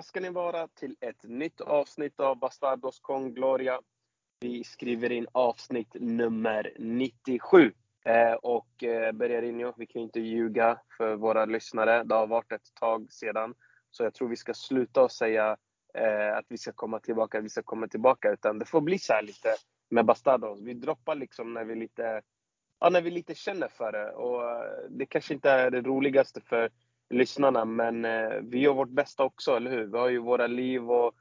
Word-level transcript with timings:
välkomna 0.00 0.02
ska 0.02 0.20
ni 0.20 0.30
vara 0.30 0.68
till 0.68 0.96
ett 1.00 1.22
nytt 1.22 1.60
avsnitt 1.60 2.20
av 2.20 2.38
Bastardos 2.38 3.00
con 3.00 3.34
Gloria. 3.34 3.80
Vi 4.40 4.64
skriver 4.64 5.12
in 5.12 5.26
avsnitt 5.32 5.94
nummer 5.94 6.72
97. 6.78 7.72
Eh, 8.04 8.32
och 8.32 8.84
eh, 8.84 9.12
Bergarinho, 9.12 9.72
vi 9.76 9.86
kan 9.86 10.02
inte 10.02 10.20
ljuga 10.20 10.80
för 10.96 11.16
våra 11.16 11.44
lyssnare. 11.44 12.04
Det 12.04 12.14
har 12.14 12.26
varit 12.26 12.52
ett 12.52 12.74
tag 12.74 13.12
sedan. 13.12 13.54
Så 13.90 14.02
jag 14.02 14.14
tror 14.14 14.28
vi 14.28 14.36
ska 14.36 14.54
sluta 14.54 15.02
och 15.02 15.12
säga 15.12 15.56
eh, 15.94 16.36
att 16.36 16.46
vi 16.48 16.58
ska 16.58 16.72
komma 16.72 17.00
tillbaka, 17.00 17.38
att 17.38 17.44
vi 17.44 17.48
ska 17.48 17.62
komma 17.62 17.88
tillbaka. 17.88 18.30
Utan 18.30 18.58
det 18.58 18.64
får 18.64 18.80
bli 18.80 18.98
så 18.98 19.12
här 19.12 19.22
lite 19.22 19.54
med 19.90 20.04
Bastardos. 20.04 20.60
Vi 20.60 20.74
droppar 20.74 21.14
liksom 21.14 21.54
när 21.54 21.64
vi 21.64 21.74
lite, 21.74 22.22
ja, 22.80 22.90
när 22.90 23.02
vi 23.02 23.10
lite 23.10 23.34
känner 23.34 23.68
för 23.68 23.92
det. 23.92 24.10
Och 24.12 24.50
eh, 24.50 24.90
det 24.90 25.06
kanske 25.06 25.34
inte 25.34 25.50
är 25.50 25.70
det 25.70 25.80
roligaste 25.80 26.40
för 26.40 26.70
lyssnarna. 27.10 27.64
Men 27.64 28.04
eh, 28.04 28.30
vi 28.42 28.58
gör 28.58 28.74
vårt 28.74 28.90
bästa 28.90 29.24
också, 29.24 29.56
eller 29.56 29.70
hur? 29.70 29.86
Vi 29.86 29.98
har 29.98 30.08
ju 30.08 30.18
våra 30.18 30.46
liv 30.46 30.90
och 30.90 31.14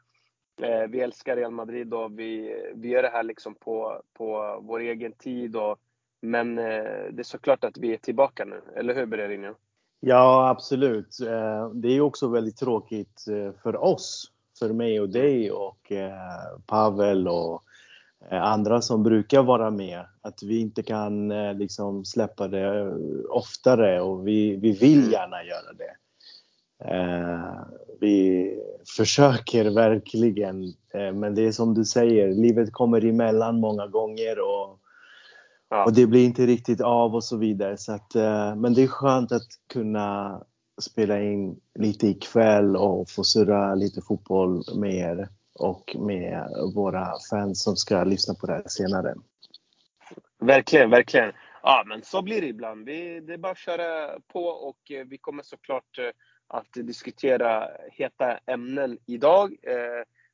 eh, 0.62 0.88
vi 0.90 1.00
älskar 1.00 1.36
Real 1.36 1.52
Madrid 1.52 1.94
och 1.94 2.20
vi, 2.20 2.56
vi 2.76 2.90
gör 2.90 3.04
det 3.04 3.10
här 3.10 3.24
liksom 3.24 3.56
på, 3.56 4.02
på 4.14 4.60
vår 4.62 4.80
egen 4.80 5.12
tid. 5.12 5.56
Och, 5.56 5.78
men 6.22 6.58
eh, 6.58 6.64
det 7.12 7.20
är 7.20 7.24
såklart 7.24 7.64
att 7.64 7.78
vi 7.78 7.94
är 7.94 7.98
tillbaka 7.98 8.46
nu, 8.46 8.62
eller 8.76 8.96
hur 8.96 9.06
Bererinho? 9.06 9.54
Ja, 10.00 10.50
absolut. 10.50 11.20
Eh, 11.20 11.70
det 11.70 11.88
är 11.88 12.02
också 12.02 12.28
väldigt 12.28 12.58
tråkigt 12.58 13.26
eh, 13.28 13.62
för 13.64 13.84
oss, 13.84 14.32
för 14.60 14.74
mig 14.74 15.02
och 15.02 15.10
dig 15.10 15.52
och 15.52 15.92
eh, 15.92 16.60
Pavel 16.66 17.28
och 17.28 17.64
andra 18.32 18.82
som 18.82 19.04
brukar 19.04 19.44
vara 19.44 19.72
med. 19.72 20.06
Att 20.22 20.44
vi 20.44 20.60
inte 20.60 20.84
kan 20.84 21.30
liksom 21.58 22.06
släppa 22.06 22.48
det 22.48 22.94
oftare 23.30 24.02
och 24.02 24.28
vi, 24.28 24.56
vi 24.56 24.72
vill 24.72 25.00
mm. 25.00 25.12
gärna 25.12 25.44
göra 25.44 25.74
det. 25.74 25.96
Vi 28.00 28.54
försöker 28.98 29.70
verkligen, 29.70 30.74
men 31.14 31.36
det 31.36 31.48
är 31.48 31.52
som 31.52 31.74
du 31.74 31.86
säger, 31.86 32.34
livet 32.34 32.74
kommer 32.74 33.06
emellan 33.06 33.60
många 33.60 33.88
gånger 33.88 34.40
och 34.40 34.80
Ja. 35.70 35.86
Och 35.86 35.94
det 35.94 36.08
blir 36.08 36.26
inte 36.26 36.46
riktigt 36.46 36.82
av 36.82 37.16
och 37.16 37.24
så 37.24 37.38
vidare. 37.38 37.78
Så 37.78 37.92
att, 37.92 38.16
eh, 38.16 38.56
men 38.56 38.74
det 38.74 38.84
är 38.84 38.88
skönt 38.88 39.32
att 39.32 39.48
kunna 39.74 40.42
spela 40.82 41.22
in 41.22 41.60
lite 41.80 42.08
ikväll 42.08 42.76
och 42.76 43.10
få 43.10 43.24
surra 43.24 43.76
lite 43.76 44.02
fotboll 44.02 44.64
med 44.76 44.94
er 44.94 45.30
och 45.60 45.96
med 46.00 46.48
våra 46.76 47.14
fans 47.30 47.64
som 47.64 47.76
ska 47.76 48.04
lyssna 48.04 48.34
på 48.34 48.48
det 48.48 48.54
här 48.54 48.64
senare. 48.68 49.16
Verkligen, 50.40 50.90
verkligen. 50.90 51.32
Ja, 51.64 51.84
men 51.88 52.04
så 52.04 52.22
blir 52.22 52.42
det 52.42 52.48
ibland. 52.48 52.86
Vi, 52.86 53.20
det 53.20 53.34
är 53.34 53.38
bara 53.38 53.52
att 53.52 53.58
köra 53.58 54.20
på 54.28 54.46
och 54.46 54.92
eh, 54.92 55.06
vi 55.06 55.18
kommer 55.18 55.44
såklart 55.44 55.98
eh, 55.98 56.10
att 56.48 56.74
diskutera 56.74 57.70
heta 57.92 58.38
ämnen 58.38 58.98
idag. 59.06 59.56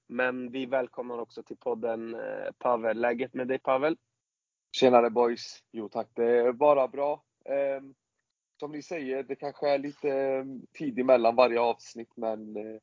Men 0.07 0.51
vi 0.51 0.65
välkomnar 0.65 1.17
också 1.17 1.43
till 1.43 1.57
podden 1.57 2.15
Pavel. 2.59 3.01
Läget 3.01 3.33
med 3.33 3.47
dig 3.47 3.59
Pavel? 3.59 3.97
Tjenare 4.75 5.09
boys! 5.09 5.59
Jo 5.71 5.89
tack, 5.89 6.07
det 6.13 6.25
är 6.25 6.51
bara 6.51 6.87
bra. 6.87 7.23
Eh, 7.45 7.81
som 8.59 8.71
ni 8.71 8.81
säger, 8.81 9.23
det 9.23 9.35
kanske 9.35 9.69
är 9.69 9.77
lite 9.77 10.45
tid 10.77 10.99
emellan 10.99 11.35
varje 11.35 11.59
avsnitt 11.59 12.11
men 12.15 12.55
eh, 12.55 12.79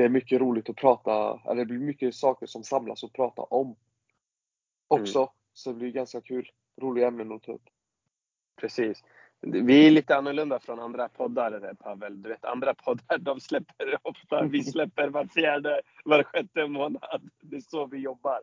det 0.00 0.04
är 0.04 0.08
mycket 0.08 0.40
roligt 0.40 0.70
att 0.70 0.76
prata, 0.76 1.40
eller 1.44 1.54
det 1.54 1.64
blir 1.64 1.78
mycket 1.78 2.14
saker 2.14 2.46
som 2.46 2.64
samlas 2.64 3.02
och 3.02 3.12
prata 3.12 3.42
om. 3.42 3.76
Också. 4.88 5.18
Mm. 5.18 5.28
Så 5.52 5.70
det 5.70 5.78
blir 5.78 5.90
ganska 5.90 6.20
kul. 6.20 6.50
Roliga 6.80 7.08
ämnen 7.08 7.32
att 7.32 7.42
ta 7.42 7.52
upp. 7.52 7.68
Precis. 8.60 9.02
Vi 9.40 9.86
är 9.86 9.90
lite 9.90 10.16
annorlunda 10.16 10.58
från 10.58 10.80
andra 10.80 11.08
poddar 11.08 11.74
Pavel. 11.74 12.22
Du 12.22 12.28
vet 12.28 12.44
andra 12.44 12.74
poddar 12.74 13.18
de 13.18 13.40
släpper 13.40 13.98
ofta, 14.02 14.42
vi 14.42 14.64
släpper 14.72 15.08
var 15.08 15.24
fjärde, 15.24 15.80
var 16.04 16.22
sjätte 16.22 16.66
månad. 16.66 17.30
Det 17.40 17.56
är 17.56 17.60
så 17.60 17.86
vi 17.86 17.98
jobbar. 17.98 18.40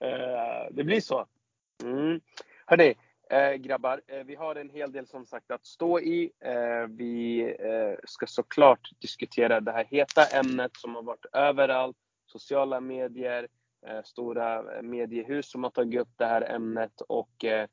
Eh, 0.00 0.68
det 0.70 0.84
blir 0.84 1.00
så. 1.00 1.26
Mm. 1.82 2.20
Hörni, 2.66 2.94
eh, 3.34 3.54
grabbar, 3.54 4.00
eh, 4.06 4.24
vi 4.24 4.34
har 4.34 4.54
en 4.54 4.70
hel 4.70 4.92
del 4.92 5.06
som 5.06 5.26
sagt 5.26 5.50
att 5.50 5.66
stå 5.66 6.00
i. 6.00 6.32
Eh, 6.40 6.86
vi 6.88 7.42
eh, 7.42 7.98
ska 8.04 8.26
såklart 8.26 8.90
diskutera 8.98 9.60
det 9.60 9.72
här 9.72 9.84
heta 9.84 10.24
ämnet 10.24 10.76
som 10.76 10.94
har 10.94 11.02
varit 11.02 11.26
överallt. 11.32 11.96
Sociala 12.26 12.80
medier, 12.80 13.48
eh, 13.86 14.02
stora 14.04 14.76
eh, 14.76 14.82
mediehus 14.82 15.50
som 15.50 15.62
har 15.62 15.70
tagit 15.70 16.00
upp 16.00 16.12
det 16.16 16.26
här 16.26 16.54
ämnet 16.54 17.00
och 17.00 17.44
eh, 17.44 17.68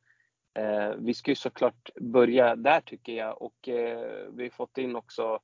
eh 0.55 0.95
vi 0.97 1.13
ska 1.13 1.31
ju 1.31 1.35
såklart 1.35 1.89
börja 1.95 2.55
där 2.55 2.81
tycker 2.81 3.13
jag 3.13 3.41
och 3.41 3.69
eh, 3.69 4.27
vi 4.33 4.43
har 4.43 4.49
fått 4.49 4.77
in 4.77 4.95
också 4.95 5.39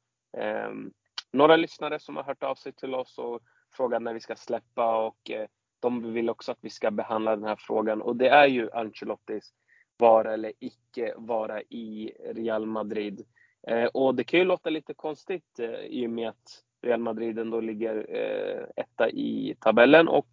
några 1.31 1.55
lyssnare 1.55 1.99
som 1.99 2.15
har 2.15 2.23
hört 2.23 2.43
av 2.43 2.55
sig 2.55 2.73
till 2.73 2.95
oss 2.95 3.17
och 3.17 3.41
frågat 3.77 4.01
när 4.01 4.13
vi 4.13 4.19
ska 4.19 4.35
släppa 4.35 5.05
och 5.05 5.31
de 5.79 6.13
vill 6.13 6.29
också 6.29 6.51
att 6.51 6.57
vi 6.61 6.69
ska 6.69 6.91
behandla 6.91 7.35
den 7.35 7.45
här 7.45 7.55
frågan 7.59 8.01
och 8.01 8.15
det 8.15 8.29
är 8.29 8.47
ju 8.47 8.71
Ancelottis 8.71 9.53
vara 9.97 10.33
eller 10.33 10.53
icke 10.59 11.13
vara 11.17 11.61
i 11.61 12.13
Real 12.25 12.65
Madrid. 12.65 13.25
Eh, 13.67 13.85
och 13.85 14.15
det 14.15 14.23
kan 14.23 14.39
ju 14.39 14.45
låta 14.45 14.69
lite 14.69 14.93
konstigt 14.93 15.59
eh, 15.59 15.69
i 15.69 16.07
och 16.07 16.11
med 16.11 16.29
att 16.29 16.63
Real 16.81 16.99
Madrid 16.99 17.39
ändå 17.39 17.61
ligger 17.61 18.05
eh, 18.09 18.63
etta 18.75 19.09
i 19.09 19.55
tabellen 19.59 20.07
och 20.07 20.27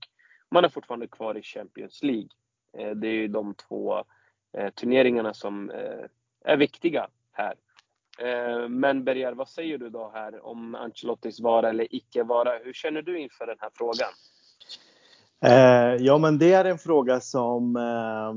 man 0.51 0.65
är 0.65 0.69
fortfarande 0.69 1.07
kvar 1.07 1.39
i 1.39 1.43
Champions 1.43 2.03
League. 2.03 2.29
Eh, 2.79 2.91
det 2.91 3.09
är 3.09 3.13
ju 3.13 3.29
de 3.29 3.55
två 3.55 4.05
eh, 4.59 4.71
turneringarna 4.71 5.35
som 5.35 5.71
eh, 5.71 6.05
är 6.45 6.57
viktiga 6.57 7.09
här. 7.33 7.55
Eh, 8.19 8.69
men 8.69 9.05
Berger, 9.05 9.33
vad 9.33 9.49
säger 9.49 9.79
du 9.79 9.91
då 9.91 10.11
här 10.15 10.47
om 10.47 10.75
Ancelottis 10.75 11.41
vara 11.41 11.69
eller 11.69 11.95
icke 11.95 12.23
vara? 12.23 12.59
Hur 12.59 12.73
känner 12.73 13.03
du 13.03 13.19
inför 13.19 13.47
den 13.47 13.57
här 13.61 13.71
frågan? 13.75 14.09
Eh, 15.45 16.05
ja, 16.05 16.19
men 16.19 16.39
det 16.39 16.53
är 16.53 16.65
en 16.65 16.79
fråga 16.79 17.21
som 17.21 17.77
eh, 17.77 18.35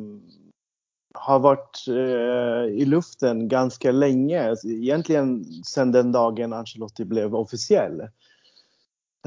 har 1.19 1.39
varit 1.39 1.85
eh, 1.87 2.81
i 2.81 2.85
luften 2.85 3.47
ganska 3.47 3.91
länge. 3.91 4.49
Alltså, 4.49 4.67
egentligen 4.67 5.45
sedan 5.63 5.91
den 5.91 6.11
dagen 6.11 6.53
Ancelotti 6.53 7.05
blev 7.05 7.35
officiell. 7.35 8.01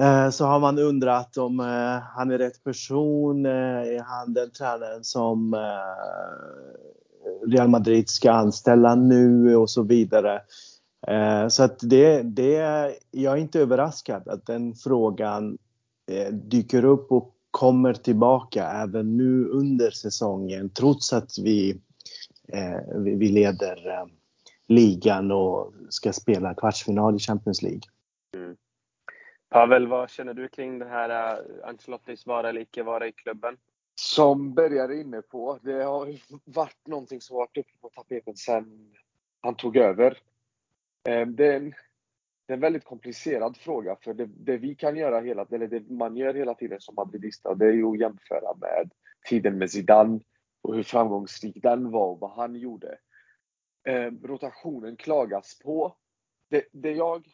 Eh, 0.01 0.31
så 0.31 0.45
har 0.45 0.61
man 0.61 0.79
undrat 0.79 1.37
om 1.37 1.61
eh, 1.61 1.99
han 2.17 2.31
är 2.31 2.39
rätt 2.39 2.65
person. 2.65 3.47
Eh, 3.47 3.53
är 3.53 4.03
han 4.03 4.35
den 4.35 4.51
tränaren 4.51 5.05
som 5.05 5.55
eh, 5.55 5.61
Real 7.47 7.69
Madrid 7.69 8.09
ska 8.09 8.33
anställa 8.33 8.95
nu 8.95 9.57
och 9.57 9.71
så 9.71 9.83
vidare. 9.83 10.43
Eh, 11.07 11.49
så 11.49 11.63
att 11.63 11.79
det, 11.83 12.23
det, 12.23 12.55
jag 13.11 13.33
är 13.33 13.41
inte 13.41 13.61
överraskad 13.61 14.29
att 14.29 14.47
den 14.47 14.75
frågan 14.75 15.59
eh, 16.11 16.33
dyker 16.33 16.85
upp 16.85 17.13
och 17.13 17.35
kommer 17.51 17.95
tillbaka 17.95 18.65
även 18.65 19.17
nu 19.17 19.49
under 19.49 19.91
säsongen 19.91 20.71
trots 20.71 21.13
att 21.13 21.39
vi, 21.39 21.71
eh, 22.49 22.97
vi 22.97 23.29
leder 23.29 23.89
eh, 23.89 24.07
ligan 24.69 25.31
och 25.31 25.73
ska 25.89 26.13
spela 26.13 26.55
kvartsfinal 26.55 27.17
i 27.17 27.19
Champions 27.19 27.63
League. 27.63 27.81
Mm. 28.37 28.57
Pavel, 29.49 29.87
vad 29.87 30.11
känner 30.11 30.35
du 30.35 30.49
kring 30.49 30.79
det 30.79 30.89
här 30.89 31.39
uh, 31.39 31.69
Ancelottis 31.69 32.27
vara 32.27 32.49
eller 32.49 32.61
icke 32.61 32.83
vara 32.83 33.07
i 33.07 33.13
klubben? 33.13 33.57
Som 33.95 34.55
Bergare 34.55 34.97
är 34.97 35.01
inne 35.01 35.23
på, 35.23 35.59
det 35.63 35.83
har 35.83 36.09
varit 36.45 36.87
någonting 36.87 37.21
som 37.21 37.37
varit 37.37 37.57
uppe 37.57 37.73
på 37.81 37.89
tapeten 37.89 38.37
sedan 38.37 38.95
han 39.41 39.55
tog 39.55 39.77
över. 39.77 40.19
Eh, 41.09 41.27
det 41.27 41.47
är 41.47 41.57
en 41.57 41.75
det 42.51 42.55
är 42.55 42.57
en 42.57 42.61
väldigt 42.61 42.85
komplicerad 42.85 43.57
fråga 43.57 43.97
för 43.97 44.15
det, 44.15 44.27
det, 44.27 44.57
vi 44.57 44.75
kan 44.75 44.97
göra 44.97 45.21
hela, 45.21 45.47
eller 45.51 45.69
det 45.69 45.91
man 45.91 46.17
gör 46.17 46.35
hela 46.35 46.55
tiden 46.55 46.81
som 46.81 46.95
madridista, 46.95 47.55
det 47.55 47.67
är 47.67 47.73
ju 47.73 47.87
att 47.87 47.99
jämföra 47.99 48.55
med 48.55 48.91
tiden 49.29 49.59
med 49.59 49.71
Zidane 49.71 50.21
och 50.63 50.75
hur 50.75 50.83
framgångsrik 50.83 51.63
den 51.63 51.91
var 51.91 52.07
och 52.07 52.21
vad 52.21 52.31
han 52.31 52.55
gjorde. 52.55 52.99
Eh, 53.89 54.13
rotationen 54.23 54.97
klagas 54.97 55.59
på. 55.59 55.97
Det, 56.49 56.65
det 56.73 56.93
jag, 56.93 57.27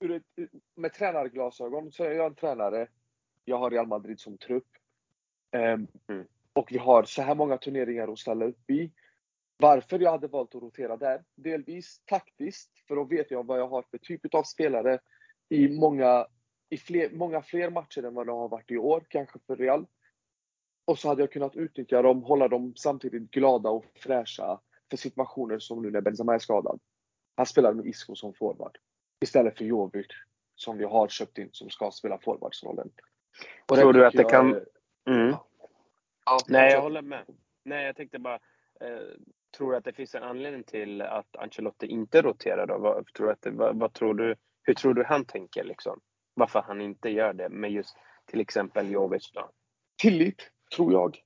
ett, 0.00 0.50
med 0.74 0.92
tränarglasögon 0.92 1.92
så 1.92 2.04
är 2.04 2.10
jag 2.10 2.26
en 2.26 2.34
tränare. 2.34 2.88
Jag 3.44 3.58
har 3.58 3.70
Real 3.70 3.86
Madrid 3.86 4.20
som 4.20 4.38
trupp. 4.38 4.68
Eh. 5.50 5.78
Och 6.52 6.72
vi 6.72 6.78
har 6.78 7.04
så 7.04 7.22
här 7.22 7.34
många 7.34 7.58
turneringar 7.58 8.12
att 8.12 8.18
ställa 8.18 8.44
upp 8.44 8.70
i. 8.70 8.92
Varför 9.56 9.98
jag 9.98 10.10
hade 10.10 10.26
valt 10.26 10.54
att 10.54 10.62
rotera 10.62 10.96
där? 10.96 11.24
Delvis 11.34 12.02
taktiskt, 12.04 12.70
för 12.88 12.96
då 12.96 13.04
vet 13.04 13.30
jag 13.30 13.46
vad 13.46 13.60
jag 13.60 13.68
har 13.68 13.82
för 13.82 13.98
typ 13.98 14.34
av 14.34 14.42
spelare 14.42 14.98
i 15.48 15.68
många, 15.68 16.26
i 16.70 16.76
fler, 16.76 17.10
många 17.10 17.42
fler 17.42 17.70
matcher 17.70 18.02
än 18.02 18.14
vad 18.14 18.26
det 18.26 18.32
har 18.32 18.48
varit 18.48 18.70
i 18.70 18.76
år, 18.76 19.06
kanske 19.08 19.38
för 19.46 19.56
Real. 19.56 19.86
Och 20.84 20.98
så 20.98 21.08
hade 21.08 21.22
jag 21.22 21.32
kunnat 21.32 21.56
utnyttja 21.56 22.02
dem, 22.02 22.22
hålla 22.22 22.48
dem 22.48 22.72
samtidigt 22.76 23.30
glada 23.30 23.70
och 23.70 23.84
fräscha 23.94 24.60
för 24.90 24.96
situationer 24.96 25.58
som 25.58 25.82
nu 25.82 25.90
när 25.90 26.00
Benzema 26.00 26.34
är 26.34 26.38
skadad. 26.38 26.80
Han 27.36 27.46
spelar 27.46 27.72
med 27.72 27.86
Isco 27.86 28.14
som 28.14 28.34
forward. 28.34 28.78
Istället 29.20 29.58
för 29.58 29.64
Jovic 29.64 30.06
som 30.54 30.78
vi 30.78 30.84
har 30.84 31.08
köpt 31.08 31.38
in 31.38 31.48
som 31.52 31.70
ska 31.70 31.90
spela 31.90 32.18
forwardsrollen. 32.18 32.90
Tror 33.66 33.92
du 33.92 34.06
att 34.06 34.14
det 34.14 34.24
kan... 34.24 34.60
Mm. 35.08 35.34
Ja. 36.24 36.38
Nej, 36.48 36.72
jag 36.72 36.82
håller 36.82 37.02
med. 37.02 37.24
Nej, 37.64 37.86
jag 37.86 37.96
tänkte 37.96 38.18
bara... 38.18 38.38
Eh, 38.80 39.16
tror 39.56 39.70
du 39.70 39.76
att 39.76 39.84
det 39.84 39.92
finns 39.92 40.14
en 40.14 40.22
anledning 40.22 40.64
till 40.64 41.02
att 41.02 41.36
Ancelotti 41.36 41.86
inte 41.86 42.22
roterar 42.22 42.66
då? 42.66 42.78
Vad 42.78 43.06
tror, 43.06 43.30
att 43.30 43.42
det, 43.42 43.50
vad, 43.50 43.78
vad, 43.78 43.92
tror 43.92 44.14
du 44.14 44.36
hur 44.62 44.74
tror 44.74 44.94
du 44.94 45.04
han 45.04 45.24
tänker 45.24 45.64
liksom? 45.64 46.00
Varför 46.34 46.62
han 46.62 46.80
inte 46.80 47.08
gör 47.08 47.32
det 47.32 47.48
med 47.48 47.72
just 47.72 47.96
till 48.26 48.40
exempel 48.40 48.90
Jovic 48.90 49.30
då? 49.32 49.50
Tillit, 50.02 50.50
tror 50.76 50.92
jag. 50.92 51.18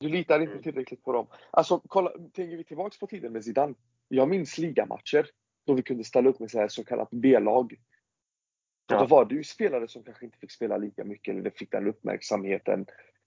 Du 0.00 0.08
litar 0.08 0.40
inte 0.40 0.52
mm. 0.52 0.62
tillräckligt 0.62 1.04
på 1.04 1.12
dem. 1.12 1.26
Alltså, 1.50 1.82
kolla, 1.88 2.10
tänker 2.10 2.56
vi 2.56 2.64
tillbaks 2.64 2.98
på 2.98 3.06
tiden 3.06 3.32
med 3.32 3.44
Zidane. 3.44 3.74
Jag 4.08 4.28
minns 4.28 4.58
ligamatcher 4.58 5.26
då 5.66 5.74
vi 5.74 5.82
kunde 5.82 6.04
ställa 6.04 6.30
upp 6.30 6.40
med 6.40 6.50
så, 6.50 6.58
här 6.58 6.68
så 6.68 6.84
kallat 6.84 7.08
B-lag. 7.10 7.74
Ja. 8.86 8.98
Då 8.98 9.06
var 9.06 9.24
det 9.24 9.34
ju 9.34 9.44
spelare 9.44 9.88
som 9.88 10.02
kanske 10.04 10.24
inte 10.24 10.38
fick 10.38 10.52
spela 10.52 10.76
lika 10.76 11.04
mycket 11.04 11.34
eller 11.34 11.50
fick 11.50 11.70
den 11.70 11.86
uppmärksamheten. 11.86 12.86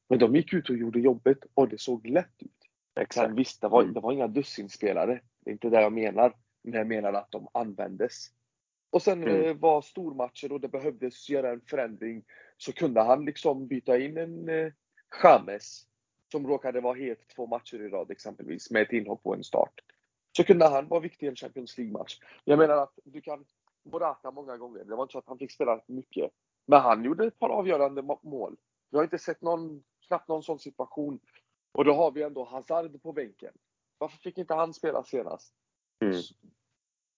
Men 0.09 0.19
de 0.19 0.35
gick 0.35 0.53
ut 0.53 0.69
och 0.69 0.77
gjorde 0.77 0.99
jobbet 0.99 1.37
och 1.53 1.69
det 1.69 1.81
såg 1.81 2.07
lätt 2.07 2.35
ut. 2.39 2.60
Exakt. 2.99 3.33
visst, 3.33 3.61
det 3.61 3.67
var, 3.67 3.81
mm. 3.81 3.93
det 3.93 3.99
var 3.99 4.11
inga 4.11 4.27
dussinspelare. 4.27 5.21
Det 5.39 5.49
är 5.49 5.53
inte 5.53 5.69
det 5.69 5.81
jag 5.81 5.93
menar. 5.93 6.35
Men 6.63 6.73
jag 6.73 6.87
menar 6.87 7.13
att 7.13 7.31
de 7.31 7.47
användes. 7.53 8.27
Och 8.89 9.01
sen 9.01 9.23
mm. 9.23 9.45
Eh, 9.45 9.55
var 9.55 9.81
stormatcher 9.81 10.51
och 10.51 10.61
det 10.61 10.67
behövdes 10.67 11.29
göra 11.29 11.49
en 11.49 11.61
förändring. 11.61 12.23
Så 12.57 12.73
kunde 12.73 13.01
han 13.01 13.25
liksom 13.25 13.67
byta 13.67 13.97
in 13.97 14.17
en 14.17 14.49
eh, 14.49 14.71
James 15.23 15.87
som 16.31 16.47
råkade 16.47 16.81
vara 16.81 16.97
het 16.97 17.27
två 17.35 17.47
matcher 17.47 17.81
i 17.81 17.89
rad 17.89 18.11
exempelvis 18.11 18.71
med 18.71 18.81
ett 18.81 18.93
inhopp 18.93 19.21
och 19.23 19.35
en 19.35 19.43
start. 19.43 19.73
Så 20.37 20.43
kunde 20.43 20.67
han 20.67 20.87
vara 20.87 20.99
viktig 20.99 21.25
i 21.25 21.29
en 21.29 21.35
Champions 21.35 21.77
League-match. 21.77 22.19
Jag 22.43 22.59
menar 22.59 22.77
att 22.77 22.99
du 23.03 23.21
kan 23.21 23.45
Morata 23.83 24.31
många 24.31 24.57
gånger. 24.57 24.83
Det 24.83 24.95
var 24.95 25.03
inte 25.03 25.11
så 25.11 25.19
att 25.19 25.27
han 25.27 25.37
fick 25.37 25.51
spela 25.51 25.81
mycket. 25.87 26.31
Men 26.65 26.81
han 26.81 27.03
gjorde 27.03 27.27
ett 27.27 27.39
par 27.39 27.49
avgörande 27.49 28.01
mål. 28.23 28.55
Vi 28.89 28.97
har 28.97 29.03
inte 29.03 29.17
sett 29.17 29.41
någon, 29.41 29.83
knappt 30.07 30.27
någon 30.27 30.43
sån 30.43 30.59
situation. 30.59 31.19
Och 31.71 31.85
då 31.85 31.93
har 31.93 32.11
vi 32.11 32.23
ändå 32.23 32.43
Hazard 32.43 33.01
på 33.01 33.11
bänken. 33.11 33.53
Varför 33.97 34.17
fick 34.17 34.37
inte 34.37 34.53
han 34.53 34.73
spela 34.73 35.03
senast? 35.03 35.53
Mm. 36.01 36.13
Så, 36.13 36.33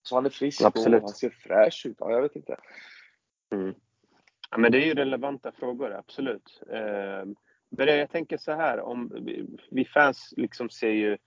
så, 0.02 0.14
han 0.14 0.26
är 0.26 0.30
frisk 0.30 0.62
Absolut. 0.62 1.02
och 1.02 1.08
han 1.08 1.14
ser 1.14 1.30
fräsch 1.30 1.86
ut. 1.86 1.96
Ja, 1.98 2.10
jag 2.12 2.22
vet 2.22 2.36
inte. 2.36 2.56
Mm. 3.54 3.74
Ja, 4.50 4.58
men 4.58 4.72
det 4.72 4.78
är 4.78 4.86
ju 4.86 4.94
relevanta 4.94 5.52
frågor, 5.52 5.92
absolut. 5.92 6.62
Eh, 6.70 7.24
jag 7.78 8.10
tänker 8.10 8.36
så 8.36 8.52
här, 8.52 8.80
om 8.80 9.12
vi, 9.70 9.84
fans 9.84 10.34
liksom 10.36 10.70
ser 10.70 10.90
ju 10.90 11.18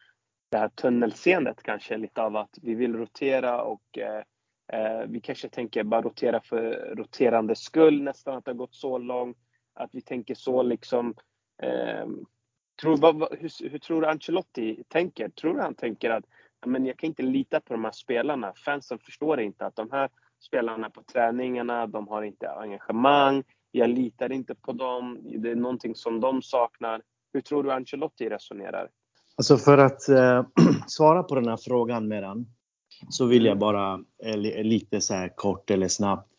det 0.49 0.57
här 0.57 0.69
tunnelseendet 0.69 1.63
kanske 1.63 1.97
lite 1.97 2.21
av 2.21 2.35
att 2.35 2.57
vi 2.61 2.75
vill 2.75 2.95
rotera 2.95 3.61
och 3.61 3.97
eh, 3.97 4.23
eh, 4.73 5.05
vi 5.07 5.21
kanske 5.21 5.49
tänker 5.49 5.83
bara 5.83 6.01
rotera 6.01 6.41
för 6.41 6.95
roterande 6.95 7.55
skull 7.55 8.03
nästan 8.03 8.37
att 8.37 8.45
det 8.45 8.51
har 8.51 8.55
gått 8.55 8.75
så 8.75 8.97
långt. 8.97 9.37
Att 9.73 9.89
vi 9.93 10.01
tänker 10.01 10.35
så 10.35 10.63
liksom. 10.63 11.15
Eh, 11.63 12.05
tror, 12.81 12.97
vad, 12.97 13.37
hur, 13.39 13.69
hur, 13.69 13.79
tror 13.79 14.05
Ancelotti 14.05 14.83
tänker? 14.87 15.29
Tror 15.29 15.53
du 15.53 15.61
han 15.61 15.75
tänker 15.75 16.09
att 16.09 16.25
men 16.65 16.85
jag 16.85 16.97
kan 16.97 17.07
inte 17.07 17.23
lita 17.23 17.59
på 17.59 17.73
de 17.73 17.83
här 17.83 17.91
spelarna. 17.91 18.53
Fansen 18.65 18.99
förstår 18.99 19.39
inte 19.39 19.65
att 19.65 19.75
de 19.75 19.91
här 19.91 20.09
spelarna 20.39 20.89
på 20.89 21.03
träningarna, 21.13 21.87
de 21.87 22.07
har 22.07 22.23
inte 22.23 22.49
engagemang. 22.49 23.43
Jag 23.71 23.89
litar 23.89 24.31
inte 24.31 24.55
på 24.55 24.71
dem. 24.71 25.19
Det 25.23 25.51
är 25.51 25.55
någonting 25.55 25.95
som 25.95 26.19
de 26.19 26.41
saknar. 26.41 27.01
Hur 27.33 27.41
tror 27.41 27.63
du 27.63 27.71
Ancelotti 27.71 28.29
resonerar? 28.29 28.89
Alltså 29.35 29.57
för 29.57 29.77
att 29.77 30.09
eh, 30.09 30.45
svara 30.87 31.23
på 31.23 31.35
den 31.35 31.47
här 31.47 31.57
frågan 31.57 32.07
medan 32.07 32.45
så 33.09 33.25
vill 33.25 33.45
jag 33.45 33.59
bara 33.59 33.99
eh, 34.23 34.37
lite 34.63 35.01
så 35.01 35.13
här 35.13 35.33
kort 35.35 35.71
eller 35.71 35.87
snabbt 35.87 36.31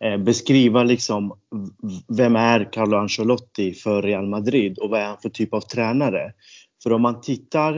Eh, 0.00 0.16
beskriva 0.16 0.82
liksom 0.82 1.38
vem 2.08 2.36
är 2.36 2.72
Carlo 2.72 2.96
Ancelotti 2.96 3.74
för 3.74 4.02
Real 4.02 4.26
Madrid 4.26 4.78
och 4.78 4.90
vad 4.90 5.00
är 5.00 5.06
han 5.06 5.18
för 5.22 5.28
typ 5.28 5.54
av 5.54 5.60
tränare? 5.60 6.32
För 6.82 6.92
om 6.92 7.02
man 7.02 7.20
tittar 7.20 7.76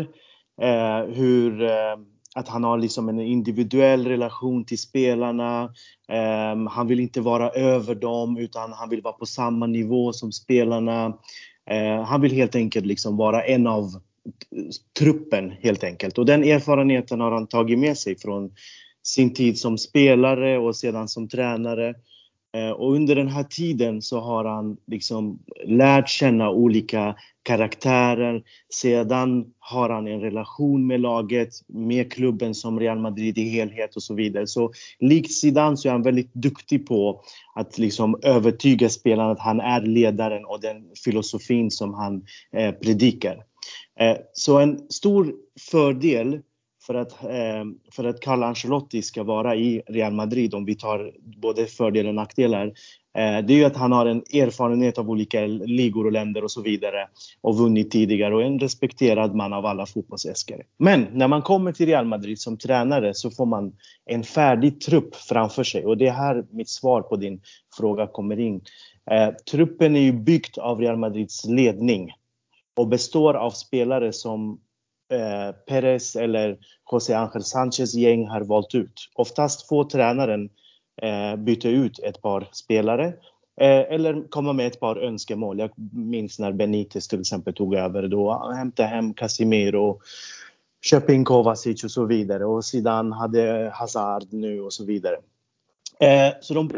eh, 0.63 1.15
hur 1.15 1.63
eh, 1.63 1.97
att 2.35 2.49
han 2.49 2.65
har 2.65 2.79
liksom 2.79 3.09
en 3.09 3.21
individuell 3.21 4.07
relation 4.07 4.65
till 4.65 4.79
spelarna. 4.79 5.65
Eh, 6.09 6.71
han 6.71 6.87
vill 6.87 7.01
inte 7.01 7.21
vara 7.21 7.51
över 7.51 7.95
dem 7.95 8.39
utan 8.39 8.73
han 8.73 8.89
vill 8.89 9.03
vara 9.03 9.13
på 9.13 9.27
samma 9.27 9.67
nivå 9.67 10.13
som 10.13 10.33
spelarna. 10.33 11.19
Eh, 11.71 12.03
han 12.03 12.21
vill 12.21 12.33
helt 12.33 12.55
enkelt 12.55 12.87
liksom 12.87 13.17
vara 13.17 13.45
en 13.45 13.67
av 13.67 13.91
truppen 14.99 15.51
helt 15.51 15.85
enkelt. 15.85 16.19
Och 16.19 16.27
den 16.27 16.45
erfarenheten 16.45 17.21
har 17.21 17.33
han 17.33 17.47
tagit 17.47 17.79
med 17.79 17.99
sig 17.99 18.19
från 18.19 18.51
sin 19.09 19.35
tid 19.35 19.59
som 19.59 19.79
spelare 19.79 20.59
och 20.59 20.77
sedan 20.77 21.09
som 21.09 21.29
tränare. 21.29 21.95
Eh, 22.57 22.71
och 22.71 22.93
under 22.95 23.15
den 23.15 23.29
här 23.29 23.45
tiden 23.45 24.03
så 24.03 24.21
har 24.21 24.45
han 24.45 24.77
liksom 24.87 25.39
lärt 25.65 26.09
känna 26.09 26.51
olika 26.51 27.17
karaktärer. 27.43 28.43
Sedan 28.75 29.47
har 29.59 29.91
han 29.91 30.07
en 30.07 30.21
relation 30.21 30.87
med 30.87 31.01
laget, 31.01 31.49
med 31.67 32.13
klubben 32.13 32.55
som 32.55 32.81
Real 32.81 32.99
Madrid 32.99 33.39
i 33.39 33.49
helhet 33.49 33.97
och 33.97 34.03
så 34.03 34.15
vidare. 34.15 34.47
Så 34.47 34.73
likt 34.99 35.33
Zidane 35.33 35.77
så 35.77 35.89
är 35.89 35.93
han 35.93 36.03
väldigt 36.03 36.35
duktig 36.35 36.87
på 36.87 37.23
att 37.55 37.79
liksom 37.79 38.19
övertyga 38.23 38.89
spelarna 38.89 39.31
att 39.31 39.41
han 39.41 39.61
är 39.61 39.81
ledaren 39.81 40.45
och 40.45 40.61
den 40.61 40.77
filosofin 41.05 41.71
som 41.71 41.95
han 41.95 42.25
eh, 42.53 42.73
predikar. 42.73 43.45
Eh, 44.01 44.17
så 44.33 44.59
en 44.59 44.91
stor 44.91 45.35
fördel 45.71 46.41
för 46.89 46.95
att, 46.95 47.25
eh, 47.25 47.65
för 47.93 48.05
att 48.05 48.21
Carlo 48.21 48.47
Ancelotti 48.47 49.03
ska 49.03 49.23
vara 49.23 49.57
i 49.57 49.83
Real 49.87 50.13
Madrid, 50.13 50.55
om 50.55 50.65
vi 50.65 50.75
tar 50.75 51.13
både 51.21 51.67
fördelar 51.67 52.09
och 52.09 52.15
nackdelar, 52.15 52.67
eh, 53.19 53.39
det 53.47 53.53
är 53.53 53.57
ju 53.57 53.65
att 53.65 53.77
han 53.77 53.93
har 53.93 54.07
en 54.07 54.19
erfarenhet 54.19 54.99
av 54.99 55.11
olika 55.11 55.47
ligor 55.47 56.07
och 56.07 56.13
länder 56.13 56.45
och 56.45 56.51
så 56.51 56.63
vidare 56.63 57.09
och 57.41 57.59
vunnit 57.59 57.91
tidigare 57.91 58.35
och 58.35 58.43
en 58.43 58.59
respekterad 58.59 59.35
man 59.35 59.53
av 59.53 59.67
alla 59.67 59.87
fotbollsälskare. 59.87 60.63
Men 60.79 61.07
när 61.13 61.29
man 61.29 61.43
kommer 61.43 61.73
till 61.73 61.87
Real 61.87 62.07
Madrid 62.07 62.41
som 62.41 62.59
tränare 62.59 63.15
så 63.15 63.31
får 63.31 63.47
man 63.47 63.73
en 64.07 64.23
färdig 64.23 64.81
trupp 64.81 65.15
framför 65.15 65.65
sig 65.65 65.87
och 65.87 65.97
det 65.97 66.07
är 66.07 66.13
här 66.13 66.45
mitt 66.51 66.69
svar 66.69 67.03
på 67.03 67.17
din 67.17 67.41
fråga 67.77 68.07
kommer 68.07 68.41
in. 68.41 68.61
Eh, 69.11 69.35
truppen 69.51 69.97
är 69.97 70.01
ju 70.01 70.13
byggt 70.13 70.59
av 70.59 70.81
Real 70.81 70.97
Madrids 70.97 71.45
ledning 71.45 72.13
och 72.77 72.89
består 72.89 73.35
av 73.35 73.51
spelare 73.51 74.13
som 74.13 74.61
eh, 75.09 75.55
Perez 75.67 76.17
eller 76.17 76.59
José 76.93 77.15
Ángel 77.15 77.43
Sánchez 77.43 77.95
gäng 77.95 78.29
har 78.29 78.41
valt 78.41 78.75
ut. 78.75 79.11
Oftast 79.15 79.69
får 79.69 79.85
tränaren 79.85 80.51
eh, 81.03 81.37
byta 81.37 81.69
ut 81.69 81.99
ett 81.99 82.23
par 82.23 82.49
spelare 82.53 83.07
eh, 83.61 83.81
eller 83.95 84.29
komma 84.31 84.53
med 84.53 84.67
ett 84.67 84.81
par 84.81 84.97
önskemål. 84.97 85.59
Jag 85.59 85.71
minns 85.93 86.39
när 86.39 86.53
Benitez 86.53 87.09
till 87.09 87.21
exempel 87.21 87.55
tog 87.55 87.75
över 87.75 88.09
då, 88.09 88.53
hämta 88.57 88.85
hem 88.85 89.15
Casimiro, 89.15 90.01
köpa 90.83 91.13
in 91.13 91.25
Kovacic 91.25 91.85
och 91.85 91.91
så 91.91 92.05
vidare 92.05 92.45
och 92.45 92.65
sedan 92.65 93.13
hade 93.13 93.71
Hazard 93.75 94.25
nu 94.31 94.61
och 94.61 94.73
så 94.73 94.85
vidare. 94.85 95.17
Eh, 96.01 96.33
så 96.41 96.55
de, 96.55 96.71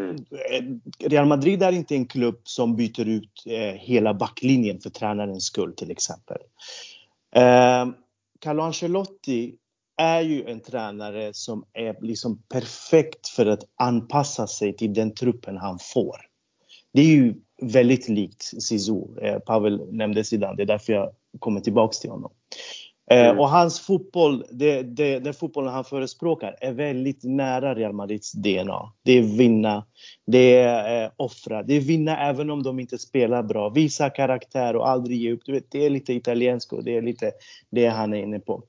eh, 0.50 0.64
Real 1.08 1.26
Madrid 1.26 1.62
är 1.62 1.72
inte 1.72 1.94
en 1.94 2.06
klubb 2.06 2.40
som 2.44 2.76
byter 2.76 3.08
ut 3.08 3.44
eh, 3.46 3.74
hela 3.80 4.14
backlinjen 4.14 4.80
för 4.80 4.90
tränarens 4.90 5.44
skull 5.44 5.72
till 5.72 5.90
exempel. 5.90 6.38
Eh, 7.34 7.86
Carlo 8.40 8.62
Ancelotti 8.62 9.54
är 9.96 10.20
ju 10.20 10.44
en 10.44 10.60
tränare 10.60 11.30
som 11.34 11.64
är 11.72 11.96
liksom 12.00 12.42
perfekt 12.42 13.28
för 13.28 13.46
att 13.46 13.64
anpassa 13.76 14.46
sig 14.46 14.76
till 14.76 14.94
den 14.94 15.14
truppen 15.14 15.56
han 15.56 15.78
får. 15.94 16.16
Det 16.92 17.00
är 17.00 17.06
ju 17.06 17.34
väldigt 17.62 18.08
likt 18.08 18.42
Zizou. 18.42 19.18
Eh, 19.18 19.38
Pavel 19.38 19.88
nämnde 19.92 20.24
Zidane, 20.24 20.56
det 20.56 20.62
är 20.62 20.66
därför 20.66 20.92
jag 20.92 21.14
kommer 21.38 21.60
tillbaks 21.60 22.00
till 22.00 22.10
honom. 22.10 22.32
Eh, 23.10 23.26
mm. 23.26 23.38
och 23.38 23.48
hans 23.48 23.80
fotboll, 23.80 24.44
det, 24.50 24.82
det, 24.82 25.18
den 25.18 25.34
fotbollen 25.34 25.72
han 25.72 25.84
förespråkar 25.84 26.56
är 26.60 26.72
väldigt 26.72 27.24
nära 27.24 27.74
Real 27.74 27.92
Madrids 27.92 28.32
DNA. 28.32 28.92
Det 29.02 29.12
är 29.12 29.22
vinna, 29.22 29.84
det 30.26 30.56
är 30.56 31.04
eh, 31.04 31.10
offra, 31.16 31.62
det 31.62 31.74
är 31.74 31.80
vinna 31.80 32.28
även 32.28 32.50
om 32.50 32.62
de 32.62 32.80
inte 32.80 32.98
spelar 32.98 33.42
bra. 33.42 33.68
Visa 33.68 34.10
karaktär 34.10 34.76
och 34.76 34.88
aldrig 34.88 35.18
ge 35.18 35.32
upp. 35.32 35.40
Du 35.44 35.52
vet, 35.52 35.70
det 35.70 35.86
är 35.86 35.90
lite 35.90 36.12
italienskt 36.12 36.72
och 36.72 36.84
det 36.84 36.96
är 36.96 37.02
lite 37.02 37.32
det 37.70 37.86
han 37.86 38.14
är 38.14 38.22
inne 38.22 38.38
på. 38.38 38.62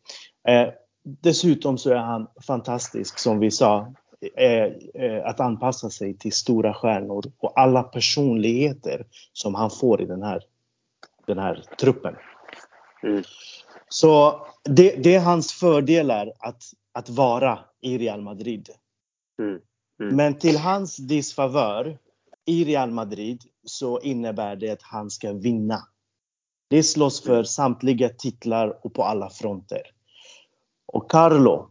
Eh, 0.48 0.68
dessutom 1.04 1.78
så 1.78 1.90
är 1.90 1.96
han 1.96 2.28
fantastisk 2.48 3.20
som 3.20 3.40
vi 3.40 3.52
sa. 3.52 3.94
Eh, 4.38 4.64
eh, 5.04 5.26
att 5.26 5.40
anpassa 5.40 5.90
sig 5.90 6.18
till 6.18 6.34
stora 6.34 6.74
stjärnor 6.74 7.24
och 7.40 7.60
alla 7.60 7.84
personligheter 7.84 9.06
som 9.34 9.56
han 9.56 9.70
får 9.70 10.02
i 10.02 10.06
den 10.06 10.24
här, 10.24 10.44
den 11.28 11.40
här 11.40 11.64
truppen. 11.80 12.16
Mm. 13.04 13.24
Så 13.94 14.46
det, 14.64 15.04
det, 15.04 15.16
är 15.16 15.20
hans 15.20 15.54
fördelar 15.54 16.34
att, 16.40 16.64
att 16.94 17.10
vara 17.10 17.60
i 17.82 17.98
Real 17.98 18.22
Madrid. 18.22 18.70
Mm. 19.40 19.60
Mm. 20.02 20.16
Men 20.16 20.40
till 20.40 20.58
hans 20.58 20.98
disfavör 20.98 21.98
i 22.46 22.64
Real 22.64 22.92
Madrid 22.92 23.44
så 23.66 24.00
innebär 24.00 24.56
det 24.56 24.70
att 24.70 24.82
han 24.82 25.10
ska 25.10 25.34
vinna. 25.34 25.88
Det 26.70 26.84
slåss 26.84 27.24
för 27.24 27.44
samtliga 27.44 28.10
titlar 28.10 28.86
och 28.86 28.94
på 28.94 29.04
alla 29.04 29.30
fronter. 29.30 29.82
Och 30.86 31.12
Carlo, 31.12 31.70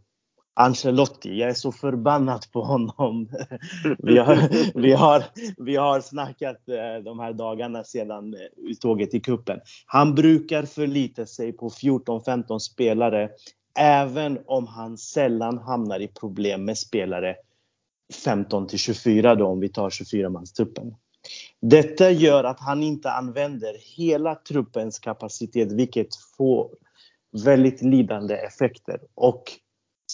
Ancelotti, 0.60 1.38
jag 1.38 1.50
är 1.50 1.54
så 1.54 1.72
förbannad 1.72 2.52
på 2.52 2.62
honom. 2.62 3.28
vi, 3.98 4.18
har, 4.18 4.48
vi, 4.80 4.92
har, 4.92 5.24
vi 5.56 5.76
har 5.76 6.00
snackat 6.00 6.68
eh, 6.68 7.04
de 7.04 7.18
här 7.18 7.32
dagarna 7.32 7.84
sedan 7.84 8.34
eh, 8.34 8.40
uttåget 8.56 9.14
i 9.14 9.20
kuppen. 9.20 9.60
Han 9.86 10.14
brukar 10.14 10.62
förlita 10.62 11.26
sig 11.26 11.52
på 11.52 11.68
14-15 11.68 12.58
spelare 12.58 13.30
även 13.78 14.38
om 14.46 14.66
han 14.66 14.98
sällan 14.98 15.58
hamnar 15.58 16.00
i 16.00 16.08
problem 16.08 16.64
med 16.64 16.78
spelare 16.78 17.36
15 18.24 18.66
till 18.66 18.78
24 18.78 19.34
då 19.34 19.46
om 19.46 19.60
vi 19.60 19.68
tar 19.68 19.90
24-manstruppen. 19.90 20.94
Detta 21.60 22.10
gör 22.10 22.44
att 22.44 22.60
han 22.60 22.82
inte 22.82 23.10
använder 23.10 23.74
hela 23.96 24.34
truppens 24.34 24.98
kapacitet 24.98 25.72
vilket 25.72 26.08
får 26.36 26.70
väldigt 27.44 27.82
lidande 27.82 28.34
effekter. 28.34 29.00
Och 29.14 29.42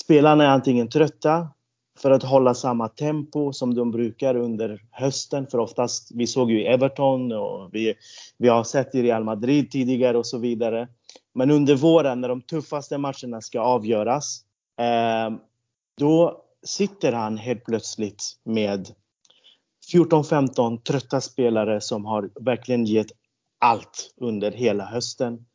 spelarna 0.04 0.44
är 0.44 0.48
antingen 0.48 0.88
trötta 0.88 1.48
för 1.98 2.10
att 2.10 2.22
hålla 2.22 2.54
samma 2.54 2.88
tempo 2.88 3.52
som 3.52 3.74
de 3.74 3.90
brukar 3.90 4.36
under 4.36 4.82
hösten. 4.90 5.46
För 5.46 5.58
oftast, 5.58 6.10
vi 6.14 6.26
såg 6.26 6.50
ju 6.50 6.62
Everton 6.64 7.32
och 7.32 7.68
vi, 7.72 7.94
vi 8.38 8.48
har 8.48 8.64
sett 8.64 8.94
i 8.94 9.02
Real 9.02 9.24
Madrid 9.24 9.70
tidigare 9.70 10.18
och 10.18 10.26
så 10.26 10.38
vidare. 10.38 10.88
Men 11.34 11.50
under 11.50 11.74
våren 11.74 12.20
när 12.20 12.28
de 12.28 12.42
tuffaste 12.42 12.98
matcherna 12.98 13.40
ska 13.40 13.60
avgöras, 13.60 14.40
eh, 14.80 15.36
då 15.98 16.42
sitter 16.66 17.12
han 17.12 17.36
helt 17.36 17.64
plötsligt 17.64 18.22
med 18.44 18.88
14-15 19.92 20.82
trötta 20.82 21.20
spelare 21.20 21.80
som 21.80 22.04
har 22.04 22.30
verkligen 22.40 22.84
gett 22.84 23.10
allt 23.58 24.14
under 24.16 24.50
hela 24.50 24.84
hösten. 24.84 25.46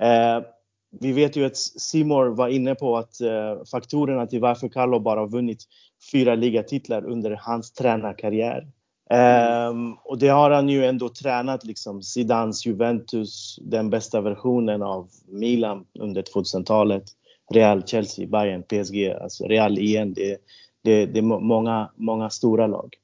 Eh, 0.00 0.42
vi 0.90 1.12
vet 1.12 1.36
ju 1.36 1.46
att 1.46 1.56
Simor 1.56 2.26
var 2.26 2.48
inne 2.48 2.74
på 2.74 2.96
att 2.96 3.20
eh, 3.20 3.64
faktorerna 3.70 4.26
till 4.26 4.40
varför 4.40 4.68
Carlo 4.68 4.98
bara 4.98 5.26
vunnit 5.26 5.64
fyra 6.12 6.34
ligatitlar 6.34 7.04
under 7.06 7.30
hans 7.30 7.72
tränarkarriär. 7.72 8.66
Um, 9.10 9.94
och 10.04 10.18
det 10.18 10.28
har 10.28 10.50
han 10.50 10.68
ju 10.68 10.84
ändå 10.84 11.08
tränat 11.08 11.64
liksom 11.64 12.02
Zidans 12.02 12.66
Juventus, 12.66 13.58
den 13.62 13.90
bästa 13.90 14.20
versionen 14.20 14.82
av 14.82 15.08
Milan 15.28 15.86
under 15.98 16.22
2000-talet. 16.22 17.04
Real, 17.50 17.82
Chelsea, 17.86 18.26
Bayern, 18.26 18.62
PSG, 18.62 19.08
alltså 19.22 19.44
Real 19.44 19.78
igen. 19.78 20.14
Det, 20.14 20.38
det, 20.82 21.06
det 21.06 21.18
är 21.18 21.22
många, 21.22 21.90
många 21.96 22.30
stora 22.30 22.66
lag. 22.66 22.94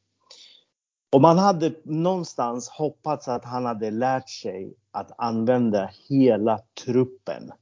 Och 1.12 1.20
man 1.20 1.38
hade 1.38 1.72
någonstans 1.84 2.68
hoppats 2.68 3.28
att 3.28 3.44
han 3.44 3.64
hade 3.64 3.90
lärt 3.90 4.28
sig 4.28 4.74
att 4.90 5.20
använda 5.20 5.90
hela 6.08 6.60
truppen. 6.84 7.52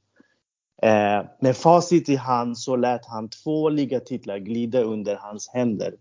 Eh, 0.83 1.25
med 1.39 1.57
facit 1.57 2.09
i 2.09 2.15
hand 2.15 2.57
så 2.57 2.75
lät 2.75 3.05
han 3.05 3.29
två 3.29 3.69
ligatitlar 3.69 4.37
glida 4.37 4.81
under 4.81 5.15
hans 5.15 5.49
händer 5.53 5.93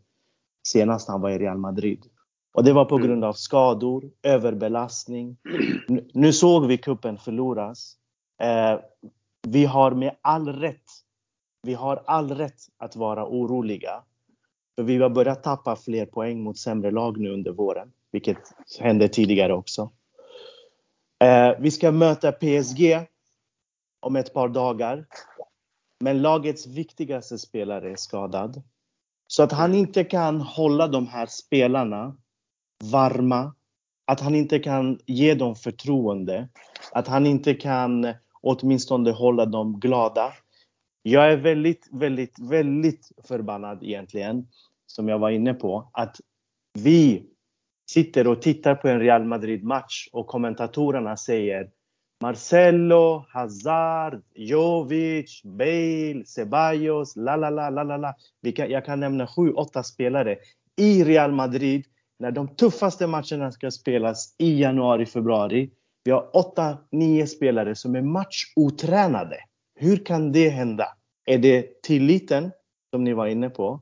senast 0.62 1.08
han 1.08 1.20
var 1.20 1.30
i 1.30 1.38
Real 1.38 1.58
Madrid. 1.58 2.06
Och 2.54 2.64
det 2.64 2.72
var 2.72 2.84
på 2.84 2.94
mm. 2.94 3.06
grund 3.06 3.24
av 3.24 3.32
skador, 3.32 4.10
överbelastning. 4.22 5.36
Nu 6.12 6.32
såg 6.32 6.66
vi 6.66 6.78
kuppen 6.78 7.18
förloras. 7.18 7.96
Eh, 8.42 8.80
vi 9.48 9.64
har 9.64 9.90
med 9.90 10.16
all 10.20 10.48
rätt, 10.48 10.90
vi 11.62 11.74
har 11.74 12.02
all 12.06 12.30
rätt 12.30 12.60
att 12.78 12.96
vara 12.96 13.26
oroliga. 13.26 14.02
För 14.76 14.82
vi 14.82 14.96
har 14.96 15.10
börjat 15.10 15.42
tappa 15.42 15.76
fler 15.76 16.06
poäng 16.06 16.42
mot 16.42 16.58
sämre 16.58 16.90
lag 16.90 17.18
nu 17.18 17.30
under 17.30 17.52
våren, 17.52 17.92
vilket 18.12 18.38
hände 18.80 19.08
tidigare 19.08 19.54
också. 19.54 19.90
Eh, 21.24 21.52
vi 21.58 21.70
ska 21.70 21.92
möta 21.92 22.32
PSG 22.32 23.06
om 24.02 24.16
ett 24.16 24.35
par 24.35 24.49
dagar. 24.49 25.06
Men 26.00 26.23
lagets 26.23 26.66
viktigaste 26.66 27.38
spelare 27.38 27.90
är 27.90 27.97
skadad. 27.97 28.62
Så 29.26 29.42
att 29.42 29.52
han 29.52 29.75
inte 29.75 30.04
kan 30.04 30.40
hålla 30.40 30.88
de 30.88 31.06
här 31.06 31.26
spelarna 31.26 32.16
varma. 32.85 33.54
Att 34.04 34.21
han 34.21 34.35
inte 34.35 34.59
kan 34.59 34.99
ge 35.06 35.35
dem 35.35 35.56
förtroende. 35.56 36.49
Att 36.92 37.09
han 37.09 37.26
inte 37.26 37.54
kan 37.54 38.14
åtminstone 38.40 39.11
hålla 39.11 39.47
dem 39.47 39.80
glada. 39.80 40.32
Jag 41.02 41.32
är 41.32 41.37
väldigt, 41.37 41.88
väldigt, 41.92 42.38
väldigt 42.38 43.12
förbannad 43.28 43.82
egentligen, 43.82 44.49
som 44.87 45.09
jag 45.09 45.18
var 45.18 45.30
inne 45.30 45.54
på, 45.54 45.90
att 45.92 46.21
vi 46.78 47.26
sitter 47.90 48.26
och 48.26 48.42
tittar 48.42 48.75
på 48.75 48.88
en 48.88 49.00
Real 49.00 49.25
Madrid-match 49.25 50.09
och 50.12 50.26
kommentatorerna 50.26 51.16
säger 51.16 51.71
Marcelo, 52.22 53.26
Hazard, 53.28 54.22
Jovic, 54.34 55.42
Bale, 55.44 56.24
Ceballos, 56.26 57.16
la 57.16 57.36
la 57.36 57.50
la 57.50 57.70
la 57.70 57.82
la 57.82 57.96
la. 57.96 58.14
Jag 58.54 58.84
kan 58.84 59.00
nämna 59.00 59.26
sju, 59.26 59.52
åtta 59.52 59.82
spelare 59.82 60.38
i 60.76 61.04
Real 61.04 61.32
Madrid 61.32 61.84
när 62.18 62.30
de 62.30 62.48
tuffaste 62.56 63.06
matcherna 63.06 63.52
ska 63.52 63.70
spelas 63.70 64.34
i 64.38 64.60
januari, 64.60 65.06
februari. 65.06 65.70
Vi 66.04 66.10
har 66.10 66.36
åtta, 66.36 66.78
nio 66.90 67.26
spelare 67.26 67.74
som 67.74 67.94
är 67.94 68.02
matchotränade. 68.02 69.36
Hur 69.74 69.96
kan 69.96 70.32
det 70.32 70.48
hända? 70.48 70.86
Är 71.24 71.38
det 71.38 71.82
tilliten 71.82 72.50
som 72.90 73.04
ni 73.04 73.12
var 73.12 73.26
inne 73.26 73.50
på? 73.50 73.80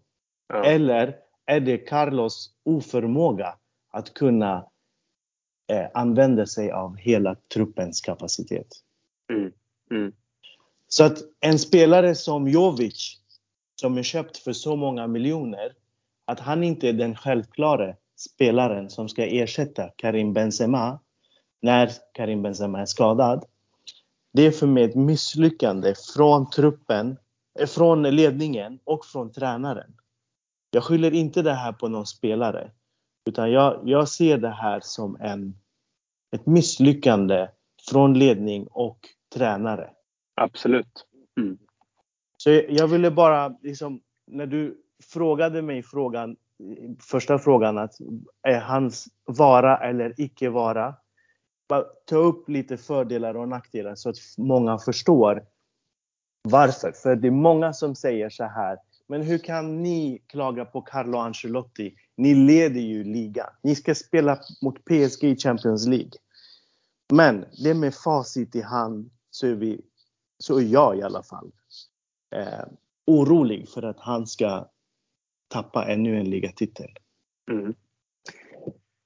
Ja. 0.49 0.64
Eller 0.64 1.16
är 1.47 1.61
det 1.61 1.78
Carlos 1.78 2.50
oförmåga 2.64 3.54
att 3.92 4.14
kunna 4.14 4.70
eh, 5.71 5.87
använder 5.95 6.45
sig 6.45 6.71
av 6.71 6.97
hela 6.97 7.37
truppens 7.55 8.00
kapacitet. 8.00 8.67
Mm. 9.33 9.53
Mm. 9.91 10.12
Så 10.89 11.05
att 11.05 11.19
en 11.41 11.59
spelare 11.59 12.15
som 12.15 12.49
Jovic, 12.49 13.19
som 13.81 13.99
är 13.99 14.03
köpt 14.03 14.37
för 14.37 14.53
så 14.53 14.77
många 14.77 15.07
miljoner, 15.07 15.73
att 16.25 16.41
han 16.41 16.65
inte 16.65 16.89
är 16.89 16.93
den 16.93 17.17
självklara 17.17 17.95
spelaren 18.17 18.91
som 18.91 19.09
ska 19.09 19.27
ersätta 19.27 19.89
Karim 19.97 20.33
Benzema 20.33 21.00
när 21.62 21.91
Karim 22.15 22.43
Benzema 22.43 22.81
är 22.81 22.87
skadad. 22.87 23.45
Det 24.33 24.47
är 24.47 24.50
för 24.50 24.67
mig 24.67 24.85
ett 24.85 24.95
misslyckande 24.95 25.95
från 26.15 26.50
truppen, 26.50 27.17
eh, 27.61 27.67
från 27.67 28.03
ledningen 28.03 28.79
och 28.85 29.05
från 29.05 29.33
tränaren. 29.33 29.95
Jag 30.71 30.85
skyller 30.85 31.15
inte 31.15 31.43
det 31.43 31.55
här 31.55 31.73
på 31.73 31.89
någon 31.89 32.07
spelare. 32.07 32.71
Utan 33.25 33.53
jag, 33.53 33.81
jag 33.85 34.09
ser 34.09 34.39
det 34.39 34.50
här 34.50 34.81
som 34.83 35.17
en, 35.21 35.55
ett 36.37 36.47
misslyckande 36.47 37.49
från 37.91 38.19
ledning 38.19 38.67
och 38.67 38.99
tränare. 39.35 39.91
Absolut. 40.35 41.07
Mm. 41.41 41.59
Så 42.37 42.50
jag 42.50 42.89
ville 42.89 43.11
bara, 43.11 43.57
liksom, 43.62 44.00
när 44.27 44.47
du 44.47 44.83
frågade 45.12 45.62
mig 45.62 45.83
frågan, 45.83 46.37
första 47.11 47.39
frågan 47.39 47.79
att 47.79 47.95
är 48.43 48.61
hans 48.61 49.09
vara 49.25 49.77
eller 49.79 50.15
icke 50.21 50.49
vara? 50.49 50.95
Ta 52.07 52.17
upp 52.17 52.49
lite 52.49 52.77
fördelar 52.77 53.37
och 53.37 53.49
nackdelar 53.49 53.95
så 53.95 54.11
att 54.11 54.17
många 54.39 54.79
förstår 54.79 55.45
varför. 56.43 56.93
För 56.93 57.17
det 57.17 57.29
är 57.29 57.33
många 57.33 57.73
som 57.73 57.95
säger 57.95 58.31
så 58.31 58.45
här, 58.45 58.79
men 59.09 59.23
hur 59.23 59.39
kan 59.39 59.83
ni 59.83 60.23
klaga 60.27 60.65
på 60.65 60.83
Carlo 60.83 61.19
Ancelotti 61.19 61.95
ni 62.21 62.35
leder 62.35 62.81
ju 62.81 63.05
ligan. 63.05 63.50
Ni 63.62 63.75
ska 63.75 63.95
spela 63.95 64.39
mot 64.62 64.85
PSG 64.85 65.25
i 65.25 65.37
Champions 65.37 65.87
League. 65.87 66.11
Men 67.12 67.45
det 67.65 67.75
med 67.75 67.95
facit 67.95 68.57
i 68.57 68.62
hand 68.62 69.11
så 69.31 69.47
är, 69.47 69.55
vi, 69.55 69.81
så 70.39 70.59
är 70.59 70.62
jag 70.62 70.99
i 70.99 71.03
alla 71.03 71.23
fall 71.23 71.53
eh, 72.35 72.65
orolig 73.07 73.69
för 73.69 73.83
att 73.83 74.00
han 74.00 74.27
ska 74.27 74.69
tappa 75.49 75.87
ännu 75.89 76.19
en 76.19 76.31
ligatitel. 76.31 76.91
Mm. 77.50 77.75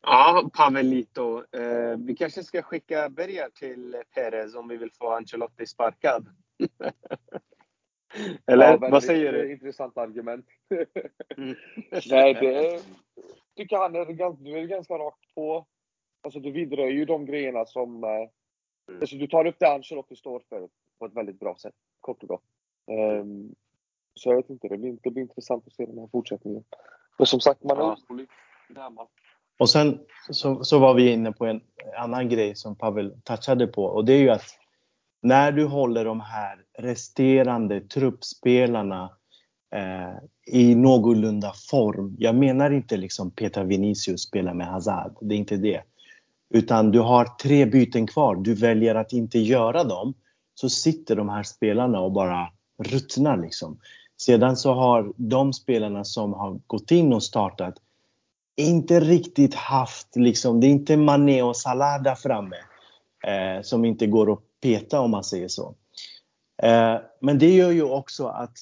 Ja, 0.02 0.50
Pavelito. 0.54 1.56
Eh, 1.56 1.96
vi 1.98 2.16
kanske 2.16 2.44
ska 2.44 2.62
skicka 2.62 3.08
Berger 3.08 3.48
till 3.54 3.96
Perez 4.14 4.54
om 4.54 4.68
vi 4.68 4.76
vill 4.76 4.92
få 4.92 5.10
Ancelotti 5.12 5.66
sparkad. 5.66 6.26
Eller 8.46 8.70
ja, 8.70 8.88
vad 8.90 9.04
säger 9.04 9.32
du? 9.32 9.52
Intressant 9.52 9.98
argument. 9.98 10.46
mm. 11.36 11.56
Nej, 12.10 12.34
det 12.34 12.82
tycker 13.56 13.76
han 13.76 13.96
är, 13.96 14.34
du 14.44 14.58
är 14.58 14.66
ganska 14.66 14.94
rakt 14.94 15.34
på. 15.34 15.66
Alltså 16.22 16.40
du 16.40 16.50
vidrör 16.50 16.88
ju 16.88 17.04
de 17.04 17.26
grejerna 17.26 17.66
som... 17.66 18.04
Eh, 18.04 18.10
mm. 18.10 19.00
Alltså, 19.00 19.16
du 19.16 19.26
tar 19.26 19.46
upp 19.46 19.56
det 19.58 19.68
Ancelotti 19.68 20.16
står 20.16 20.42
för 20.48 20.68
på 20.98 21.06
ett 21.06 21.16
väldigt 21.16 21.40
bra 21.40 21.56
sätt, 21.56 21.74
kort 22.00 22.22
och 22.22 22.28
gott. 22.28 22.42
Um, 22.90 23.54
så 24.14 24.28
jag 24.28 24.36
vet 24.36 24.50
inte, 24.50 24.68
det 24.68 24.78
blir, 24.78 24.98
det 25.02 25.10
blir 25.10 25.22
intressant 25.22 25.66
att 25.66 25.72
se 25.72 25.86
den 25.86 25.98
här 25.98 26.08
fortsättningen. 26.12 26.64
Men 27.18 27.26
som 27.26 27.40
sagt, 27.40 27.62
man 27.62 27.78
är 27.78 27.82
orolig. 27.82 28.28
Och 29.58 29.70
sen 29.70 30.00
så, 30.30 30.64
så 30.64 30.78
var 30.78 30.94
vi 30.94 31.12
inne 31.12 31.32
på 31.32 31.46
en 31.46 31.60
annan 31.96 32.28
grej 32.28 32.54
som 32.54 32.76
Pavel 32.76 33.20
touchade 33.24 33.66
på 33.66 33.84
och 33.84 34.04
det 34.04 34.12
är 34.12 34.18
ju 34.18 34.30
att 34.30 34.58
när 35.22 35.52
du 35.52 35.64
håller 35.64 36.04
de 36.04 36.20
här 36.20 36.63
resterande 36.78 37.80
truppspelarna 37.80 39.10
eh, 39.74 40.18
i 40.46 40.74
någorlunda 40.74 41.52
form. 41.70 42.16
Jag 42.18 42.34
menar 42.34 42.70
inte 42.70 42.96
liksom 42.96 43.30
Peter 43.30 43.64
Vinicius 43.64 44.22
spelar 44.22 44.54
med 44.54 44.66
Hazard, 44.66 45.16
det 45.20 45.34
är 45.34 45.38
inte 45.38 45.56
det. 45.56 45.82
Utan 46.54 46.90
du 46.90 47.00
har 47.00 47.24
tre 47.24 47.66
byten 47.66 48.06
kvar, 48.06 48.36
du 48.36 48.54
väljer 48.54 48.94
att 48.94 49.12
inte 49.12 49.38
göra 49.38 49.84
dem. 49.84 50.14
Så 50.54 50.68
sitter 50.68 51.16
de 51.16 51.28
här 51.28 51.42
spelarna 51.42 52.00
och 52.00 52.12
bara 52.12 52.48
ruttnar 52.82 53.36
liksom. 53.36 53.78
Sedan 54.16 54.56
så 54.56 54.72
har 54.72 55.12
de 55.16 55.52
spelarna 55.52 56.04
som 56.04 56.32
har 56.32 56.60
gått 56.66 56.90
in 56.90 57.12
och 57.12 57.22
startat 57.22 57.74
inte 58.56 59.00
riktigt 59.00 59.54
haft, 59.54 60.16
liksom, 60.16 60.60
det 60.60 60.66
är 60.66 60.70
inte 60.70 60.96
Mané 60.96 61.42
och 61.42 61.56
Salah 61.56 62.02
där 62.02 62.14
framme 62.14 62.56
eh, 63.26 63.62
som 63.62 63.84
inte 63.84 64.06
går 64.06 64.32
att 64.32 64.40
peta 64.62 65.00
om 65.00 65.10
man 65.10 65.24
säger 65.24 65.48
så. 65.48 65.74
Eh, 66.62 66.96
men 67.20 67.38
det 67.38 67.54
gör 67.54 67.70
ju 67.70 67.82
också 67.82 68.26
att 68.26 68.56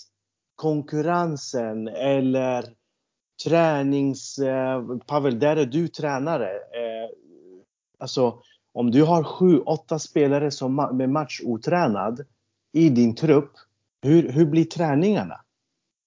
konkurrensen 0.56 1.88
eller 1.88 2.74
tränings... 3.44 4.38
Eh, 4.38 4.96
Pavel, 5.06 5.38
där 5.38 5.56
är 5.56 5.66
du 5.66 5.88
tränare. 5.88 6.50
Eh, 6.50 7.10
alltså, 7.98 8.42
om 8.72 8.90
du 8.90 9.02
har 9.02 9.24
sju, 9.24 9.58
åtta 9.58 9.98
spelare 9.98 10.50
som 10.50 10.78
är 10.78 11.06
matchotränad 11.06 12.24
i 12.72 12.88
din 12.88 13.14
trupp, 13.14 13.52
hur, 14.02 14.32
hur 14.32 14.46
blir 14.46 14.64
träningarna? 14.64 15.40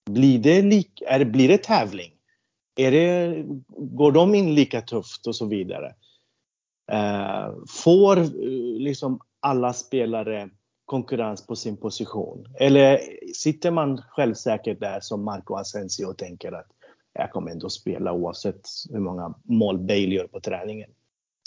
Blir 0.06 0.40
det, 0.40 0.62
lik, 0.62 1.02
är, 1.08 1.26
blir 1.26 1.48
det 1.48 1.64
tävling? 1.64 2.12
Är 2.76 2.92
det, 2.92 3.44
går 3.78 4.12
de 4.12 4.36
in 4.36 4.56
lika 4.56 4.82
tufft 4.82 5.28
och 5.28 5.36
så 5.36 5.46
vidare? 5.46 5.96
Eh, 6.92 7.54
får 7.70 8.16
liksom 8.80 9.20
alla 9.40 9.74
spelare 9.74 10.50
konkurrens 10.86 11.48
på 11.48 11.56
sin 11.56 11.78
position? 11.78 12.48
Eller 12.60 13.00
sitter 13.34 13.72
man 13.72 14.02
självsäkert 14.10 14.80
där 14.80 15.00
som 15.00 15.24
Marco 15.24 15.56
Asensio 15.56 16.06
och 16.06 16.18
tänker 16.18 16.52
att 16.52 16.68
jag 17.14 17.32
kommer 17.32 17.52
ändå 17.52 17.70
spela 17.70 18.14
oavsett 18.14 18.62
hur 18.90 19.00
många 19.00 19.34
mål 19.44 19.78
Bale 19.78 20.16
gör 20.16 20.28
på 20.28 20.40
träningen? 20.40 20.90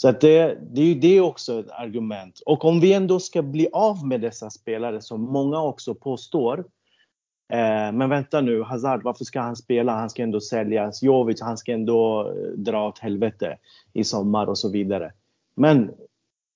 Så 0.01 0.09
att 0.09 0.21
det, 0.21 0.57
det 0.71 0.81
är 0.81 0.85
ju 0.85 0.95
det 0.95 1.21
också 1.21 1.59
ett 1.59 1.71
argument. 1.71 2.41
Och 2.45 2.65
om 2.65 2.79
vi 2.79 2.93
ändå 2.93 3.19
ska 3.19 3.41
bli 3.41 3.67
av 3.73 4.07
med 4.07 4.21
dessa 4.21 4.49
spelare 4.49 5.01
som 5.01 5.21
många 5.21 5.61
också 5.61 5.95
påstår. 5.95 6.59
Eh, 7.53 7.91
men 7.91 8.09
vänta 8.09 8.41
nu, 8.41 8.63
Hazard, 8.63 9.03
varför 9.03 9.25
ska 9.25 9.41
han 9.41 9.55
spela? 9.55 9.95
Han 9.95 10.09
ska 10.09 10.23
ändå 10.23 10.41
säljas. 10.41 11.03
Jovic, 11.03 11.41
han 11.41 11.57
ska 11.57 11.71
ändå 11.71 12.29
eh, 12.29 12.51
dra 12.57 12.87
åt 12.87 12.99
helvete 12.99 13.57
i 13.93 14.03
sommar 14.03 14.47
och 14.47 14.57
så 14.57 14.69
vidare. 14.69 15.13
Men 15.55 15.91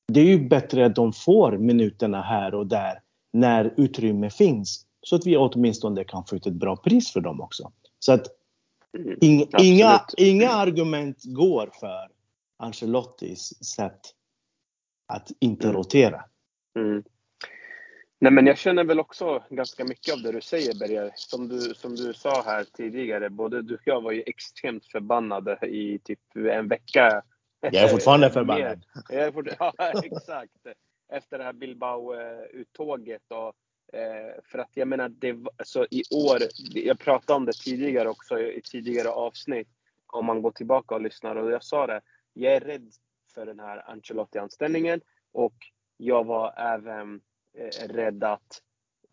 det 0.08 0.20
är 0.20 0.26
ju 0.26 0.48
bättre 0.48 0.86
att 0.86 0.96
de 0.96 1.14
får 1.14 1.58
minuterna 1.58 2.22
här 2.22 2.56
och 2.56 2.68
där 2.68 3.02
när 3.34 3.74
utrymme 3.78 4.30
finns. 4.30 4.86
Så 5.02 5.16
att 5.16 5.26
vi 5.26 5.38
åtminstone 5.38 6.04
kan 6.04 6.26
få 6.26 6.36
ut 6.36 6.46
ett 6.46 6.54
bra 6.54 6.76
pris 6.76 7.14
för 7.14 7.22
dem 7.22 7.42
också. 7.42 7.72
Så 8.00 8.14
att 8.14 8.28
mm, 8.98 9.48
inga, 9.58 10.02
inga 10.18 10.50
argument 10.50 11.18
går 11.24 11.70
för 11.80 12.10
Ancelottis 12.58 13.66
sätt 13.76 14.00
att 15.08 15.32
inte 15.40 15.68
mm. 15.68 15.78
rotera. 15.78 16.24
Mm. 16.80 17.04
Nej, 18.20 18.32
men 18.32 18.46
jag 18.48 18.58
känner 18.58 18.84
väl 18.84 19.00
också 19.00 19.44
ganska 19.50 19.86
mycket 19.86 20.14
av 20.14 20.22
det 20.22 20.32
du 20.32 20.42
säger 20.42 20.80
Berger. 20.80 21.12
Som 21.16 21.48
du, 21.48 21.60
som 21.60 21.96
du 21.96 22.14
sa 22.14 22.44
här 22.46 22.64
tidigare, 22.64 23.30
både 23.30 23.62
du 23.62 23.76
och 23.76 23.82
jag 23.86 24.02
var 24.02 24.12
ju 24.12 24.24
extremt 24.26 24.86
förbannade 24.86 25.68
i 25.68 26.00
typ 26.04 26.20
en 26.36 26.68
vecka. 26.68 27.22
Jag 27.72 27.84
är 27.84 27.88
fortfarande 27.88 28.29
förbannad. 28.34 28.86
Jag 29.10 29.22
är 29.22 29.32
fort, 29.32 29.48
ja, 29.60 29.74
exakt. 30.03 30.51
Efter 31.13 31.38
det 31.38 31.43
här 31.43 31.53
Bilbao-uttåget. 31.53 33.22
Och, 33.27 33.55
eh, 34.00 34.41
för 34.43 34.60
att 34.60 34.72
jag 34.74 34.88
menar, 34.88 35.10
det, 35.10 35.36
alltså, 35.58 35.88
i 35.91 36.03
år, 36.12 36.39
jag 36.74 37.00
pratade 37.00 37.38
om 37.38 37.46
det 37.46 37.53
tidigare 37.53 38.10
också 38.10 38.39
i 38.39 38.62
tidigare 38.62 39.10
avsnitt. 39.10 39.67
Om 40.08 40.25
man 40.25 40.41
går 40.41 40.51
tillbaka 40.51 40.96
och 40.96 41.01
lyssnar. 41.01 41.36
Och 41.36 41.51
jag 41.51 41.63
sa 41.63 41.88
det, 41.88 42.01
jag 42.34 42.53
är 42.53 42.60
rädd 42.60 42.91
för 43.34 43.46
den 43.46 43.60
här 43.60 43.89
Ancelotti-anställningen 43.89 45.01
och 45.32 45.55
jag 45.98 46.24
var 46.24 46.53
även 46.58 47.22
eh, 47.58 47.88
rädd 47.88 48.24
att 48.24 48.62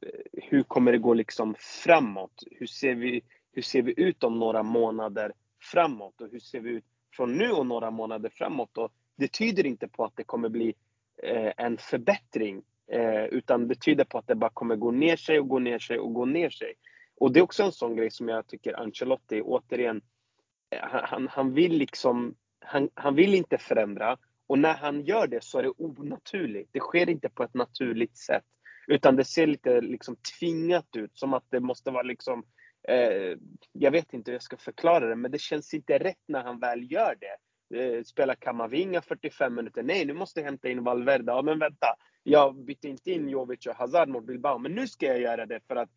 eh, 0.06 0.42
hur 0.42 0.62
kommer 0.62 0.92
det 0.92 0.98
gå 0.98 1.14
liksom 1.14 1.54
framåt? 1.58 2.42
Hur 2.50 2.66
ser, 2.66 2.94
vi, 2.94 3.22
hur 3.52 3.62
ser 3.62 3.82
vi 3.82 3.94
ut 3.96 4.24
om 4.24 4.38
några 4.38 4.62
månader 4.62 5.32
framåt? 5.62 6.20
Och 6.20 6.28
hur 6.30 6.40
ser 6.40 6.60
vi 6.60 6.70
ut 6.70 6.84
från 7.20 7.38
nu 7.38 7.50
och 7.50 7.66
några 7.66 7.90
månader 7.90 8.28
framåt? 8.34 8.78
Och 8.78 8.92
det 9.16 9.32
tyder 9.32 9.66
inte 9.66 9.88
på 9.88 10.04
att 10.04 10.16
det 10.16 10.24
kommer 10.24 10.48
bli 10.48 10.74
eh, 11.22 11.52
en 11.56 11.78
förbättring, 11.78 12.62
eh, 12.92 13.24
utan 13.24 13.68
det 13.68 13.80
tyder 13.80 14.04
på 14.04 14.18
att 14.18 14.26
det 14.26 14.34
bara 14.34 14.50
kommer 14.50 14.76
gå 14.76 14.90
ner 14.90 15.16
sig 15.16 15.40
och 15.40 15.48
gå 15.48 15.58
ner 15.58 15.78
sig 15.78 15.98
och 15.98 16.14
gå 16.14 16.24
ner 16.24 16.50
sig. 16.50 16.74
Och 17.16 17.32
det 17.32 17.40
är 17.40 17.44
också 17.44 17.62
en 17.62 17.72
sån 17.72 17.96
grej 17.96 18.10
som 18.10 18.28
jag 18.28 18.46
tycker 18.46 18.80
Ancelotti, 18.80 19.42
återigen, 19.44 20.02
eh, 20.70 20.78
han, 20.82 21.28
han 21.28 21.54
vill 21.54 21.72
liksom 21.72 22.34
han, 22.60 22.88
han 22.94 23.14
vill 23.14 23.34
inte 23.34 23.58
förändra 23.58 24.16
och 24.46 24.58
när 24.58 24.74
han 24.74 25.04
gör 25.04 25.26
det 25.26 25.44
så 25.44 25.58
är 25.58 25.62
det 25.62 25.72
onaturligt. 25.76 26.70
Det 26.72 26.80
sker 26.80 27.10
inte 27.10 27.28
på 27.28 27.42
ett 27.42 27.54
naturligt 27.54 28.16
sätt. 28.16 28.44
Utan 28.86 29.16
det 29.16 29.24
ser 29.24 29.46
lite 29.46 29.80
liksom 29.80 30.16
tvingat 30.38 30.96
ut, 30.96 31.18
som 31.18 31.34
att 31.34 31.44
det 31.50 31.60
måste 31.60 31.90
vara 31.90 32.02
liksom 32.02 32.44
eh, 32.90 33.36
Jag 33.72 33.90
vet 33.90 34.14
inte 34.14 34.30
hur 34.30 34.34
jag 34.34 34.42
ska 34.42 34.56
förklara 34.56 35.06
det, 35.06 35.16
men 35.16 35.30
det 35.30 35.40
känns 35.40 35.74
inte 35.74 35.98
rätt 35.98 36.22
när 36.28 36.42
han 36.42 36.60
väl 36.60 36.92
gör 36.92 37.16
det. 37.20 37.36
Eh, 37.74 38.02
spelar 38.02 38.34
Kamavinga 38.34 39.02
45 39.02 39.54
minuter. 39.54 39.82
Nej, 39.82 40.04
nu 40.04 40.12
måste 40.12 40.40
jag 40.40 40.44
hämta 40.44 40.68
in 40.68 40.84
Valverde. 40.84 41.32
Ja, 41.32 41.42
men 41.42 41.58
vänta. 41.58 41.86
Jag 42.22 42.64
bytte 42.64 42.88
inte 42.88 43.10
in 43.10 43.28
Jovic 43.28 43.66
och 43.66 43.74
Hazard 43.74 44.08
mot 44.08 44.26
Bilbao, 44.26 44.58
men 44.58 44.72
nu 44.72 44.86
ska 44.86 45.06
jag 45.06 45.20
göra 45.20 45.46
det 45.46 45.60
för 45.66 45.76
att 45.76 45.90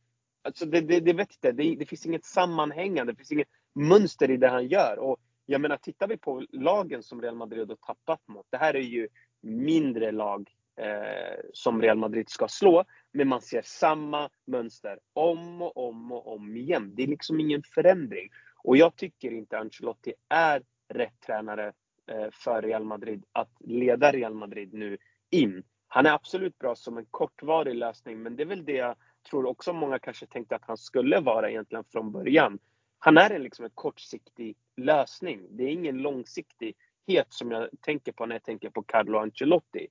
Alltså 0.45 0.65
det, 0.65 0.81
det, 0.81 0.99
det 0.99 1.13
vet 1.13 1.31
inte, 1.33 1.51
det, 1.51 1.75
det 1.75 1.85
finns 1.85 2.05
inget 2.05 2.25
sammanhängande, 2.25 3.13
det 3.13 3.17
finns 3.17 3.31
inget 3.31 3.47
mönster 3.75 4.31
i 4.31 4.37
det 4.37 4.47
han 4.47 4.67
gör. 4.67 4.99
Och 4.99 5.17
jag 5.45 5.61
menar, 5.61 5.77
tittar 5.77 6.07
vi 6.07 6.17
på 6.17 6.45
lagen 6.51 7.03
som 7.03 7.21
Real 7.21 7.35
Madrid 7.35 7.69
har 7.69 7.75
tappat 7.75 8.27
mot. 8.27 8.45
Det 8.49 8.57
här 8.57 8.73
är 8.73 8.81
ju 8.81 9.07
mindre 9.41 10.11
lag 10.11 10.49
eh, 10.79 11.39
som 11.53 11.81
Real 11.81 11.97
Madrid 11.97 12.29
ska 12.29 12.47
slå. 12.47 12.83
Men 13.13 13.27
man 13.27 13.41
ser 13.41 13.61
samma 13.61 14.29
mönster 14.45 14.99
om 15.13 15.61
och 15.61 15.77
om 15.77 16.11
och 16.11 16.33
om 16.33 16.57
igen. 16.57 16.91
Det 16.95 17.03
är 17.03 17.07
liksom 17.07 17.39
ingen 17.39 17.63
förändring. 17.63 18.29
Och 18.63 18.77
jag 18.77 18.95
tycker 18.95 19.31
inte 19.31 19.57
Ancelotti 19.57 20.13
är 20.29 20.63
rätt 20.93 21.19
tränare 21.25 21.73
eh, 22.11 22.27
för 22.31 22.61
Real 22.61 22.83
Madrid 22.83 23.25
att 23.31 23.51
leda 23.59 24.11
Real 24.11 24.33
Madrid 24.33 24.73
nu 24.73 24.97
in. 25.29 25.63
Han 25.87 26.05
är 26.05 26.11
absolut 26.11 26.57
bra 26.57 26.75
som 26.75 26.97
en 26.97 27.05
kortvarig 27.05 27.75
lösning, 27.75 28.23
men 28.23 28.35
det 28.35 28.43
är 28.43 28.47
väl 28.47 28.65
det 28.65 28.75
jag 28.75 28.95
tror 29.29 29.45
också 29.45 29.73
många 29.73 29.99
kanske 29.99 30.25
tänkte 30.25 30.55
att 30.55 30.65
han 30.65 30.77
skulle 30.77 31.19
vara 31.19 31.49
egentligen 31.49 31.83
från 31.91 32.11
början 32.11 32.59
han 33.05 33.17
är 33.17 33.29
en, 33.29 33.43
liksom 33.43 33.65
en 33.65 33.71
kortsiktig 33.73 34.57
lösning. 34.77 35.47
Det 35.49 35.63
är 35.63 35.67
ingen 35.67 35.97
långsiktighet 35.97 37.27
som 37.29 37.51
jag 37.51 37.69
tänker 37.81 38.11
på 38.11 38.25
när 38.25 38.35
jag 38.35 38.43
tänker 38.43 38.69
på 38.69 38.83
Carlo 38.83 39.17
Ancelotti. 39.17 39.87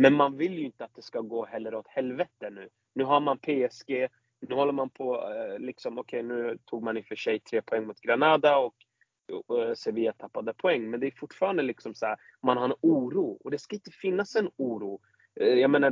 Men 0.00 0.14
man 0.14 0.36
vill 0.36 0.58
ju 0.58 0.64
inte 0.64 0.84
att 0.84 0.94
det 0.94 1.02
ska 1.02 1.20
gå 1.20 1.46
heller 1.46 1.74
åt 1.74 1.88
helvete 1.88 2.50
nu. 2.50 2.68
Nu 2.94 3.04
har 3.04 3.20
man 3.20 3.38
PSG, 3.38 4.08
nu 4.40 4.54
håller 4.54 4.72
man 4.72 4.90
på, 4.90 5.32
eh, 5.32 5.58
liksom, 5.58 5.98
okej 5.98 6.24
okay, 6.24 6.36
nu 6.36 6.58
tog 6.64 6.82
man 6.82 6.96
i 6.96 7.00
och 7.00 7.06
för 7.06 7.16
sig 7.16 7.40
tre 7.40 7.62
poäng 7.62 7.86
mot 7.86 8.00
Granada 8.00 8.58
och, 8.58 8.74
eh, 9.58 9.74
Sevilla 9.74 10.12
tappade 10.12 10.54
poäng. 10.54 10.90
Men 10.90 11.00
det 11.00 11.06
är 11.06 11.10
fortfarande 11.10 11.62
liksom 11.62 11.94
så 11.94 12.06
här, 12.06 12.16
man 12.42 12.56
har 12.56 12.64
en 12.64 12.74
oro. 12.80 13.38
Och 13.44 13.50
det 13.50 13.58
ska 13.58 13.76
inte 13.76 13.90
finnas 13.90 14.36
en 14.36 14.50
oro. 14.56 15.00
Eh, 15.40 15.54
jag 15.54 15.70
menar, 15.70 15.90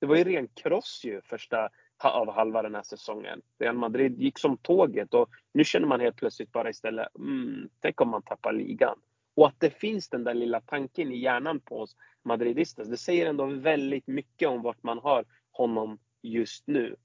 det 0.00 0.06
var 0.06 0.16
ju 0.16 0.24
ren 0.24 0.48
kross 0.48 1.02
ju 1.04 1.20
första 1.20 1.68
av 2.04 2.30
halva 2.30 2.62
den 2.62 2.74
här 2.74 2.82
säsongen. 2.82 3.42
Real 3.58 3.76
Madrid 3.76 4.20
gick 4.20 4.38
som 4.38 4.56
tåget 4.56 5.14
och 5.14 5.30
nu 5.52 5.64
känner 5.64 5.86
man 5.86 6.00
helt 6.00 6.16
plötsligt 6.16 6.52
bara 6.52 6.70
istället, 6.70 7.16
mm, 7.18 7.68
tänk 7.80 8.00
om 8.00 8.08
man 8.08 8.22
tappar 8.22 8.52
ligan. 8.52 8.98
Och 9.38 9.46
att 9.46 9.60
det 9.60 9.70
finns 9.70 10.08
den 10.08 10.24
där 10.24 10.34
lilla 10.34 10.60
tanken 10.60 11.12
i 11.12 11.18
hjärnan 11.18 11.60
på 11.60 11.80
oss 11.80 11.96
madridistas, 12.22 12.88
det 12.88 12.96
säger 12.96 13.26
ändå 13.26 13.46
väldigt 13.46 14.06
mycket 14.06 14.48
om 14.48 14.62
vart 14.62 14.82
man 14.82 14.98
har 14.98 15.24
honom 15.50 15.98
just 16.22 16.66
nu. 16.66 16.96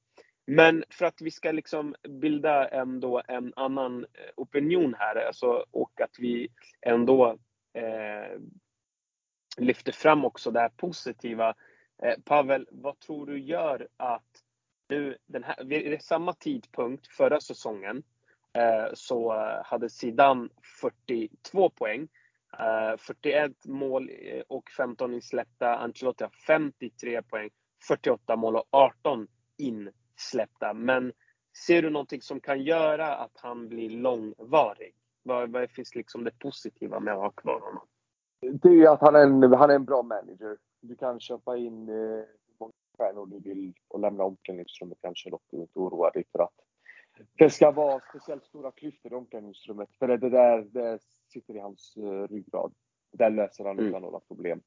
Men 0.45 0.83
för 0.89 1.05
att 1.05 1.21
vi 1.21 1.31
ska 1.31 1.51
liksom 1.51 1.95
bilda 2.09 2.67
ändå 2.67 3.21
en 3.27 3.53
annan 3.55 4.03
eh, 4.03 4.31
opinion 4.35 4.95
här 4.99 5.27
alltså, 5.27 5.65
och 5.71 6.01
att 6.01 6.15
vi 6.19 6.47
ändå 6.81 7.37
eh, 7.73 8.39
lyfter 9.57 9.91
fram 9.91 10.25
också 10.25 10.51
det 10.51 10.59
här 10.59 10.71
positiva. 10.77 11.55
Eh, 12.03 12.15
Pavel, 12.25 12.67
vad 12.71 12.99
tror 12.99 13.25
du 13.25 13.39
gör 13.39 13.87
att 13.97 14.43
nu, 14.89 15.17
den 15.25 15.43
här, 15.43 15.63
vid 15.63 16.01
samma 16.01 16.33
tidpunkt 16.33 17.07
förra 17.07 17.41
säsongen 17.41 18.03
eh, 18.53 18.93
så 18.93 19.33
hade 19.65 19.89
Zidane 19.89 20.49
42 20.81 21.69
poäng. 21.69 22.07
Eh, 22.59 22.97
41 22.97 23.51
mål 23.65 24.09
eh, 24.09 24.43
och 24.47 24.69
15 24.77 25.13
insläppta. 25.13 25.75
Ancelotti 25.75 26.23
har 26.23 26.31
53 26.47 27.21
poäng, 27.21 27.49
48 27.87 28.35
mål 28.35 28.55
och 28.55 28.67
18 28.71 29.27
insläppta. 29.57 30.73
Men 30.73 31.13
ser 31.67 31.81
du 31.81 31.89
någonting 31.89 32.21
som 32.21 32.39
kan 32.39 32.61
göra 32.61 33.15
att 33.15 33.31
han 33.35 33.69
blir 33.69 33.89
långvarig? 33.89 34.95
Vad, 35.23 35.51
vad 35.51 35.71
finns 35.71 35.95
liksom 35.95 36.23
det 36.23 36.39
positiva 36.39 36.99
med 36.99 37.13
att 37.13 37.19
ha 37.19 37.31
kvar 37.31 37.59
honom? 37.59 37.87
Det 38.61 38.69
är 38.69 38.89
att 38.89 39.01
han 39.01 39.15
är 39.15 39.19
en, 39.19 39.53
han 39.53 39.69
är 39.69 39.75
en 39.75 39.85
bra 39.85 40.03
manager. 40.03 40.57
Du 40.81 40.95
kan 40.95 41.19
köpa 41.19 41.57
in 41.57 41.89
eh, 41.89 42.25
stjärnor 42.97 43.25
du 43.25 43.39
vill 43.39 43.73
och 43.87 43.99
lämna 43.99 44.23
omklädningsrummet 44.23 44.97
kanske 45.01 45.29
dock 45.29 45.43
du 45.49 45.57
inte 45.57 45.79
oroa 45.79 46.09
dig 46.09 46.23
för 46.31 46.43
att 46.43 46.53
det 47.37 47.49
ska 47.49 47.71
vara 47.71 48.01
speciellt 48.09 48.45
stora 48.45 48.71
klyftor 48.71 49.13
i 49.13 49.15
omklädningsrummet. 49.15 49.89
För 49.99 50.07
det 50.07 50.29
där 50.29 50.61
det 50.71 50.99
sitter 51.27 51.55
i 51.55 51.59
hans 51.59 51.97
uh, 51.97 52.27
ryggrad. 52.27 52.73
Där 53.11 53.29
löser 53.29 53.65
han 53.65 53.79
mm. 53.79 53.89
utan 53.89 54.01
några 54.01 54.19
problem. 54.19 54.61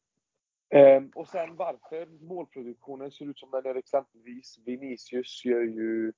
Um, 0.75 1.11
och 1.15 1.29
sen 1.29 1.57
varför 1.57 2.07
målproduktionen 2.07 3.11
ser 3.11 3.25
ut 3.25 3.39
som 3.39 3.51
den 3.51 3.65
gör 3.65 3.75
exempelvis. 3.75 4.59
Vinicius 4.65 5.45
gör 5.45 5.63
ju 5.63 6.13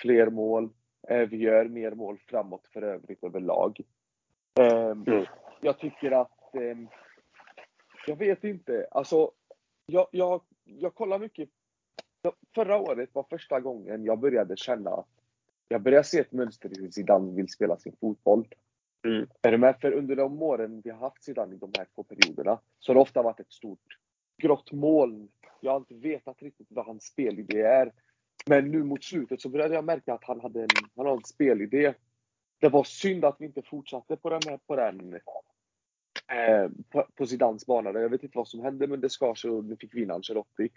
fler 0.00 0.30
mål. 0.30 0.64
Uh, 1.10 1.28
vi 1.28 1.36
gör 1.36 1.68
mer 1.68 1.90
mål 1.90 2.18
framåt 2.18 2.66
för 2.72 2.82
övrigt 2.82 3.24
överlag. 3.24 3.80
Um, 4.60 5.04
mm. 5.06 5.26
Jag 5.60 5.78
tycker 5.78 6.10
att 6.10 6.50
um, 6.52 6.88
jag 8.06 8.16
vet 8.16 8.44
inte. 8.44 8.86
Alltså, 8.90 9.30
jag, 9.86 10.06
jag 10.10 10.42
jag 10.64 10.94
kollar 10.94 11.18
mycket. 11.18 11.48
Förra 12.54 12.76
året 12.78 13.14
var 13.14 13.22
första 13.22 13.60
gången 13.60 14.04
jag 14.04 14.18
började 14.18 14.56
känna 14.56 14.90
att 14.90 15.21
jag 15.68 15.82
börjar 15.82 16.02
se 16.02 16.18
ett 16.18 16.32
mönster 16.32 16.78
i 16.78 16.80
hur 16.80 16.90
Zidane 16.90 17.32
vill 17.32 17.48
spela 17.48 17.76
sin 17.76 17.96
fotboll. 18.00 18.48
Mm. 19.06 19.26
Är 19.42 19.52
du 19.52 19.58
med? 19.58 19.80
För 19.80 19.92
under 19.92 20.16
de 20.16 20.42
åren 20.42 20.80
vi 20.84 20.90
har 20.90 20.98
haft 20.98 21.24
Zidane 21.24 21.54
i 21.54 21.58
de 21.58 21.72
här 21.78 21.86
två 21.94 22.02
perioderna 22.02 22.60
så 22.78 22.90
har 22.90 22.94
det 22.94 23.00
ofta 23.00 23.22
varit 23.22 23.40
ett 23.40 23.52
stort 23.52 23.98
grått 24.42 24.72
moln. 24.72 25.28
Jag 25.60 25.72
har 25.72 25.78
inte 25.78 25.94
vetat 25.94 26.42
riktigt 26.42 26.66
vad 26.70 26.86
hans 26.86 27.04
spelidé 27.04 27.60
är. 27.60 27.92
Men 28.46 28.70
nu 28.70 28.84
mot 28.84 29.04
slutet 29.04 29.40
så 29.40 29.48
började 29.48 29.74
jag 29.74 29.84
märka 29.84 30.14
att 30.14 30.24
han 30.24 30.40
hade 30.40 30.62
en, 30.62 30.68
han 30.96 31.06
hade 31.06 31.18
en 31.18 31.24
spelidé. 31.24 31.94
Det 32.60 32.68
var 32.68 32.84
synd 32.84 33.24
att 33.24 33.36
vi 33.38 33.44
inte 33.44 33.62
fortsatte 33.62 34.16
på 34.16 34.30
den, 34.30 34.40
här, 34.46 34.58
på 34.66 34.76
den 34.76 35.14
eh, 36.32 36.70
på, 36.90 37.06
på 37.14 37.26
Zidans 37.26 37.66
bana. 37.66 38.00
Jag 38.00 38.08
vet 38.08 38.22
inte 38.22 38.38
vad 38.38 38.48
som 38.48 38.60
hände 38.60 38.86
men 38.86 39.00
det 39.00 39.10
skar 39.10 39.34
sig 39.34 39.50
och 39.50 39.70
vi 39.70 39.76
fick 39.76 39.94
vinna 39.94 40.14
Ancelotti. 40.14 40.68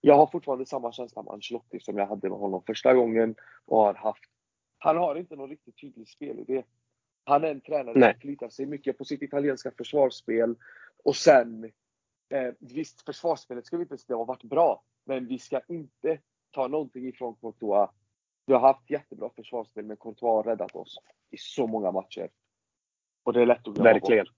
Jag 0.00 0.16
har 0.16 0.26
fortfarande 0.26 0.66
samma 0.66 0.92
känsla 0.92 1.22
med 1.22 1.32
Ancelotti 1.32 1.80
som 1.80 1.98
jag 1.98 2.06
hade 2.06 2.28
med 2.28 2.38
honom 2.38 2.62
första 2.66 2.94
gången 2.94 3.34
och 3.64 3.78
har 3.78 3.94
haft. 3.94 4.24
Han 4.78 4.96
har 4.96 5.14
inte 5.16 5.36
någon 5.36 5.50
riktigt 5.50 5.80
tydlig 5.80 6.08
spelidé. 6.08 6.62
Han 7.24 7.44
är 7.44 7.50
en 7.50 7.60
tränare 7.60 7.98
Nej. 7.98 8.12
som 8.12 8.20
förlitar 8.20 8.48
sig 8.48 8.66
mycket 8.66 8.98
på 8.98 9.04
sitt 9.04 9.22
italienska 9.22 9.70
försvarsspel. 9.70 10.54
Och 11.04 11.16
sen, 11.16 11.64
eh, 12.28 12.54
visst 12.58 13.02
försvarsspelet 13.02 13.66
ska 13.66 13.76
vi 13.76 13.82
inte 13.82 13.98
säga 13.98 14.16
har 14.16 14.24
varit 14.24 14.42
bra. 14.42 14.82
Men 15.04 15.26
vi 15.26 15.38
ska 15.38 15.60
inte 15.68 16.18
ta 16.50 16.68
någonting 16.68 17.08
ifrån 17.08 17.34
Courtois. 17.34 17.90
Vi 18.46 18.52
har 18.52 18.60
haft 18.60 18.90
jättebra 18.90 19.30
försvarsspel 19.36 19.84
men 19.84 19.96
Courtois 19.96 20.36
har 20.36 20.42
räddat 20.42 20.76
oss 20.76 20.98
i 21.30 21.36
så 21.36 21.66
många 21.66 21.92
matcher. 21.92 22.30
Och 23.22 23.32
det 23.32 23.42
är 23.42 23.46
lätt 23.46 23.68
att 23.68 23.74
glömma 23.74 23.92
Verkligen. 23.92 24.26
bort. 24.26 24.34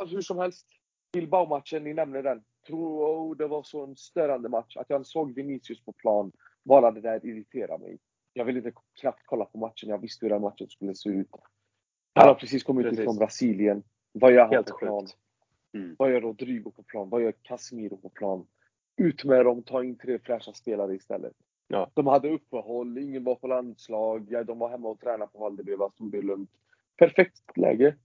Eh, 0.00 0.06
hur 0.08 0.20
som 0.20 0.38
helst. 0.38 0.66
Bilbao-matchen, 1.12 1.84
ni 1.84 1.94
nämner 1.94 2.22
den. 2.22 2.44
Tror 2.66 3.06
oh, 3.06 3.36
det 3.36 3.46
var 3.46 3.62
så 3.62 3.84
en 3.84 3.96
störande 3.96 4.48
match. 4.48 4.76
Att 4.76 4.90
jag 4.90 5.06
såg 5.06 5.34
Vinicius 5.34 5.84
på 5.84 5.92
plan, 5.92 6.32
bara 6.62 6.90
det 6.90 7.00
där 7.00 7.26
irriterar 7.26 7.78
mig. 7.78 7.98
Jag 8.32 8.44
ville 8.44 8.58
inte 8.58 8.72
knappt 9.00 9.22
kolla 9.26 9.44
på 9.44 9.58
matchen. 9.58 9.88
Jag 9.88 9.98
visste 9.98 10.26
hur 10.26 10.30
den 10.30 10.42
matchen 10.42 10.68
skulle 10.68 10.94
se 10.94 11.08
ut. 11.08 11.30
Han 12.14 12.28
har 12.28 12.34
precis 12.34 12.62
kommit 12.62 12.84
precis. 12.84 12.98
ut 12.98 13.04
från 13.04 13.16
Brasilien. 13.16 13.82
Vad 14.12 14.32
gör 14.32 14.54
han 14.54 14.64
på 14.64 14.76
plan? 14.76 15.06
Mm. 15.74 15.96
Vad 15.98 16.12
gör 16.12 16.20
Rodrigo 16.20 16.70
på 16.70 16.82
plan? 16.82 17.08
Vad 17.08 17.22
gör 17.22 17.32
Casemiro 17.42 17.96
på 17.96 18.08
plan? 18.08 18.46
Ut 18.96 19.24
med 19.24 19.44
dem, 19.44 19.62
ta 19.62 19.84
in 19.84 19.98
tre 19.98 20.18
fräscha 20.18 20.52
spelare 20.52 20.94
istället. 20.94 21.32
Ja. 21.68 21.90
De 21.94 22.06
hade 22.06 22.30
uppehåll, 22.30 22.98
ingen 22.98 23.24
var 23.24 23.34
på 23.34 23.46
landslag, 23.46 24.26
ja, 24.30 24.44
de 24.44 24.58
var 24.58 24.68
hemma 24.68 24.88
och 24.88 25.00
tränade 25.00 25.30
på 25.32 25.38
Valdebeba, 25.38 25.90
stod 25.90 26.12
det 26.12 26.22
lugnt. 26.22 26.50
Perfekt 26.96 27.56
läge. 27.56 27.96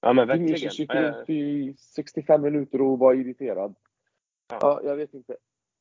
Ja 0.00 0.12
men 0.12 0.28
verkligen. 0.28 0.70
gick 0.72 0.94
runt 0.94 1.30
i 1.30 1.74
65 1.78 2.42
minuter 2.42 2.80
och 2.80 2.98
var 2.98 3.14
irriterad. 3.14 3.74
Ja. 4.48 4.58
Ja, 4.60 4.80
jag 4.84 4.96
vet 4.96 5.14
inte. 5.14 5.36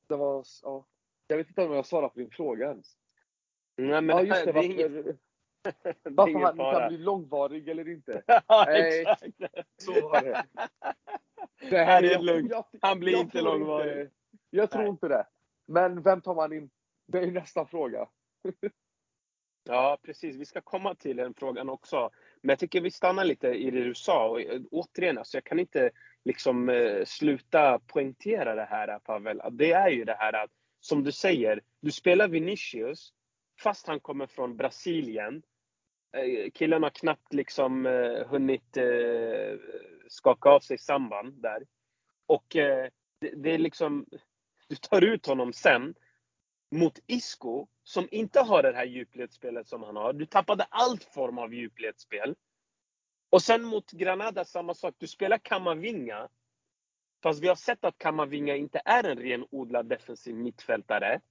Det 0.08 0.16
var, 0.16 0.46
ja. 0.64 0.86
Jag 1.28 1.38
vet 1.38 1.48
inte 1.48 1.66
om 1.66 1.74
jag 1.74 1.86
svarar 1.86 2.10
på 2.10 2.20
din 2.20 2.30
fråga 2.32 2.66
ens. 2.70 2.98
Nej 3.78 4.02
men 4.02 4.10
Ja, 4.18 4.24
just 4.24 4.46
det. 4.46 4.52
det 4.52 4.60
är 4.60 4.64
inget- 4.64 5.20
Varför, 6.04 6.40
han 6.64 6.74
kan 6.80 6.88
bli 6.90 6.98
långvarig 6.98 7.70
eller 7.70 7.90
inte. 7.90 8.24
Ja, 8.48 8.64
Nej. 8.68 9.02
exakt. 9.02 9.54
Så 9.78 9.92
var 10.10 10.22
det. 10.22 10.46
Det 11.70 11.78
här 11.84 12.04
är 12.04 12.20
lugnt. 12.20 12.52
jag- 12.52 12.66
Han 12.82 13.00
blir 13.00 13.18
inte 13.18 13.42
långvarig. 13.42 14.02
inte- 14.02 14.14
Jag 14.50 14.72
tror 14.72 14.82
Nej. 14.82 14.90
inte 14.90 15.08
det. 15.08 15.28
Men 15.68 16.02
vem 16.02 16.22
tar 16.22 16.36
man 16.36 16.54
in? 16.54 16.70
Det 17.08 17.20
är 17.20 17.32
nästa 17.32 17.66
fråga. 17.66 18.08
Ja, 19.64 19.98
precis. 20.04 20.36
Vi 20.36 20.46
ska 20.46 20.62
komma 20.62 20.96
till 20.96 21.18
den 21.18 21.34
frågan 21.34 21.70
också. 21.70 22.10
Men 22.46 22.50
jag 22.50 22.60
tycker 22.60 22.82
vi 22.82 22.92
stannar 22.92 23.26
lite 23.26 23.48
i 23.48 23.72
det 23.72 23.84
du 23.84 23.96
sa. 23.96 24.30
Och, 24.30 24.42
eh, 24.42 24.62
återigen, 24.72 25.18
alltså, 25.18 25.38
jag 25.38 25.44
kan 25.44 25.60
inte 25.60 25.92
liksom 26.26 26.70
eh, 26.70 27.06
sluta 27.06 27.80
poängtera 27.80 28.56
det 28.56 28.66
här, 28.66 29.00
Pavel. 29.00 29.42
Det 29.52 29.72
är 29.72 29.90
ju 29.90 30.06
det 30.06 30.16
här 30.20 30.44
att, 30.44 30.52
som 30.80 31.04
du 31.04 31.12
säger, 31.12 31.62
du 31.82 31.92
spelar 31.92 32.28
Vinicius 32.28 33.14
fast 33.64 33.88
han 33.88 34.00
kommer 34.00 34.28
från 34.28 34.58
Brasilien. 34.58 35.44
Eh, 36.18 36.52
killen 36.54 36.84
har 36.84 36.90
knappt 36.90 37.34
liksom 37.34 37.86
eh, 37.86 38.28
hunnit 38.28 38.78
eh, 38.78 39.58
skaka 40.08 40.50
av 40.50 40.60
sig 40.60 40.78
samband 40.78 41.42
där. 41.42 41.64
Och 42.26 42.56
eh, 42.56 42.90
det, 43.22 43.30
det 43.36 43.54
är 43.54 43.58
liksom, 43.58 44.06
du 44.68 44.76
tar 44.76 45.04
ut 45.04 45.26
honom 45.26 45.54
sen 45.54 45.96
mot 46.76 47.00
Isco 47.08 47.68
som 47.84 48.08
inte 48.12 48.40
har 48.40 48.64
det 48.64 48.74
här 48.74 48.86
djupledsspelet 48.86 49.68
som 49.68 49.84
han 49.84 49.96
har. 49.96 50.14
Du 50.14 50.26
tappade 50.26 50.64
all 50.70 51.00
form 51.00 51.38
av 51.38 51.54
djupledsspel. 51.54 52.36
Och 53.30 53.42
sen 53.42 53.64
mot 53.64 53.92
Granada 53.92 54.46
samma 54.46 54.74
sak. 54.74 54.96
Du 54.98 55.08
spelar 55.08 55.38
Kamavinga. 55.38 56.30
Fast 57.24 57.44
vi 57.44 57.48
har 57.48 57.56
sett 57.56 57.86
att 57.86 57.98
Kamavinga 57.98 58.56
inte 58.56 58.82
är 58.86 59.04
en 59.04 59.18
renodlad 59.18 59.86
defensiv 59.90 60.36
mittfältare. 60.36 61.22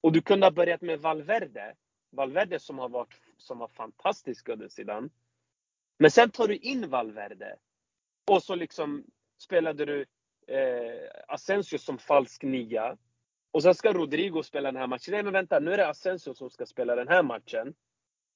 Och 0.00 0.12
du 0.12 0.22
kunde 0.22 0.46
ha 0.46 0.50
börjat 0.50 0.80
med 0.80 1.00
Valverde. 1.00 1.74
Valverde 2.10 2.60
som 2.60 2.78
har 2.78 2.88
varit 2.88 3.20
som 3.36 3.58
var 3.58 3.68
fantastisk 3.68 4.48
under 4.48 4.68
sidan. 4.68 5.10
Men 5.98 6.10
sen 6.10 6.30
tar 6.30 6.48
du 6.48 6.56
in 6.56 6.90
Valverde. 6.90 7.56
Och 8.30 8.42
så 8.42 8.54
liksom 8.54 9.04
spelade 9.38 9.84
du 9.84 10.06
eh, 10.46 11.10
Asensio 11.28 11.78
som 11.78 11.98
falsk 11.98 12.42
nia. 12.42 12.96
Och 13.52 13.62
sen 13.62 13.74
ska 13.74 13.92
Rodrigo 13.92 14.42
spela 14.42 14.72
den 14.72 14.80
här 14.80 14.86
matchen. 14.86 15.12
Nej 15.12 15.22
men 15.22 15.32
vänta, 15.32 15.60
nu 15.60 15.72
är 15.72 15.76
det 15.76 15.88
Asensio 15.88 16.34
som 16.34 16.50
ska 16.50 16.66
spela 16.66 16.94
den 16.94 17.08
här 17.08 17.22
matchen. 17.22 17.74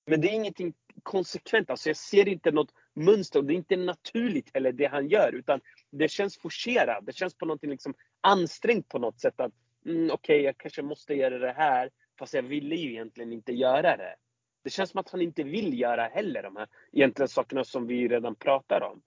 Men 0.06 0.20
det 0.20 0.28
är 0.28 0.34
ingenting 0.34 0.74
konsekvent. 1.02 1.70
Alltså 1.70 1.88
jag 1.88 1.96
ser 1.96 2.28
inte 2.28 2.50
något 2.50 2.74
mönster. 2.94 3.38
Och 3.38 3.44
det 3.44 3.54
är 3.54 3.56
inte 3.56 3.76
naturligt 3.76 4.50
heller 4.54 4.72
det 4.72 4.86
han 4.86 5.08
gör. 5.08 5.32
Utan 5.32 5.60
det 5.90 6.08
känns 6.08 6.38
forcerat. 6.38 7.06
Det 7.06 7.12
känns 7.12 7.34
på 7.34 7.46
någonting 7.46 7.70
liksom 7.70 7.94
ansträngt 8.20 8.88
på 8.88 8.98
något 8.98 9.20
sätt. 9.20 9.40
att 9.40 9.52
mm, 9.86 10.10
Okej, 10.10 10.42
jag 10.42 10.58
kanske 10.58 10.82
måste 10.82 11.14
göra 11.14 11.38
det 11.38 11.52
här. 11.52 11.90
Fast 12.18 12.34
jag 12.34 12.42
ville 12.42 12.74
ju 12.74 12.90
egentligen 12.90 13.32
inte 13.32 13.52
göra 13.52 13.96
det. 13.96 14.16
Det 14.64 14.70
känns 14.70 14.90
som 14.90 15.00
att 15.00 15.10
han 15.10 15.22
inte 15.22 15.42
vill 15.42 15.80
göra 15.80 16.06
heller 16.06 16.42
de 16.42 16.56
här 16.56 16.68
egentligen 16.92 17.28
sakerna 17.28 17.64
som 17.64 17.86
vi 17.86 18.08
redan 18.08 18.34
pratar 18.34 18.80
om. 18.80 19.02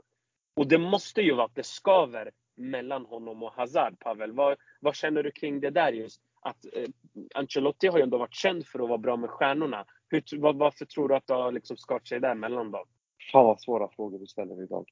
Och 0.56 0.68
det 0.68 0.78
måste 0.78 1.22
ju 1.22 1.34
vara 1.34 1.46
att 1.46 1.56
det 1.56 1.66
skaver 1.66 2.32
mellan 2.58 3.06
honom 3.06 3.44
och 3.44 3.52
Hazard, 3.54 4.00
Pavel. 4.00 4.32
Vad, 4.32 4.58
vad 4.80 4.96
känner 4.96 5.24
du 5.24 5.32
kring 5.32 5.60
det 5.60 5.70
där 5.70 5.92
just? 5.92 6.22
Att 6.42 6.66
eh, 6.74 6.88
Ancelotti 7.36 7.88
har 7.88 7.98
ju 7.98 8.04
ändå 8.04 8.18
varit 8.18 8.34
känd 8.36 8.66
för 8.68 8.80
att 8.80 8.90
vara 8.90 8.98
bra 8.98 9.16
med 9.18 9.30
stjärnorna. 9.30 9.86
Hur, 10.10 10.40
vad, 10.40 10.56
varför 10.58 10.86
tror 10.86 11.08
du 11.10 11.16
att 11.16 11.28
det 11.28 11.34
har 11.34 11.52
liksom 11.52 11.78
skakat 11.78 12.08
sig 12.08 12.20
där 12.20 12.36
mellan 12.36 12.72
dem? 12.72 12.86
Fan 13.32 13.46
vad 13.46 13.62
svåra 13.62 13.88
frågor 13.90 14.20
du 14.20 14.28
ställer 14.28 14.64
idag. 14.64 14.90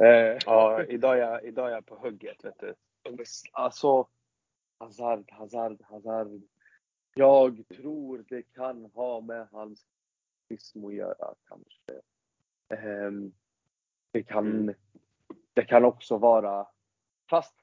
Eh, 0.00 0.38
Ja, 0.46 0.84
idag 0.84 1.18
är 1.18 1.22
jag, 1.22 1.44
idag 1.44 1.68
är 1.68 1.74
jag 1.74 1.86
på 1.86 1.96
hugget, 1.96 2.44
vet 2.44 2.58
du. 2.58 2.74
Alltså, 3.52 4.08
Hazard, 4.78 5.30
Hazard, 5.32 5.82
Hazard. 5.82 6.42
Jag 7.14 7.62
tror 7.76 8.24
det 8.28 8.42
kan 8.42 8.84
ha 8.94 9.20
med 9.20 9.48
hans 9.52 9.86
ism 10.48 10.84
att 10.84 10.94
göra 10.94 11.34
kanske. 11.48 12.00
Ehm, 12.68 13.32
det, 14.12 14.22
kan, 14.22 14.46
Mm. 14.46 14.74
det 15.54 15.64
kan 15.64 15.84
också 15.84 16.18
vara... 16.18 16.66
Fast 17.30 17.54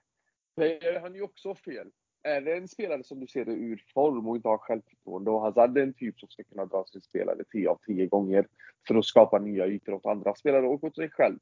det 0.55 0.85
är 0.85 0.99
han 0.99 1.15
ju 1.15 1.21
också 1.21 1.55
fel. 1.55 1.91
Är 2.23 2.41
det 2.41 2.57
en 2.57 2.67
spelare 2.67 3.03
som 3.03 3.19
du 3.19 3.27
ser 3.27 3.45
det 3.45 3.51
ur 3.51 3.83
form 3.93 4.27
och 4.27 4.35
inte 4.35 4.47
har 4.47 4.57
självförtroende 4.57 5.31
och 5.31 5.41
Hazard 5.41 5.77
är 5.77 5.81
en 5.81 5.93
typ 5.93 6.19
som 6.19 6.29
ska 6.29 6.43
kunna 6.43 6.65
dra 6.65 6.85
sin 6.85 7.01
spelare 7.01 7.43
10 7.51 7.69
av 7.69 7.79
10 7.85 8.07
gånger 8.07 8.47
för 8.87 8.95
att 8.95 9.05
skapa 9.05 9.39
nya 9.39 9.67
ytor 9.67 9.93
åt 9.93 10.05
andra 10.05 10.35
spelare 10.35 10.67
och 10.67 10.83
åt 10.83 10.95
sig 10.95 11.09
själv. 11.09 11.39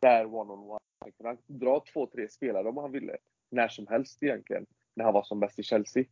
Där 0.00 0.34
one-on-one. 0.34 0.78
Han 1.00 1.12
kunde 1.12 1.64
dra 1.64 1.84
två, 1.92 2.06
tre 2.06 2.28
spelare 2.28 2.68
om 2.68 2.76
han 2.76 2.92
ville. 2.92 3.16
När 3.50 3.68
som 3.68 3.86
helst 3.86 4.22
egentligen. 4.22 4.66
När 4.94 5.04
han 5.04 5.14
var 5.14 5.22
som 5.22 5.40
bäst 5.40 5.58
i 5.58 5.62
Chelsea. 5.62 6.04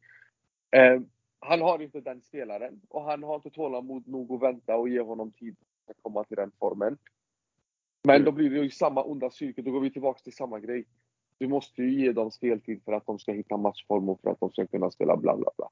Eh, 0.70 1.00
han 1.40 1.61
har 1.61 1.83
inte 1.83 2.00
den 2.00 2.22
spelaren 2.22 2.81
och 2.88 3.02
han 3.02 3.22
har 3.22 3.35
inte 3.35 3.50
tålamod 3.50 4.09
nog 4.09 4.33
att 4.33 4.42
vänta 4.42 4.76
och 4.76 4.88
ge 4.88 5.00
honom 5.00 5.33
tid 5.33 5.57
att 5.87 6.02
komma 6.02 6.24
till 6.24 6.37
den 6.37 6.50
formen. 6.59 6.98
Men 8.05 8.24
då 8.24 8.33
blir 8.33 8.50
det 8.50 8.57
ju 8.57 8.70
samma 8.70 9.02
onda 9.05 9.31
cykel. 9.31 9.64
Då 9.64 9.70
går 9.70 9.81
vi 9.81 9.90
tillbaka 9.90 10.20
till 10.22 10.33
samma 10.33 10.61
grej. 10.61 10.85
Du 11.38 11.49
måste 11.49 11.83
ju 11.83 12.01
ge 12.01 12.12
dem 12.12 12.31
speltid 12.31 12.83
för 12.85 12.92
att 12.92 13.07
de 13.07 13.18
ska 13.18 13.33
hitta 13.33 13.57
matchform 13.57 14.09
och 14.09 14.20
för 14.20 14.31
att 14.31 14.40
de 14.40 14.51
ska 14.51 14.66
kunna 14.66 14.90
spela 14.90 15.16
bla 15.16 15.37
bla 15.37 15.51
bla. 15.57 15.68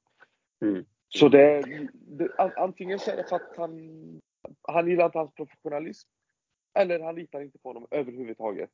Mm. 0.69 0.85
Så 1.09 1.29
det, 1.29 1.63
det 1.93 2.29
an- 2.39 2.53
antingen 2.57 2.99
så 2.99 3.11
är 3.11 3.17
det 3.17 3.25
för 3.29 3.37
att 3.37 3.57
han, 3.57 4.21
han 4.63 4.89
gillar 4.89 5.07
inte 5.07 5.19
hans 5.19 5.35
professionalism. 5.35 6.09
Eller 6.79 7.01
han 7.01 7.15
litar 7.15 7.41
inte 7.41 7.59
på 7.59 7.69
honom 7.69 7.87
överhuvudtaget. 7.91 8.71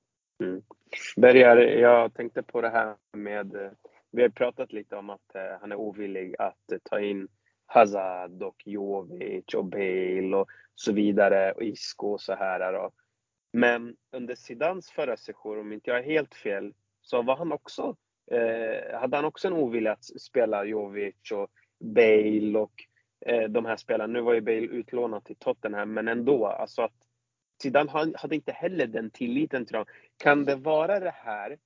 Bergar, 1.16 1.56
jag 1.56 2.14
tänkte 2.14 2.42
på 2.42 2.60
det 2.60 2.68
här 2.68 2.96
med, 3.12 3.54
eh, 3.54 3.70
vi 4.10 4.22
har 4.22 4.28
pratat 4.28 4.72
lite 4.72 4.96
om 4.96 5.10
att 5.10 5.34
eh, 5.34 5.60
han 5.60 5.72
är 5.72 5.76
ovillig 5.76 6.34
att 6.38 6.72
eh, 6.72 6.78
ta 6.82 7.00
in 7.00 7.28
Hazard 7.66 8.42
och 8.42 8.62
Jovic 8.66 9.54
och 9.54 9.64
Bale 9.64 10.36
och 10.36 10.48
så 10.74 10.92
vidare 10.92 11.52
och 11.52 11.62
Isco 11.62 12.06
och 12.06 12.20
så 12.20 12.34
här. 12.34 12.72
Då. 12.72 12.90
Men 13.52 13.96
under 14.12 14.34
Zidans 14.34 14.90
förra 14.90 15.16
session, 15.16 15.60
om 15.60 15.72
inte 15.72 15.90
jag 15.90 15.98
är 15.98 16.04
helt 16.04 16.34
fel, 16.34 16.74
så 17.10 17.22
var 17.22 17.36
han 17.36 17.52
också, 17.52 17.96
eh, 18.30 19.00
hade 19.00 19.16
han 19.16 19.24
också 19.24 19.48
en 19.48 19.54
ovilja 19.54 19.92
att 19.92 20.04
spela 20.04 20.64
Jovic 20.64 21.30
och 21.32 21.50
Bale 21.80 22.58
och 22.58 22.72
eh, 23.26 23.48
de 23.48 23.64
här 23.64 23.76
spelarna. 23.76 24.12
Nu 24.12 24.20
var 24.20 24.34
ju 24.34 24.40
Bale 24.40 24.66
utlånad 24.66 25.24
till 25.24 25.36
Tottenham, 25.36 25.92
men 25.92 26.08
ändå. 26.08 26.46
Alltså 26.46 26.82
att 26.82 26.94
Zidane 27.62 27.90
han 27.90 28.14
hade 28.18 28.34
inte 28.34 28.52
heller 28.52 28.86
den 28.86 29.10
tilliten 29.10 29.66
till 29.66 29.74
dem. 29.74 29.84
Kan 30.16 30.44
det 30.44 30.56
vara 30.56 31.00
det 31.00 31.14
här? 31.14 31.58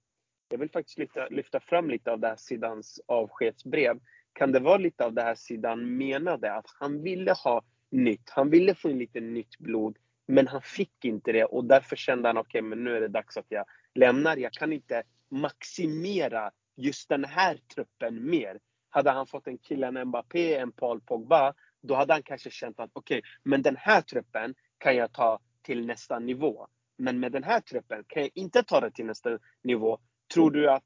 Jag 0.49 0.59
vill 0.59 0.71
faktiskt 0.71 0.99
lyfta, 0.99 1.29
lyfta 1.29 1.61
fram 1.61 1.91
lite 1.91 2.13
av 2.13 2.21
det 2.21 2.29
här 2.29 2.37
Zidans 2.37 3.01
avskedsbrev. 3.07 3.99
kan 4.33 4.53
det 4.53 4.61
vara 4.61 4.79
lite 4.79 5.05
av 5.05 5.13
det 5.13 5.23
här 5.23 5.35
Zidane 5.35 5.83
menade? 5.83 6.53
Att 6.53 6.67
han 6.81 7.03
ville 7.03 7.33
ha 7.33 7.63
nytt. 7.91 8.31
Han 8.31 8.51
ville 8.51 8.75
få 8.75 8.91
in 8.91 8.99
lite 8.99 9.21
nytt 9.21 9.59
blod. 9.59 9.99
Men 10.27 10.49
han 10.49 10.63
fick 10.63 11.05
inte 11.05 11.33
det 11.33 11.45
och 11.45 11.65
därför 11.65 11.97
kände 11.97 12.29
han 12.29 12.39
okej, 12.39 12.61
okay, 12.61 12.69
men 12.69 12.85
nu 12.85 12.97
är 12.97 13.01
det 13.01 13.09
dags 13.09 13.37
att 13.37 13.47
jag 13.49 13.65
lämnar. 13.95 14.37
Jag 14.37 14.53
kan 14.53 14.73
inte 14.73 15.03
maximera 15.35 16.51
just 16.77 17.09
den 17.09 17.25
här 17.25 17.59
truppen 17.75 18.31
mer. 18.31 18.59
Hade 18.91 19.11
han 19.11 19.27
fått 19.27 19.47
en 19.47 19.59
kille, 19.59 20.05
Mbappé, 20.05 20.57
en 20.57 20.73
Paul 20.73 21.01
Pogba, 21.01 21.55
då 21.83 21.95
hade 21.95 22.13
han 22.13 22.23
kanske 22.23 22.51
känt 22.51 22.81
att 22.81 22.91
okej, 22.93 23.19
okay, 23.19 23.31
men 23.43 23.63
den 23.63 23.77
här 23.77 24.01
truppen 24.01 24.55
kan 24.79 24.97
jag 24.97 25.13
ta 25.13 25.39
till 25.63 25.87
nästa 25.87 26.19
nivå. 26.19 26.67
Men 26.97 27.21
med 27.21 27.33
den 27.33 27.45
här 27.45 27.61
truppen 27.61 28.05
kan 28.09 28.23
jag 28.23 28.31
inte 28.35 28.63
ta 28.63 28.81
det 28.81 28.91
till 28.91 29.07
nästa 29.07 29.39
nivå. 29.63 29.99
Tror 30.35 30.51
du 30.51 30.71
att, 30.71 30.85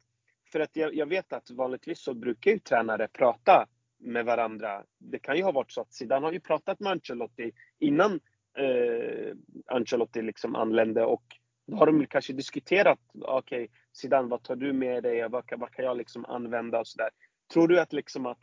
för 0.53 0.61
att 0.61 0.77
jag, 0.77 0.95
jag 0.95 1.07
vet 1.07 1.33
att 1.33 1.51
vanligtvis 1.51 2.01
så 2.01 2.15
brukar 2.15 2.51
ju 2.51 2.59
tränare 2.59 3.09
prata 3.09 3.67
med 3.99 4.25
varandra. 4.25 4.85
Det 4.99 5.19
kan 5.19 5.37
ju 5.37 5.43
ha 5.43 5.53
varit 5.53 5.73
så 5.73 5.81
att 5.81 5.93
Zidane 5.93 6.27
har 6.27 6.33
ju 6.33 6.41
pratat 6.41 6.81
med 6.81 6.93
Ancelotti 6.93 7.53
innan 7.79 8.21
eh, 8.59 9.35
Ancelotti 9.67 10.23
liksom 10.23 10.57
anlände 10.57 11.05
och 11.05 11.25
då 11.67 11.77
har 11.77 11.87
de 11.87 12.07
kanske 12.07 12.33
diskuterat, 12.33 12.99
okej 13.15 13.65
okay, 13.65 13.69
Zidane 13.99 14.29
vad 14.29 14.43
tar 14.43 14.57
du 14.57 14.73
med 14.73 15.03
dig, 15.03 15.29
vad 15.29 15.47
kan, 15.47 15.61
vad 15.61 15.71
kan 15.71 15.85
jag 15.85 15.97
liksom 15.97 16.25
använda 16.25 16.81
och 16.81 16.87
sådär. 16.87 17.11
Tror 17.53 17.69
du 17.69 17.81
att 17.81 17.93
liksom 17.93 18.27
att 18.27 18.39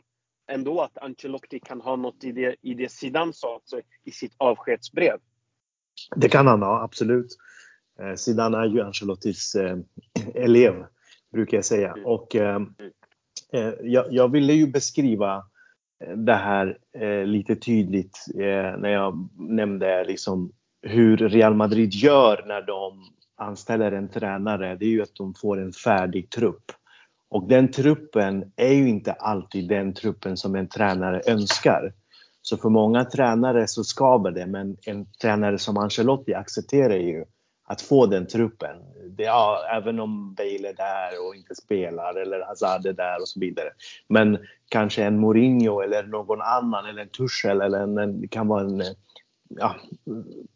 ändå 0.52 0.80
att 0.80 0.98
Ancelotti 0.98 1.60
kan 1.60 1.80
ha 1.80 1.96
något 1.96 2.24
i 2.24 2.32
det, 2.32 2.56
i 2.62 2.74
det 2.74 2.92
Zidane 2.92 3.32
sa 3.32 3.54
alltså, 3.54 3.80
i 4.04 4.10
sitt 4.10 4.32
avskedsbrev? 4.36 5.18
Det 6.16 6.28
kan 6.28 6.46
han 6.46 6.62
ha, 6.62 6.82
absolut. 6.82 7.36
Eh, 8.00 8.14
Zidane 8.14 8.58
är 8.58 8.64
ju 8.64 8.80
Ancelottis 8.80 9.54
eh, 9.54 9.78
elev, 10.34 10.86
brukar 11.32 11.56
jag 11.56 11.64
säga. 11.64 11.92
Mm. 11.92 12.06
Och 12.06 12.36
eh, 12.36 12.62
eh, 13.52 13.74
jag, 13.80 14.12
jag, 14.12 14.30
ville 14.30 14.52
ju 14.52 14.66
beskriva 14.66 15.44
eh, 16.04 16.16
det 16.16 16.34
här 16.34 16.78
eh, 16.98 17.24
lite 17.24 17.56
tydligt 17.56 18.24
när 18.78 18.88
jag 18.88 19.28
nämnde 19.38 20.04
liksom 20.04 20.52
hur 20.82 21.16
Real 21.16 21.54
Madrid 21.54 21.92
gör 21.92 22.44
när 22.46 22.62
de 22.62 23.16
anställer 23.36 23.92
en 23.92 24.08
tränare. 24.08 24.76
Det 24.76 24.84
är 24.84 24.90
ju 24.90 25.02
att 25.02 25.14
de 25.14 25.34
får 25.34 25.60
en 25.60 25.72
färdig 25.72 26.30
trupp. 26.30 26.72
Och 27.28 27.48
den 27.48 27.70
truppen 27.70 28.52
är 28.56 28.72
ju 28.72 28.88
inte 28.88 29.12
alltid 29.12 29.68
den 29.68 29.94
truppen 29.94 30.36
som 30.36 30.54
en 30.54 30.68
tränare 30.68 31.20
önskar. 31.26 31.92
Så 32.42 32.56
för 32.56 32.68
många 32.68 33.04
tränare 33.04 33.68
så 33.68 33.84
skaver 33.84 34.30
det, 34.30 34.46
men 34.46 34.76
en 34.86 35.06
tränare 35.22 35.58
som 35.58 35.76
Ancelotti 35.76 36.34
accepterar 36.34 36.96
ju 36.96 37.24
att 37.68 37.82
få 37.82 38.06
den 38.06 38.26
truppen. 38.26 38.76
Det, 39.08 39.22
ja, 39.22 39.60
även 39.76 40.00
om 40.00 40.34
Bale 40.34 40.68
är 40.68 40.74
där 40.74 41.28
och 41.28 41.34
inte 41.36 41.54
spelar 41.54 42.14
eller 42.14 42.40
Hazard 42.40 42.86
är 42.86 42.92
där 42.92 43.20
och 43.20 43.28
så 43.28 43.40
vidare. 43.40 43.68
Men 44.08 44.38
kanske 44.68 45.04
en 45.04 45.18
Mourinho 45.18 45.80
eller 45.80 46.02
någon 46.02 46.40
annan 46.40 46.86
eller 46.86 47.02
en 47.02 47.08
Tuchel 47.08 47.60
eller 47.60 47.78
en, 47.78 48.20
det 48.20 48.28
kan 48.28 48.48
vara 48.48 48.60
en, 48.60 48.82
ja, 49.48 49.76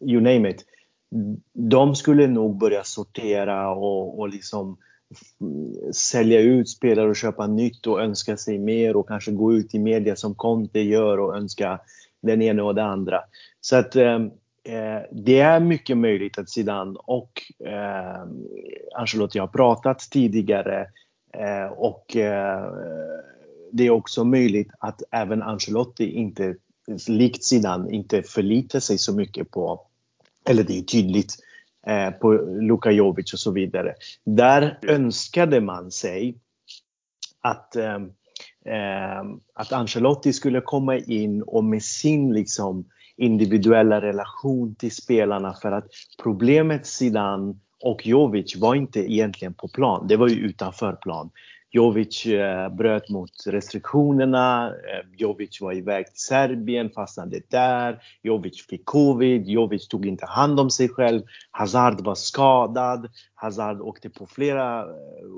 you 0.00 0.20
name 0.20 0.50
it. 0.50 0.64
De 1.52 1.94
skulle 1.94 2.26
nog 2.26 2.58
börja 2.58 2.84
sortera 2.84 3.70
och, 3.70 4.18
och 4.20 4.28
liksom 4.28 4.76
sälja 5.92 6.40
ut 6.40 6.68
spelare 6.68 7.08
och 7.08 7.16
köpa 7.16 7.46
nytt 7.46 7.86
och 7.86 8.02
önska 8.02 8.36
sig 8.36 8.58
mer 8.58 8.96
och 8.96 9.08
kanske 9.08 9.32
gå 9.32 9.52
ut 9.52 9.74
i 9.74 9.78
media 9.78 10.16
som 10.16 10.34
Conte 10.34 10.80
gör 10.80 11.18
och 11.18 11.36
önska 11.36 11.80
den 12.22 12.42
ena 12.42 12.64
och 12.64 12.74
det 12.74 12.84
andra. 12.84 13.20
Så 13.60 13.76
att 13.76 13.96
ehm, 13.96 14.30
eh, 14.64 15.00
det 15.12 15.40
är 15.40 15.60
mycket 15.60 15.98
möjligt 15.98 16.38
att 16.38 16.50
Zidane 16.50 16.98
och 17.04 17.42
eh, 17.66 18.22
Ancelotti 18.96 19.38
har 19.38 19.46
pratat 19.46 19.98
tidigare 19.98 20.86
eh, 21.34 21.72
och 21.72 22.16
eh, 22.16 22.72
det 23.72 23.86
är 23.86 23.90
också 23.90 24.24
möjligt 24.24 24.70
att 24.78 25.02
även 25.10 25.42
Ancelotti 25.42 26.10
inte, 26.10 26.54
likt 27.08 27.44
Zidane, 27.44 27.90
inte 27.90 28.22
förlitar 28.22 28.80
sig 28.80 28.98
så 28.98 29.14
mycket 29.14 29.50
på, 29.50 29.86
eller 30.48 30.62
det 30.62 30.78
är 30.78 30.82
tydligt, 30.82 31.36
eh, 31.86 32.10
på 32.10 32.32
Luka 32.60 32.90
Jovic 32.90 33.32
och 33.32 33.38
så 33.38 33.50
vidare. 33.50 33.94
Där 34.24 34.78
önskade 34.82 35.60
man 35.60 35.90
sig 35.90 36.34
att 37.40 37.76
eh, 37.76 37.98
eh, 38.64 39.22
att 39.54 39.72
Ancelotti 39.72 40.32
skulle 40.32 40.60
komma 40.60 40.96
in 40.98 41.42
och 41.42 41.64
med 41.64 41.82
sin 41.82 42.32
liksom, 42.32 42.84
individuella 43.16 44.00
relation 44.00 44.74
till 44.74 44.94
spelarna 44.94 45.54
för 45.54 45.72
att 45.72 45.86
problemet 46.22 46.86
Zidane 46.86 47.54
och 47.82 48.06
Jovic 48.06 48.56
var 48.56 48.74
inte 48.74 49.00
egentligen 49.12 49.54
på 49.54 49.68
plan, 49.68 50.06
det 50.08 50.16
var 50.16 50.28
ju 50.28 50.36
utanför 50.36 50.92
plan. 50.92 51.30
Jovic 51.72 52.26
eh, 52.26 52.68
bröt 52.68 53.08
mot 53.08 53.30
restriktionerna. 53.46 54.68
Eh, 54.68 55.06
Jovic 55.16 55.60
var 55.60 55.72
iväg 55.72 56.06
till 56.06 56.22
Serbien, 56.22 56.90
fastnade 56.90 57.40
där. 57.48 58.02
Jovic 58.22 58.66
fick 58.66 58.84
covid. 58.84 59.48
Jovic 59.48 59.88
tog 59.88 60.06
inte 60.06 60.26
hand 60.26 60.60
om 60.60 60.70
sig 60.70 60.88
själv. 60.88 61.22
Hazard 61.50 62.00
var 62.00 62.14
skadad. 62.14 63.08
Hazard 63.34 63.80
åkte 63.80 64.10
på 64.10 64.26
flera 64.26 64.80
eh, 64.80 64.86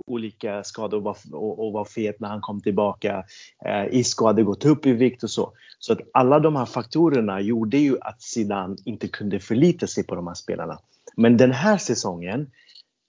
olika 0.07 0.65
skador 0.65 0.99
och 0.99 1.05
var, 1.05 1.17
och, 1.33 1.67
och 1.67 1.73
var 1.73 1.85
fet 1.85 2.21
när 2.21 2.29
han 2.29 2.41
kom 2.41 2.61
tillbaka. 2.61 3.25
Eh, 3.67 3.87
Isco 3.91 4.27
hade 4.27 4.43
gått 4.43 4.65
upp 4.65 4.87
i 4.87 4.93
vikt 4.93 5.23
och 5.23 5.31
så. 5.31 5.53
Så 5.79 5.93
att 5.93 6.01
alla 6.13 6.41
de 6.41 6.57
här 6.57 6.67
faktorerna 6.67 7.41
gjorde 7.41 7.79
ju 7.79 7.97
att 8.01 8.23
Zidane 8.23 8.77
inte 8.85 9.09
kunde 9.09 9.41
förlita 9.41 9.87
sig 9.87 10.07
på 10.07 10.15
de 10.15 10.27
här 10.27 10.35
spelarna. 10.35 10.79
Men 11.17 11.37
den 11.37 11.53
här 11.53 11.77
säsongen 11.77 12.51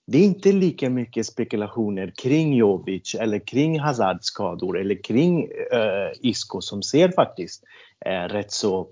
det 0.06 0.18
är 0.18 0.24
inte 0.24 0.52
lika 0.52 0.90
mycket 0.90 1.26
spekulationer 1.26 2.12
kring 2.16 2.54
Jovic 2.54 3.14
eller 3.14 3.38
kring 3.38 3.80
Hazards 3.80 4.26
skador 4.26 4.80
eller 4.80 5.02
kring 5.02 5.48
uh, 5.48 6.12
Isco 6.20 6.60
som 6.60 6.82
ser 6.82 7.08
faktiskt 7.08 7.64
uh, 8.06 8.28
rätt 8.28 8.52
så 8.52 8.88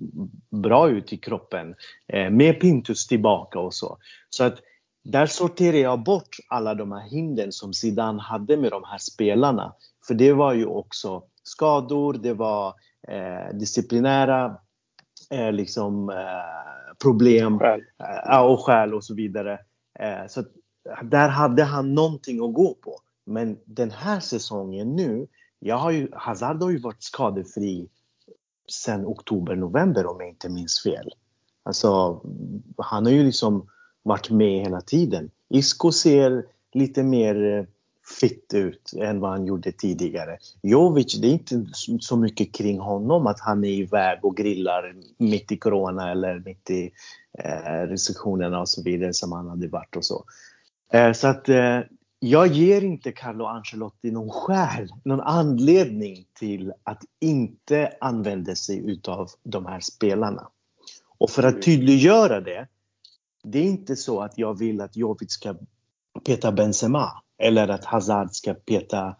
bra 0.50 0.88
ut 0.88 1.12
i 1.12 1.16
kroppen. 1.16 1.74
Uh, 2.14 2.30
med 2.30 2.60
Pintus 2.60 3.06
tillbaka 3.06 3.58
och 3.58 3.74
så. 3.74 3.98
Så 4.30 4.44
att 4.44 4.58
där 5.04 5.26
sorterar 5.26 5.76
jag 5.76 6.02
bort 6.02 6.36
alla 6.48 6.74
de 6.74 6.92
här 6.92 7.08
hindren 7.08 7.52
som 7.52 7.72
Zidane 7.72 8.22
hade 8.22 8.56
med 8.56 8.70
de 8.70 8.84
här 8.84 8.98
spelarna. 8.98 9.74
För 10.06 10.14
det 10.14 10.32
var 10.32 10.52
ju 10.52 10.66
också 10.66 11.22
skador, 11.42 12.14
det 12.14 12.34
var 12.34 12.74
disciplinära 13.52 14.56
liksom, 15.52 16.12
problem 17.02 17.58
skäl. 17.58 17.80
och 18.44 18.60
skäl 18.60 18.94
och 18.94 19.04
så 19.04 19.14
vidare. 19.14 19.58
Så 20.28 20.44
där 21.02 21.28
hade 21.28 21.64
han 21.64 21.94
någonting 21.94 22.44
att 22.44 22.54
gå 22.54 22.74
på. 22.74 22.98
Men 23.24 23.58
den 23.64 23.90
här 23.90 24.20
säsongen 24.20 24.96
nu, 24.96 25.26
jag 25.58 25.76
har 25.76 25.90
ju, 25.90 26.08
Hazard 26.12 26.62
har 26.62 26.70
ju 26.70 26.78
varit 26.78 27.02
skadefri 27.02 27.88
sen 28.68 29.06
oktober, 29.06 29.56
november 29.56 30.06
om 30.06 30.16
jag 30.20 30.28
inte 30.28 30.48
minns 30.48 30.82
fel. 30.82 31.10
Alltså, 31.62 32.20
han 32.76 33.06
har 33.06 33.12
ju 33.12 33.24
liksom 33.24 33.66
varit 34.02 34.30
med 34.30 34.60
hela 34.60 34.80
tiden. 34.80 35.30
Isco 35.48 35.92
ser 35.92 36.46
lite 36.72 37.02
mer 37.02 37.66
fitt 38.20 38.32
fit 38.32 38.54
ut 38.54 38.92
än 38.96 39.20
vad 39.20 39.30
han 39.30 39.46
gjorde 39.46 39.72
tidigare. 39.72 40.38
Jovic, 40.62 41.20
det 41.20 41.28
är 41.28 41.32
inte 41.32 41.64
så 42.00 42.16
mycket 42.16 42.54
kring 42.54 42.78
honom 42.78 43.26
att 43.26 43.40
han 43.40 43.64
är 43.64 43.68
iväg 43.68 44.18
och 44.22 44.36
grillar 44.36 44.94
mitt 45.18 45.52
i 45.52 45.56
corona 45.56 46.10
eller 46.10 46.42
mitt 46.44 46.70
i 46.70 46.90
eh, 47.38 47.86
restriktionerna 47.86 48.60
och 48.60 48.68
så 48.68 48.82
vidare 48.82 49.12
som 49.12 49.32
han 49.32 49.48
hade 49.48 49.68
varit 49.68 49.96
och 49.96 50.04
så. 50.04 50.24
Eh, 50.92 51.12
så 51.12 51.28
att 51.28 51.48
eh, 51.48 51.80
jag 52.18 52.46
ger 52.46 52.84
inte 52.84 53.12
Carlo 53.12 53.44
Ancelotti 53.44 54.10
någon 54.10 54.30
skäl, 54.30 54.88
någon 55.04 55.20
anledning 55.20 56.24
till 56.38 56.72
att 56.84 57.02
inte 57.20 57.92
använda 58.00 58.54
sig 58.54 58.90
utav 58.90 59.28
de 59.42 59.66
här 59.66 59.80
spelarna. 59.80 60.48
Och 61.18 61.30
för 61.30 61.42
att 61.42 61.62
tydliggöra 61.62 62.40
det, 62.40 62.68
det 63.44 63.58
är 63.58 63.64
inte 63.64 63.96
så 63.96 64.20
att 64.20 64.38
jag 64.38 64.58
vill 64.58 64.80
att 64.80 64.96
Jovic 64.96 65.30
ska 65.30 65.54
peta 66.24 66.52
Benzema 66.52 67.12
eller 67.38 67.68
att 67.68 67.84
Hazard 67.84 68.30
ska 68.30 68.54
peta 68.54 69.16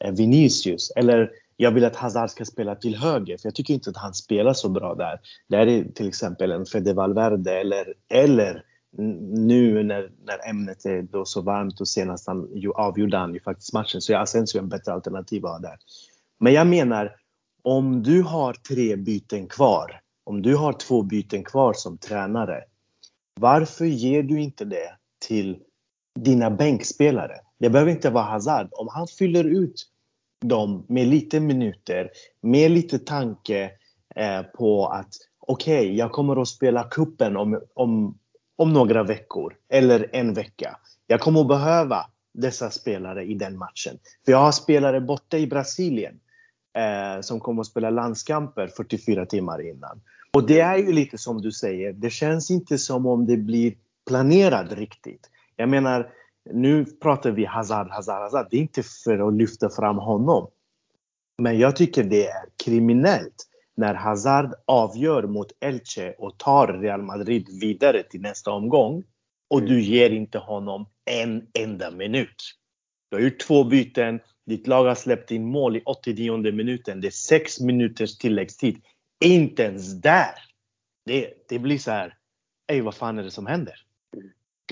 eh, 0.00 0.12
Vinicius 0.12 0.90
eller 0.96 1.30
jag 1.56 1.70
vill 1.70 1.84
att 1.84 1.96
Hazard 1.96 2.30
ska 2.30 2.44
spela 2.44 2.74
till 2.74 2.96
höger 2.96 3.38
för 3.38 3.46
jag 3.46 3.54
tycker 3.54 3.74
inte 3.74 3.90
att 3.90 3.96
han 3.96 4.14
spelar 4.14 4.52
så 4.52 4.68
bra 4.68 4.94
där. 4.94 5.20
Där 5.48 5.66
är 5.66 5.84
till 5.84 6.08
exempel 6.08 6.52
en 6.52 6.66
Fede 6.66 6.94
Valverde 6.94 7.60
eller, 7.60 7.94
eller 8.08 8.64
nu 8.96 9.82
när, 9.82 10.10
när 10.24 10.48
ämnet 10.50 10.84
är 10.84 11.02
då 11.02 11.24
så 11.24 11.42
varmt 11.42 11.80
och 11.80 11.88
senast 11.88 12.26
han 12.26 12.48
ju 12.54 12.72
avgjorde 12.72 13.16
han 13.16 13.34
ju 13.34 13.40
faktiskt 13.40 13.72
matchen 13.72 14.00
så 14.00 14.12
är 14.12 14.16
Asensio 14.16 14.58
en 14.58 14.68
bättre 14.68 14.92
alternativ 14.92 15.46
att 15.46 15.52
ha 15.52 15.58
där. 15.58 15.78
Men 16.40 16.52
jag 16.52 16.66
menar, 16.66 17.16
om 17.62 18.02
du 18.02 18.22
har 18.22 18.54
tre 18.54 18.96
byten 18.96 19.46
kvar, 19.46 20.00
om 20.24 20.42
du 20.42 20.56
har 20.56 20.72
två 20.72 21.02
byten 21.02 21.44
kvar 21.44 21.72
som 21.72 21.98
tränare, 21.98 22.64
varför 23.40 23.84
ger 23.84 24.22
du 24.22 24.40
inte 24.40 24.64
det 24.64 24.96
till 25.26 25.58
dina 26.20 26.50
bänkspelare? 26.50 27.34
Det 27.58 27.70
behöver 27.70 27.92
inte 27.92 28.10
vara 28.10 28.24
Hazard. 28.24 28.68
Om 28.72 28.88
han 28.90 29.06
fyller 29.06 29.44
ut 29.44 29.86
dem 30.44 30.86
med 30.88 31.06
lite 31.06 31.40
minuter, 31.40 32.10
med 32.40 32.70
lite 32.70 32.98
tanke 32.98 33.70
eh, 34.16 34.42
på 34.42 34.86
att 34.86 35.14
okej, 35.40 35.80
okay, 35.80 35.96
jag 35.96 36.12
kommer 36.12 36.42
att 36.42 36.48
spela 36.48 36.84
kuppen 36.84 37.36
om, 37.36 37.60
om 37.74 38.18
om 38.56 38.72
några 38.72 39.02
veckor 39.02 39.54
eller 39.68 40.10
en 40.12 40.34
vecka. 40.34 40.76
Jag 41.06 41.20
kommer 41.20 41.40
att 41.40 41.48
behöva 41.48 42.06
dessa 42.34 42.70
spelare 42.70 43.24
i 43.24 43.34
den 43.34 43.58
matchen. 43.58 43.98
För 44.24 44.32
jag 44.32 44.38
har 44.38 44.52
spelare 44.52 45.00
borta 45.00 45.38
i 45.38 45.46
Brasilien. 45.46 46.20
eh, 46.76 47.20
som 47.20 47.40
kommer 47.40 47.60
att 47.60 47.66
spela 47.66 47.90
landskamper 47.90 48.66
44 48.66 49.26
timmar 49.26 49.68
innan. 49.68 50.00
Och 50.32 50.46
det 50.46 50.60
är 50.60 50.76
ju 50.76 50.92
lite 50.92 51.18
som 51.18 51.42
du 51.42 51.52
säger, 51.52 51.92
det 51.92 52.10
känns 52.10 52.50
inte 52.50 52.78
som 52.78 53.06
om 53.06 53.26
det 53.26 53.36
blir 53.36 53.74
planerat 54.06 54.72
riktigt. 54.72 55.30
Jag 55.56 55.68
menar, 55.68 56.10
nu 56.52 56.84
pratar 56.84 57.30
vi 57.30 57.44
Hazard, 57.44 57.90
Hazard, 57.90 58.22
Hazard. 58.22 58.46
Det 58.50 58.56
är 58.56 58.60
inte 58.60 58.82
för 58.82 59.28
att 59.28 59.34
lyfta 59.34 59.70
fram 59.70 59.98
honom. 59.98 60.48
Men 61.38 61.58
jag 61.58 61.76
tycker 61.76 62.04
det 62.04 62.26
är 62.26 62.44
kriminellt 62.64 63.48
när 63.76 63.94
Hazard 63.94 64.54
avgör 64.64 65.22
mot 65.22 65.52
Elche 65.60 66.14
och 66.18 66.38
tar 66.38 66.68
Real 66.80 67.02
Madrid 67.02 67.60
vidare 67.60 68.02
till 68.02 68.20
nästa 68.20 68.50
omgång 68.50 69.04
och 69.50 69.62
du 69.62 69.80
ger 69.80 70.10
inte 70.10 70.38
honom 70.38 70.86
en 71.10 71.46
enda 71.58 71.90
minut. 71.90 72.54
Du 73.10 73.16
har 73.16 73.22
gjort 73.22 73.38
två 73.38 73.64
byten, 73.64 74.20
ditt 74.46 74.66
lag 74.66 74.84
har 74.84 74.94
släppt 74.94 75.30
in 75.30 75.44
mål 75.44 75.76
i 75.76 75.82
89 75.84 76.52
minuten. 76.52 77.00
Det 77.00 77.06
är 77.06 77.10
sex 77.10 77.60
minuters 77.60 78.18
tilläggstid. 78.18 78.80
Inte 79.24 79.62
ens 79.62 79.92
där! 79.92 80.34
Det, 81.06 81.34
det 81.48 81.58
blir 81.58 81.78
så 81.78 81.90
här, 81.90 82.16
ej 82.66 82.80
vad 82.80 82.94
fan 82.94 83.18
är 83.18 83.22
det 83.22 83.30
som 83.30 83.46
händer? 83.46 83.74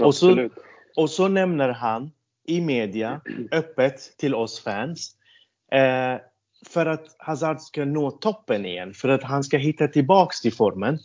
Och 0.00 0.14
så, 0.14 0.48
och 0.96 1.10
så 1.10 1.28
nämner 1.28 1.68
han 1.68 2.10
i 2.46 2.60
media 2.60 3.20
öppet 3.52 4.16
till 4.16 4.34
oss 4.34 4.60
fans 4.60 5.16
eh, 5.72 6.16
för 6.66 6.86
att 6.86 7.16
Hazard 7.18 7.60
ska 7.60 7.84
nå 7.84 8.10
toppen 8.10 8.66
igen, 8.66 8.94
för 8.94 9.08
att 9.08 9.22
han 9.22 9.44
ska 9.44 9.58
hitta 9.58 9.88
tillbaks 9.88 10.40
till 10.40 10.52
formen, 10.52 10.98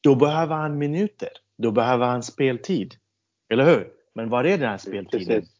då 0.00 0.14
behöver 0.14 0.54
han 0.54 0.78
minuter. 0.78 1.28
Då 1.58 1.70
behöver 1.70 2.06
han 2.06 2.22
speltid. 2.22 2.94
Eller 3.52 3.64
hur? 3.64 3.88
Men 4.14 4.28
var 4.28 4.44
är 4.44 4.58
den 4.58 4.68
här 4.68 4.78
speltiden? 4.78 5.26
Precis. 5.26 5.50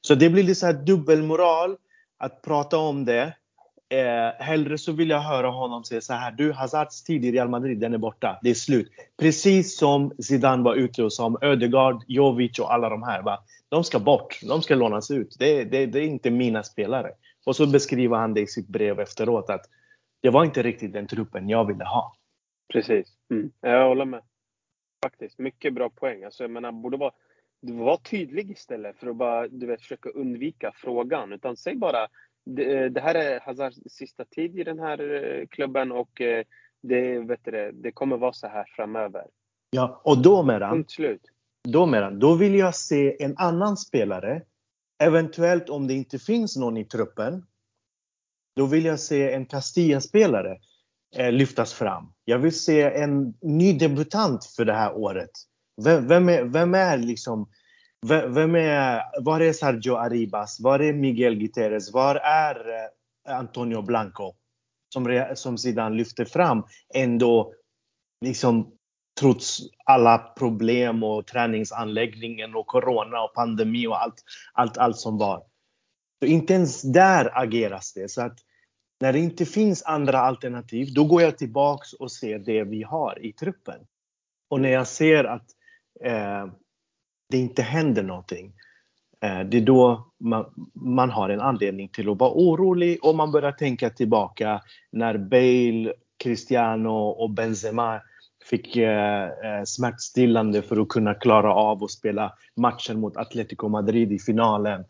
Så 0.00 0.14
det 0.14 0.30
blir 0.30 0.42
lite 0.42 0.60
så 0.60 0.66
här 0.66 0.72
dubbelmoral 0.72 1.76
att 2.18 2.42
prata 2.42 2.78
om 2.78 3.04
det. 3.04 3.34
Eh, 3.88 4.44
hellre 4.44 4.78
så 4.78 4.92
vill 4.92 5.10
jag 5.10 5.20
höra 5.20 5.50
honom 5.50 5.84
säga 5.84 6.00
så 6.00 6.12
här. 6.12 6.32
Du, 6.32 6.52
Hazards 6.52 7.04
tid 7.04 7.24
i 7.24 7.32
Real 7.32 7.48
Madrid, 7.48 7.78
den 7.78 7.94
är 7.94 7.98
borta. 7.98 8.38
Det 8.42 8.50
är 8.50 8.54
slut. 8.54 8.90
Precis 9.20 9.78
som 9.78 10.12
Zidane 10.18 10.62
var 10.62 10.74
ute 10.74 11.02
och 11.02 11.12
sa 11.12 11.24
om 11.24 11.38
Ödegaard, 11.40 12.04
Jovic 12.06 12.58
och 12.58 12.72
alla 12.74 12.88
de 12.88 13.02
här. 13.02 13.22
Va? 13.22 13.38
De 13.68 13.84
ska 13.84 13.98
bort. 13.98 14.40
De 14.42 14.62
ska 14.62 14.74
lånas 14.74 15.10
ut. 15.10 15.36
Det, 15.38 15.64
det, 15.64 15.86
det 15.86 15.98
är 15.98 16.04
inte 16.04 16.30
mina 16.30 16.62
spelare. 16.62 17.10
Och 17.46 17.56
så 17.56 17.66
beskriver 17.66 18.16
han 18.16 18.34
det 18.34 18.40
i 18.40 18.46
sitt 18.46 18.68
brev 18.68 19.00
efteråt 19.00 19.50
att 19.50 19.66
det 20.22 20.30
var 20.30 20.44
inte 20.44 20.62
riktigt 20.62 20.92
den 20.92 21.06
truppen 21.06 21.48
jag 21.48 21.66
ville 21.66 21.84
ha. 21.84 22.14
Precis. 22.72 23.06
Mm. 23.30 23.52
Jag 23.60 23.88
håller 23.88 24.04
med. 24.04 24.22
Faktiskt. 25.04 25.38
Mycket 25.38 25.74
bra 25.74 25.90
poäng. 25.90 26.24
Alltså, 26.24 26.44
jag 26.44 26.50
menar, 26.50 26.72
borde 26.72 26.96
vara, 26.96 27.12
var 27.60 27.96
tydlig 27.96 28.50
istället 28.50 28.96
för 28.96 29.06
att 29.06 29.16
bara 29.16 29.48
du 29.48 29.66
vet, 29.66 29.80
försöka 29.80 30.08
undvika 30.08 30.72
frågan. 30.74 31.32
Utan 31.32 31.56
säg 31.56 31.76
bara 31.76 32.08
det, 32.44 32.88
det 32.88 33.00
här 33.00 33.14
är 33.14 33.40
Hazards 33.40 33.78
sista 33.86 34.24
tid 34.24 34.58
i 34.58 34.64
den 34.64 34.78
här 34.78 35.24
eh, 35.24 35.46
klubben 35.46 35.92
och 35.92 36.20
eh, 36.20 36.44
det, 36.82 37.18
vet 37.18 37.44
du, 37.44 37.72
det 37.72 37.92
kommer 37.92 38.16
vara 38.16 38.32
så 38.32 38.46
här 38.46 38.64
framöver. 38.76 39.26
Ja, 39.70 40.00
och 40.04 40.22
då 40.22 40.42
Meran, 40.42 40.70
Punkt 40.70 40.90
slut. 40.90 41.22
Då, 41.68 41.86
Meran, 41.86 42.18
då 42.18 42.34
vill 42.34 42.54
jag 42.54 42.74
se 42.74 43.22
en 43.24 43.34
annan 43.36 43.76
spelare 43.76 44.42
Eventuellt 45.02 45.68
om 45.68 45.86
det 45.86 45.94
inte 45.94 46.18
finns 46.18 46.56
någon 46.56 46.76
i 46.76 46.84
truppen, 46.84 47.46
då 48.56 48.66
vill 48.66 48.84
jag 48.84 49.00
se 49.00 49.32
en 49.32 49.46
Castilla-spelare 49.46 50.58
eh, 51.16 51.32
lyftas 51.32 51.72
fram. 51.72 52.12
Jag 52.24 52.38
vill 52.38 52.60
se 52.60 52.82
en 52.82 53.34
ny 53.42 53.78
debutant 53.78 54.44
för 54.44 54.64
det 54.64 54.72
här 54.72 54.94
året. 54.94 55.30
Vem, 55.84 56.08
vem 56.08 56.28
är, 56.28 56.44
vem 56.44 56.74
är 56.74 56.96
liksom 56.98 57.48
vem 58.06 58.54
är, 58.54 59.02
var 59.24 59.40
är 59.40 59.52
Sergio 59.52 59.96
Arribas? 59.96 60.60
Var 60.60 60.78
är 60.78 60.92
Miguel 60.92 61.34
Guterres? 61.34 61.92
Var 61.92 62.14
är 62.16 62.56
eh, 62.68 63.38
Antonio 63.38 63.82
Blanco? 63.82 64.34
Som, 64.94 65.26
som 65.34 65.58
sedan 65.58 65.96
lyfter 65.96 66.24
fram 66.24 66.62
ändå 66.94 67.54
liksom 68.24 68.72
trots 69.22 69.60
alla 69.84 70.18
problem 70.18 71.02
och 71.02 71.26
träningsanläggningen 71.26 72.54
och 72.54 72.66
corona 72.66 73.22
och 73.22 73.34
pandemi 73.34 73.86
och 73.86 74.02
allt, 74.02 74.24
allt, 74.52 74.78
allt 74.78 74.96
som 74.96 75.18
var. 75.18 75.42
Så 76.22 76.26
inte 76.26 76.54
ens 76.54 76.82
där 76.82 77.38
ageras 77.38 77.92
det. 77.92 78.10
Så 78.10 78.22
att 78.22 78.38
när 79.00 79.12
det 79.12 79.18
inte 79.18 79.46
finns 79.46 79.82
andra 79.82 80.18
alternativ, 80.18 80.94
då 80.94 81.04
går 81.04 81.22
jag 81.22 81.38
tillbaks 81.38 81.92
och 81.92 82.12
ser 82.12 82.38
det 82.38 82.64
vi 82.64 82.82
har 82.82 83.24
i 83.24 83.32
truppen. 83.32 83.80
Och 84.50 84.60
när 84.60 84.68
jag 84.68 84.86
ser 84.86 85.24
att 85.24 85.46
eh, 86.04 86.46
det 87.30 87.38
inte 87.38 87.62
händer 87.62 88.02
någonting, 88.02 88.52
eh, 89.20 89.40
det 89.40 89.56
är 89.56 89.60
då 89.60 90.12
man, 90.20 90.70
man, 90.74 91.10
har 91.10 91.28
en 91.28 91.40
anledning 91.40 91.88
till 91.88 92.08
att 92.08 92.18
vara 92.18 92.32
orolig 92.32 93.04
och 93.04 93.14
man 93.14 93.32
börjar 93.32 93.52
tänka 93.52 93.90
tillbaka 93.90 94.62
när 94.92 95.18
Bale, 95.18 95.92
Cristiano 96.18 97.08
och 97.08 97.30
Benzema 97.30 98.00
fick 98.44 98.76
eh, 98.76 99.24
eh, 99.24 99.64
smärtstillande 99.64 100.62
för 100.62 100.76
att 100.80 100.88
kunna 100.88 101.14
klara 101.14 101.54
av 101.54 101.84
att 101.84 101.90
spela 101.90 102.32
matchen 102.56 103.00
mot 103.00 103.16
Atletico 103.16 103.68
Madrid 103.68 104.12
i 104.12 104.18
finalen. 104.18 104.84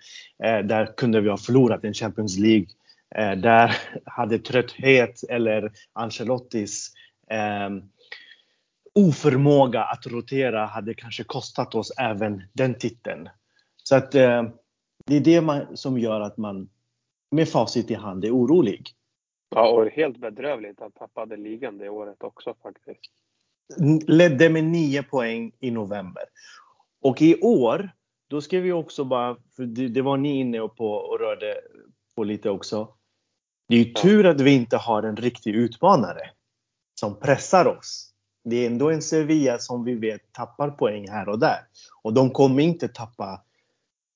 Eh, 0.44 0.58
där 0.58 0.96
kunde 0.96 1.20
vi 1.20 1.28
ha 1.28 1.36
förlorat 1.36 1.84
en 1.84 1.94
Champions 1.94 2.38
League. 2.38 2.66
Eh, 3.14 3.32
där 3.32 3.76
hade 4.04 4.38
trötthet 4.38 5.24
eller 5.28 5.72
Ancelottis 5.92 6.92
eh, 7.30 7.70
oförmåga 8.94 9.82
att 9.82 10.06
rotera 10.06 10.66
hade 10.66 10.94
kanske 10.94 11.24
kostat 11.24 11.74
oss 11.74 11.92
även 11.98 12.42
den 12.52 12.74
titeln. 12.74 13.28
Så 13.82 13.96
att 13.96 14.14
eh, 14.14 14.42
det 15.06 15.16
är 15.16 15.20
det 15.20 15.40
man, 15.40 15.76
som 15.76 15.98
gör 15.98 16.20
att 16.20 16.36
man 16.36 16.68
med 17.30 17.48
facit 17.48 17.90
i 17.90 17.94
hand 17.94 18.24
är 18.24 18.30
orolig. 18.30 18.88
Ja, 19.54 19.68
och 19.68 19.90
helt 19.90 20.16
bedrövligt 20.16 20.80
att 20.80 20.94
tappade 20.94 21.36
ligan 21.36 21.78
det 21.78 21.88
året 21.88 22.22
också 22.22 22.54
faktiskt 22.62 23.00
ledde 24.06 24.50
med 24.50 24.64
9 24.64 25.02
poäng 25.02 25.52
i 25.60 25.70
november. 25.70 26.22
Och 27.02 27.22
i 27.22 27.40
år, 27.40 27.90
då 28.28 28.40
ska 28.40 28.60
vi 28.60 28.72
också 28.72 29.04
bara, 29.04 29.36
för 29.56 29.62
det, 29.66 30.02
var 30.02 30.16
ni 30.16 30.40
inne 30.40 30.58
på 30.58 30.92
och 30.92 31.20
rörde 31.20 31.54
på 32.14 32.24
lite 32.24 32.50
också. 32.50 32.88
Det 33.68 33.74
är 33.74 33.78
ju 33.78 33.92
tur 33.92 34.26
att 34.26 34.40
vi 34.40 34.50
inte 34.50 34.76
har 34.76 35.02
en 35.02 35.16
riktig 35.16 35.54
utmanare 35.54 36.30
som 37.00 37.20
pressar 37.20 37.66
oss. 37.66 38.12
Det 38.44 38.56
är 38.56 38.66
ändå 38.66 38.90
en 38.90 39.02
Sevilla 39.02 39.58
som 39.58 39.84
vi 39.84 39.94
vet 39.94 40.32
tappar 40.32 40.70
poäng 40.70 41.08
här 41.08 41.28
och 41.28 41.38
där. 41.38 41.58
Och 42.02 42.12
de 42.12 42.30
kommer 42.30 42.62
inte 42.62 42.88
tappa 42.88 43.42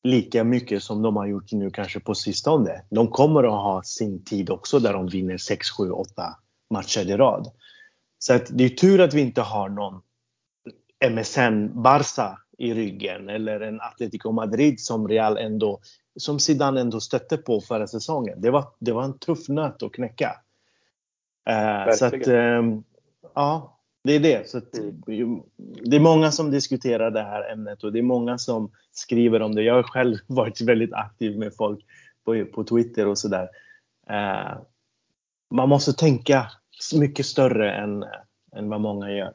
lika 0.02 0.44
mycket 0.44 0.82
som 0.82 1.02
de 1.02 1.16
har 1.16 1.26
gjort 1.26 1.52
nu 1.52 1.70
kanske 1.70 2.00
på 2.00 2.14
sistone. 2.14 2.82
De 2.90 3.08
kommer 3.08 3.44
att 3.44 3.64
ha 3.64 3.82
sin 3.82 4.24
tid 4.24 4.50
också 4.50 4.78
där 4.78 4.92
de 4.92 5.06
vinner 5.06 5.38
6, 5.38 5.70
7, 5.70 5.90
8 5.90 6.22
matcher 6.70 7.10
i 7.10 7.16
rad. 7.16 7.50
Så 8.18 8.34
att 8.34 8.46
det 8.50 8.64
är 8.64 8.68
tur 8.68 9.00
att 9.00 9.14
vi 9.14 9.20
inte 9.20 9.40
har 9.40 9.68
någon 9.68 10.02
MSN 11.10 11.82
Barca 11.82 12.38
i 12.58 12.74
ryggen 12.74 13.28
eller 13.28 13.60
en 13.60 13.80
Atletico 13.80 14.32
Madrid 14.32 14.80
som 14.80 15.08
Real 15.08 15.36
ändå, 15.38 15.80
som 16.16 16.38
Zidane 16.38 16.80
ändå 16.80 17.00
stötte 17.00 17.36
på 17.36 17.60
förra 17.60 17.86
säsongen. 17.86 18.40
Det 18.40 18.50
var, 18.50 18.64
det 18.78 18.92
var 18.92 19.04
en 19.04 19.18
tuff 19.18 19.48
nöt 19.48 19.82
att 19.82 19.92
knäcka. 19.92 20.36
Uh, 21.50 21.94
så 21.94 22.04
att, 22.04 22.28
um, 22.28 22.84
ja, 23.34 23.78
det 24.04 24.12
är 24.12 24.20
det. 24.20 24.48
Så 24.48 24.58
att, 24.58 24.78
mm. 25.08 25.42
det 25.84 25.96
är 25.96 26.00
många 26.00 26.30
som 26.30 26.50
diskuterar 26.50 27.10
det 27.10 27.22
här 27.22 27.52
ämnet 27.52 27.84
och 27.84 27.92
det 27.92 27.98
är 27.98 28.02
många 28.02 28.38
som 28.38 28.70
skriver 28.92 29.42
om 29.42 29.54
det. 29.54 29.62
Jag 29.62 29.74
har 29.74 29.82
själv 29.82 30.16
varit 30.26 30.60
väldigt 30.60 30.92
aktiv 30.92 31.38
med 31.38 31.54
folk 31.54 31.84
på, 32.24 32.44
på 32.44 32.64
Twitter 32.64 33.06
och 33.06 33.18
sådär. 33.18 33.48
Uh, 34.10 34.58
man 35.50 35.68
måste 35.68 35.92
tänka 35.92 36.50
mycket 37.00 37.26
större 37.26 37.72
än, 37.72 38.04
än 38.56 38.68
vad 38.68 38.80
många 38.80 39.12
gör. 39.12 39.34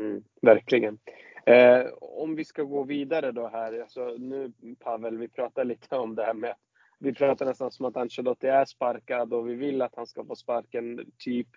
Mm, 0.00 0.24
verkligen. 0.42 0.98
Eh, 1.46 1.86
om 2.00 2.36
vi 2.36 2.44
ska 2.44 2.62
gå 2.62 2.82
vidare 2.82 3.32
då 3.32 3.48
här. 3.48 3.80
Alltså 3.80 4.16
nu 4.18 4.52
Pavel, 4.78 5.18
vi 5.18 5.28
pratar 5.28 5.64
lite 5.64 5.96
om 5.96 6.14
det 6.14 6.24
här 6.24 6.34
med 6.34 6.54
vi 6.98 7.14
pratar 7.14 7.46
nästan 7.46 7.70
som 7.70 7.86
att 7.86 7.96
Ancelotti 7.96 8.46
är 8.46 8.64
sparkad 8.64 9.32
och 9.32 9.48
vi 9.48 9.54
vill 9.54 9.82
att 9.82 9.96
han 9.96 10.06
ska 10.06 10.24
få 10.24 10.36
sparken, 10.36 11.12
typ. 11.18 11.48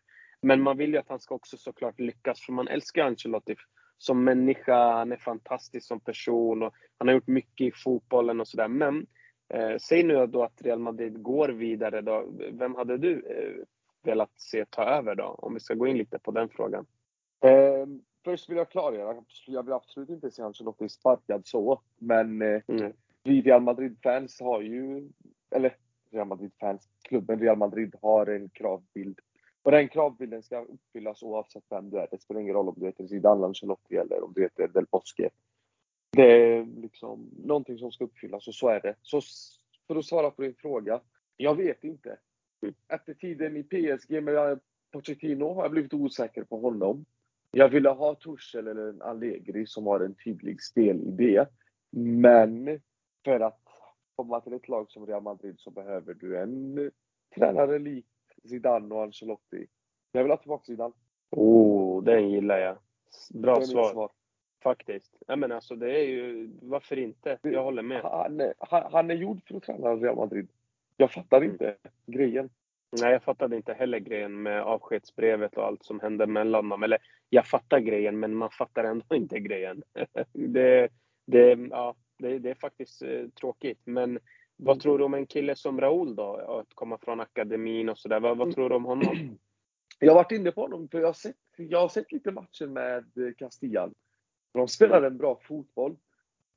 Men 0.42 0.62
man 0.62 0.78
vill 0.78 0.94
ju 0.94 0.98
att 0.98 1.10
han 1.10 1.20
ska 1.20 1.36
också 1.36 1.58
såklart 1.58 2.00
lyckas, 2.00 2.42
för 2.42 2.54
man 2.54 2.68
älskar 2.68 3.06
Ancelotti 3.06 3.56
som 3.98 4.24
människa. 4.24 4.92
Han 4.92 5.12
är 5.12 5.18
fantastisk 5.18 5.88
som 5.88 6.00
person 6.00 6.64
och 6.64 6.74
han 6.98 7.08
har 7.08 7.16
gjort 7.16 7.28
mycket 7.28 7.68
i 7.68 7.72
fotbollen 7.72 8.40
och 8.40 8.48
sådär. 8.48 8.68
Men 8.68 9.06
eh, 9.54 9.78
säg 9.78 10.04
nu 10.04 10.28
då 10.28 10.44
att 10.44 10.62
Real 10.62 10.80
Madrid 10.80 11.24
går 11.24 11.50
vidare 11.50 12.02
då. 12.02 12.30
Vem 12.52 12.76
hade 12.76 12.98
du 12.98 13.14
eh, 13.14 13.66
velat 14.04 14.32
se 14.36 14.66
ta 14.66 14.84
över 14.84 15.16
då? 15.16 15.24
Om 15.24 15.54
vi 15.54 15.60
ska 15.60 15.74
gå 15.74 15.88
in 15.88 15.98
lite 15.98 16.20
på 16.20 16.32
den 16.32 16.50
frågan. 16.50 16.86
Eh, 17.44 17.88
först 18.24 18.50
vill 18.50 18.58
jag 18.58 18.70
klargöra, 18.70 19.24
jag 19.48 19.64
vill 19.64 19.74
absolut 19.74 20.10
inte 20.10 20.32
se 20.32 20.42
Ancelotti 20.42 20.90
sparkad 20.90 21.48
så. 21.48 21.82
Men 21.98 22.42
eh, 22.42 22.62
mm. 22.68 22.94
vi 23.24 23.42
Real 23.42 23.62
Madrid-fans 23.62 24.40
har 24.42 24.62
ju, 24.62 25.10
eller 25.52 25.76
Real 26.12 26.28
Madrid-fans, 26.28 26.90
klubben 27.02 27.40
Real 27.40 27.58
Madrid 27.58 27.96
har 28.02 28.26
en 28.26 28.50
kravbild. 28.50 29.20
Och 29.64 29.72
den 29.72 29.90
kravbilden 29.90 30.44
ska 30.44 30.62
uppfyllas 30.62 31.24
oavsett 31.24 31.64
vem 31.70 31.90
du 31.90 31.98
är. 31.98 32.08
Det 32.12 32.22
spelar 32.22 32.42
ingen 32.42 32.54
roll 32.54 32.70
om 32.70 32.76
du 32.78 32.86
heter 32.86 33.08
Zidane 33.08 33.46
Ancelotti 33.46 33.96
eller 33.96 34.24
om 34.24 34.34
du 34.36 34.42
heter 34.42 34.68
Del 34.68 34.86
Bosque. 34.92 35.30
Det 36.12 36.32
är 36.32 36.66
liksom 36.66 37.30
någonting 37.46 37.78
som 37.78 37.92
ska 37.92 38.04
uppfyllas 38.04 38.48
och 38.48 38.56
så 38.56 38.68
är 38.68 38.82
det. 38.82 38.96
Så 39.02 39.22
för 39.88 39.96
att 39.96 40.06
svara 40.06 40.32
på 40.32 40.42
din 40.42 40.56
fråga. 40.56 41.02
Jag 41.38 41.56
vet 41.56 41.84
inte. 41.84 42.18
efter 42.88 43.14
tiden 43.14 43.58
i 43.58 43.64
PSG 43.64 44.24
med 44.24 44.60
Pochettino 44.92 45.54
har 45.54 45.64
jag 45.64 45.72
blivit 45.72 45.94
osäker 45.94 46.44
på 46.44 46.60
honom. 46.60 47.06
Jag 47.52 47.70
ville 47.70 47.90
ha 47.90 48.16
Tuchel 48.16 48.68
eller 48.68 48.90
en 48.90 49.02
Allegri 49.02 49.68
som 49.68 49.88
har 49.88 50.00
en 50.00 50.16
tydlig 50.16 50.62
spelidé. 50.62 51.46
Men 51.92 52.80
för 53.26 53.40
att 53.40 53.62
komma 54.16 54.42
till 54.42 54.54
ett 54.54 54.68
lag 54.68 54.92
som 54.92 55.06
Real 55.06 55.24
Madrid 55.24 55.56
så 55.58 55.72
behöver 55.72 56.14
du 56.14 56.38
en 56.38 56.92
tränare 57.36 57.80
lik 57.80 58.06
Zidane 58.50 58.96
och 58.96 59.04
Ancelotti. 59.04 59.68
Jag 60.12 60.24
vill 60.24 60.32
ha 60.32 60.38
tillbaka 60.38 60.64
Zidane. 60.66 60.94
Oh, 61.30 62.04
den 62.04 62.30
gillar 62.30 62.58
jag. 62.58 62.78
Bra 63.34 63.62
svar. 63.62 63.92
svar. 63.92 64.12
Faktiskt. 64.64 65.18
Ja, 65.28 65.36
men 65.36 65.52
alltså 65.52 65.76
det 65.76 66.00
är 66.00 66.06
ju, 66.08 66.50
varför 66.62 67.00
inte? 67.00 67.38
Jag 67.42 67.64
håller 67.64 67.82
med. 67.82 68.02
Han, 68.02 68.42
han, 68.60 68.92
han 68.92 69.12
är 69.12 69.16
gjord 69.16 69.42
för 69.48 69.56
att 69.56 69.64
träna 69.64 69.96
Real 69.96 70.16
Madrid. 70.16 70.48
Jag 71.02 71.12
fattar 71.12 71.38
mm. 71.38 71.52
inte 71.52 71.76
grejen. 72.06 72.50
Nej, 73.02 73.12
jag 73.12 73.24
fattade 73.24 73.56
inte 73.56 73.74
heller 73.74 74.00
grejen 74.00 74.42
med 74.42 74.62
avskedsbrevet 74.62 75.58
och 75.58 75.66
allt 75.66 75.84
som 75.84 76.00
hände 76.00 76.28
mellan 76.28 76.70
dem. 76.70 76.84
Eller 76.84 76.98
jag 77.30 77.46
fattar 77.46 77.80
grejen, 77.80 78.20
men 78.20 78.36
man 78.36 78.50
fattar 78.50 78.84
ändå 78.84 79.06
inte 79.16 79.40
grejen. 79.40 79.84
det, 80.34 80.90
det, 81.26 81.58
ja, 81.70 81.96
det, 82.18 82.40
det 82.40 82.50
är 82.50 82.56
faktiskt 82.56 83.02
eh, 83.02 83.28
tråkigt. 83.40 83.80
Men 83.84 84.20
vad 84.58 84.80
tror 84.80 84.98
du 84.98 85.04
om 85.04 85.14
en 85.14 85.26
kille 85.26 85.56
som 85.56 85.82
Raúl 85.82 86.16
då? 86.16 86.36
Att 86.36 86.74
komma 86.74 86.98
från 86.98 87.20
akademin 87.20 87.90
och 87.90 87.98
sådär. 87.98 88.20
Vad, 88.20 88.38
vad 88.38 88.56
tror 88.56 88.70
du 88.70 88.76
om 88.76 88.86
honom? 88.86 89.38
Jag 90.00 90.12
har 90.12 90.16
varit 90.16 90.32
inne 90.32 90.52
på 90.52 90.62
honom, 90.62 90.88
för 90.88 91.00
jag 91.00 91.08
har 91.08 91.14
sett, 91.14 91.36
jag 91.58 91.80
har 91.80 91.90
sett 91.90 92.12
lite 92.12 92.32
matcher 92.32 92.68
med 92.68 93.06
Castillan. 93.38 93.94
De 94.54 94.68
spelar 94.68 95.04
en 95.04 95.18
bra 95.18 95.40
fotboll. 95.42 95.98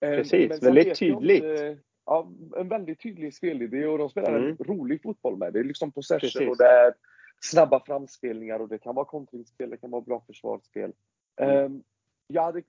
Eh, 0.00 0.10
Precis, 0.10 0.62
väldigt 0.62 0.98
tydligt. 0.98 1.44
Inte, 1.44 1.78
ja, 2.06 2.28
en 2.56 2.68
väldigt 2.68 3.02
tydlig 3.02 3.34
spelidé 3.34 3.86
och 3.86 3.98
de 3.98 4.10
spelar 4.10 4.34
mm. 4.34 4.48
en 4.48 4.56
rolig 4.56 5.02
fotboll 5.02 5.36
med. 5.36 5.52
Det 5.52 5.60
är 5.60 5.64
liksom 5.64 5.92
possession 5.92 6.20
Precis. 6.20 6.48
och 6.48 6.56
det 6.56 6.68
är 6.68 6.94
snabba 7.40 7.84
framspelningar 7.84 8.58
och 8.58 8.68
det 8.68 8.78
kan 8.78 8.94
vara 8.94 9.06
kontringsspel, 9.06 9.70
det 9.70 9.76
kan 9.76 9.90
vara 9.90 10.02
bra 10.02 10.24
försvarsspel. 10.26 10.92
Mm. 11.36 11.64
Um, 11.64 11.82
jag, 12.26 12.42
hade, 12.42 12.62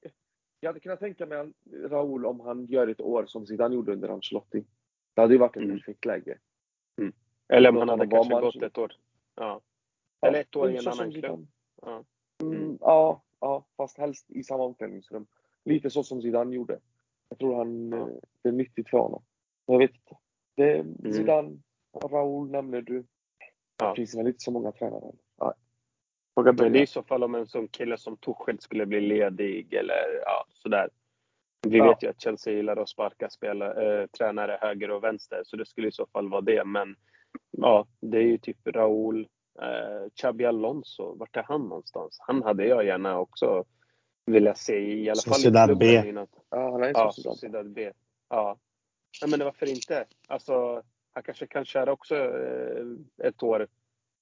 jag 0.59 0.69
hade 0.69 0.79
kunnat 0.79 0.99
tänka 0.99 1.25
mig 1.25 1.51
Raúl 1.71 2.25
om 2.25 2.39
han 2.39 2.65
gör 2.65 2.87
ett 2.87 3.01
år 3.01 3.25
som 3.25 3.45
Zidane 3.45 3.75
gjorde 3.75 3.93
under 3.93 4.09
Ancelotti. 4.09 4.65
Det 5.13 5.21
hade 5.21 5.33
ju 5.33 5.39
varit 5.39 5.57
ett 5.57 5.63
mm. 5.63 5.77
perfekt 5.77 6.05
läge. 6.05 6.37
Mm. 6.97 7.13
Eller 7.47 7.69
om 7.69 7.77
han 7.77 7.89
hade 7.89 8.07
kanske 8.07 8.41
gått 8.41 8.63
ett 8.63 8.77
år. 8.77 8.93
Ja. 9.35 9.61
Eller 10.21 10.41
ett 10.41 10.55
år 10.55 10.71
i 10.71 10.77
en 10.77 10.87
annan 10.87 11.11
klubb. 11.11 11.47
Ja. 11.81 12.03
Mm, 12.41 12.77
ja, 12.81 13.23
ja, 13.39 13.65
fast 13.77 13.97
helst 13.97 14.31
i 14.31 14.43
samma 14.43 14.63
omklädningsrum. 14.63 15.25
Lite 15.65 15.89
så 15.89 16.03
som 16.03 16.21
Zidane 16.21 16.55
gjorde. 16.55 16.79
Jag 17.33 17.39
tror 17.39 17.55
han, 17.55 17.89
ja. 17.89 17.97
Eh, 17.97 18.07
det 18.41 18.49
är 18.49 18.53
nyttigt 18.53 18.89
för 18.89 18.97
honom. 18.97 19.23
Jag 19.65 19.77
vet 19.77 19.91
inte. 19.91 20.15
Det 20.55 20.71
är 20.71 20.79
mm. 20.79 21.13
Zidane, 21.13 21.57
Raúl 22.11 22.51
nämner 22.51 22.81
du. 22.81 23.05
Ja. 23.77 23.89
Det 23.89 23.95
finns 23.95 24.15
väl 24.15 24.27
inte 24.27 24.39
så 24.39 24.51
många 24.51 24.71
tränare. 24.71 25.11
Ja. 25.37 25.53
Men 26.35 26.55
det 26.55 26.79
är 26.79 26.83
i 26.83 26.87
så 26.87 27.03
fall 27.03 27.23
om 27.23 27.35
en 27.35 27.47
sån 27.47 27.67
kille 27.67 27.97
som 27.97 28.17
Tuchel 28.17 28.59
skulle 28.59 28.85
bli 28.85 29.01
ledig 29.01 29.73
eller 29.73 30.21
ja, 30.25 30.45
sådär. 30.49 30.89
Vi 31.67 31.77
ja. 31.77 31.89
vet 31.89 32.03
ju 32.03 32.09
att 32.09 32.21
Chelsea 32.21 32.53
gillar 32.53 32.77
att 32.77 32.89
sparka 32.89 33.29
spelare, 33.29 34.01
äh, 34.01 34.07
tränare 34.07 34.57
höger 34.61 34.91
och 34.91 35.03
vänster, 35.03 35.41
så 35.45 35.57
det 35.57 35.65
skulle 35.65 35.87
i 35.87 35.91
så 35.91 36.05
fall 36.05 36.29
vara 36.29 36.41
det. 36.41 36.63
Men 36.65 36.95
ja, 37.51 37.87
det 37.99 38.17
är 38.17 38.23
ju 38.23 38.37
typ 38.37 38.67
Raúl, 38.67 39.27
eh, 39.61 40.09
Xabi 40.15 40.45
Alonso, 40.45 41.15
vart 41.15 41.37
är 41.37 41.43
han 41.43 41.61
någonstans? 41.61 42.17
Han 42.19 42.43
hade 42.43 42.65
jag 42.65 42.85
gärna 42.85 43.19
också 43.19 43.65
velat 44.25 44.57
se 44.57 44.79
i 44.79 45.09
alla 45.09 45.21
fall 45.21 45.33
Sociedad 45.33 45.71
i 45.71 45.75
B. 45.75 46.03
Innan. 46.09 46.27
Ja, 46.49 46.71
han 46.71 46.83
är 46.83 46.91
ja, 46.93 47.11
Sociedad 47.11 47.73
B. 47.73 47.91
Ja. 48.29 48.57
ja, 49.21 49.27
men 49.27 49.39
varför 49.39 49.69
inte? 49.69 50.05
Alltså, 50.27 50.83
han 51.13 51.23
kanske 51.23 51.47
kan 51.47 51.65
köra 51.65 51.91
också 51.91 52.15
eh, 52.15 53.27
ett 53.27 53.43
år, 53.43 53.67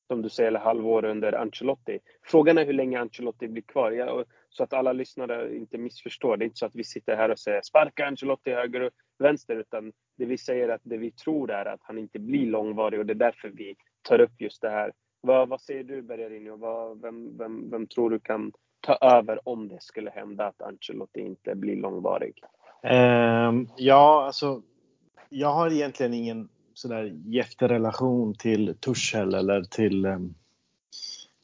som 0.08 0.22
du 0.22 0.30
säger, 0.30 0.48
eller 0.48 0.60
halvår 0.60 1.06
under 1.06 1.34
Ancelotti. 1.34 2.00
Frågan 2.24 2.58
är 2.58 2.66
hur 2.66 2.74
länge 2.74 3.00
Ancelotti 3.00 3.48
blir 3.48 3.64
kvar. 3.64 3.92
Ja, 3.92 4.26
så 4.50 4.64
att 4.64 4.74
alla 4.74 4.94
lyssnare 4.94 5.56
inte 5.56 5.78
missförstår. 5.78 6.38
Det 6.38 6.44
är 6.44 6.48
inte 6.48 6.58
så 6.58 6.66
att 6.66 6.76
vi 6.76 6.84
sitter 6.84 7.16
här 7.16 7.32
och 7.32 7.40
säger 7.40 7.62
sparka 7.62 8.06
Ancelotti 8.06 8.52
höger 8.52 8.82
och 8.82 8.92
vänster, 9.20 9.56
utan 9.56 9.94
det 10.18 10.26
vi 10.26 10.38
säger 10.38 10.70
att 10.70 10.82
det 10.84 10.98
vi 10.98 11.12
tror 11.12 11.52
är 11.52 11.66
att 11.66 11.84
han 11.84 11.98
inte 11.98 12.20
blir 12.20 12.46
långvarig 12.46 13.00
och 13.00 13.06
det 13.06 13.14
är 13.14 13.16
därför 13.16 13.50
vi 13.50 13.76
tar 14.02 14.22
upp 14.22 14.42
just 14.42 14.62
det 14.62 14.70
här. 14.70 14.92
Vad, 15.22 15.50
vad 15.50 15.62
säger 15.62 15.84
du 15.84 16.02
Bergarinho? 16.02 16.58
Vad, 16.58 17.02
vem, 17.02 17.38
vem, 17.38 17.70
vem 17.70 17.88
tror 17.88 18.10
du 18.10 18.20
kan 18.20 18.52
ta 18.82 18.96
över 18.96 19.50
om 19.50 19.68
det 19.68 19.82
skulle 19.82 20.10
hända 20.10 20.46
att 20.46 20.62
Ancelotti 20.62 21.20
inte 21.20 21.56
blir 21.56 21.76
långvarig? 21.76 22.44
Um, 22.84 23.70
ja, 23.78 24.26
alltså 24.26 24.62
jag 25.30 25.54
har 25.54 25.72
egentligen 25.72 26.14
ingen 26.14 26.50
sådär 26.74 27.14
jätterelation 27.26 28.36
till 28.36 28.76
Tuchel 28.80 29.34
eller 29.34 29.64
till 29.64 30.06
um, 30.06 30.36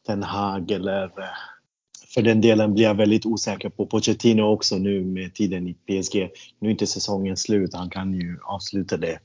Den 0.07 0.23
Haag 0.23 0.71
eller 0.71 1.03
uh, 1.05 1.25
för 2.17 2.21
den 2.21 2.41
delen 2.41 2.73
blir 2.73 2.83
jag 2.83 2.95
väldigt 2.95 3.25
osäker 3.25 3.69
på 3.69 3.85
Pochettino 3.85 4.41
också 4.41 4.77
nu 4.77 5.03
med 5.03 5.33
tiden 5.33 5.67
i 5.67 5.73
PSG. 5.73 6.29
Nu 6.59 6.67
är 6.67 6.71
inte 6.71 6.87
säsongen 6.87 7.37
slut, 7.37 7.73
han 7.73 7.89
kan 7.89 8.13
ju 8.13 8.39
avsluta 8.43 8.97
det 8.97 9.19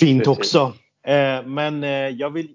fint 0.00 0.26
också. 0.26 0.72
Eh, 1.02 1.46
men 1.46 1.84
eh, 1.84 1.90
jag 1.90 2.30
vill 2.30 2.48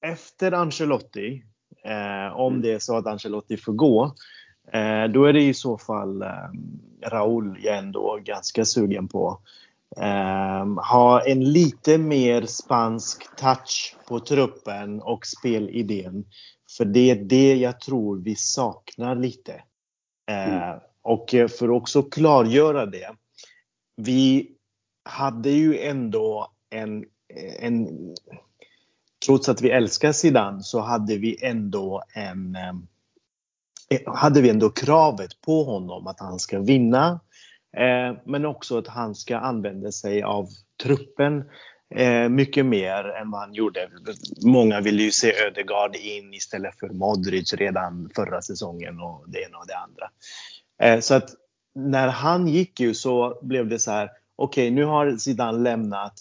efter 0.00 0.52
Ancelotti, 0.52 1.42
eh, 1.84 2.36
om 2.36 2.52
mm. 2.52 2.62
det 2.62 2.72
är 2.72 2.78
så 2.78 2.96
att 2.96 3.06
Ancelotti 3.06 3.56
får 3.56 3.72
gå, 3.72 4.04
eh, 4.72 5.04
då 5.04 5.24
är 5.24 5.32
det 5.32 5.42
i 5.42 5.54
så 5.54 5.78
fall 5.78 6.22
eh, 6.22 6.28
Raúl 7.02 7.58
jag 7.62 7.78
ändå 7.78 8.18
ganska 8.24 8.64
sugen 8.64 9.08
på. 9.08 9.40
Eh, 9.96 10.66
ha 10.90 11.26
en 11.26 11.52
lite 11.52 11.98
mer 11.98 12.46
spansk 12.46 13.36
touch 13.36 13.96
på 14.08 14.20
truppen 14.20 15.02
och 15.02 15.26
spelidén. 15.26 16.24
För 16.76 16.84
det 16.84 17.10
är 17.10 17.16
det 17.16 17.54
jag 17.54 17.80
tror 17.80 18.18
vi 18.18 18.36
saknar 18.36 19.14
lite. 19.14 19.52
Eh, 20.30 20.54
mm. 20.54 20.78
Och 21.02 21.30
för 21.30 21.44
att 21.44 21.82
också 21.82 22.02
klargöra 22.02 22.86
det. 22.86 23.10
Vi 23.96 24.50
hade 25.04 25.50
ju 25.50 25.78
ändå 25.78 26.52
en, 26.70 27.04
en 27.60 27.88
trots 29.28 29.48
att 29.48 29.62
vi 29.62 29.70
älskar 29.70 30.12
Zidane 30.12 30.62
så 30.62 30.80
hade 30.80 31.16
vi 31.16 31.44
ändå 31.44 32.02
en 32.14 32.56
eh, 32.56 32.74
eh, 33.90 34.14
hade 34.14 34.40
vi 34.40 34.50
ändå 34.50 34.70
kravet 34.70 35.40
på 35.40 35.64
honom 35.64 36.06
att 36.06 36.20
han 36.20 36.38
ska 36.38 36.60
vinna. 36.60 37.20
Eh, 37.76 38.16
men 38.24 38.46
också 38.46 38.78
att 38.78 38.86
han 38.86 39.14
ska 39.14 39.38
använda 39.38 39.92
sig 39.92 40.22
av 40.22 40.48
truppen 40.82 41.44
mycket 42.30 42.66
mer 42.66 43.04
än 43.04 43.30
vad 43.30 43.40
han 43.40 43.54
gjorde. 43.54 43.88
Många 44.44 44.80
ville 44.80 45.02
ju 45.02 45.10
se 45.10 45.32
Ödegaard 45.46 45.96
in 45.96 46.34
istället 46.34 46.78
för 46.78 46.88
Modric 46.88 47.54
redan 47.54 48.10
förra 48.14 48.42
säsongen 48.42 49.00
och 49.00 49.24
det 49.28 49.38
ena 49.42 49.58
och 49.58 49.66
det 49.66 49.76
andra. 49.76 51.00
så 51.02 51.14
att 51.14 51.30
när 51.74 52.08
han 52.08 52.48
gick 52.48 52.80
ju 52.80 52.94
så 52.94 53.38
blev 53.42 53.68
det 53.68 53.78
så 53.78 53.90
här. 53.90 54.10
Okej, 54.36 54.64
okay, 54.64 54.74
nu 54.74 54.84
har 54.84 55.16
Zidane 55.16 55.58
lämnat. 55.58 56.14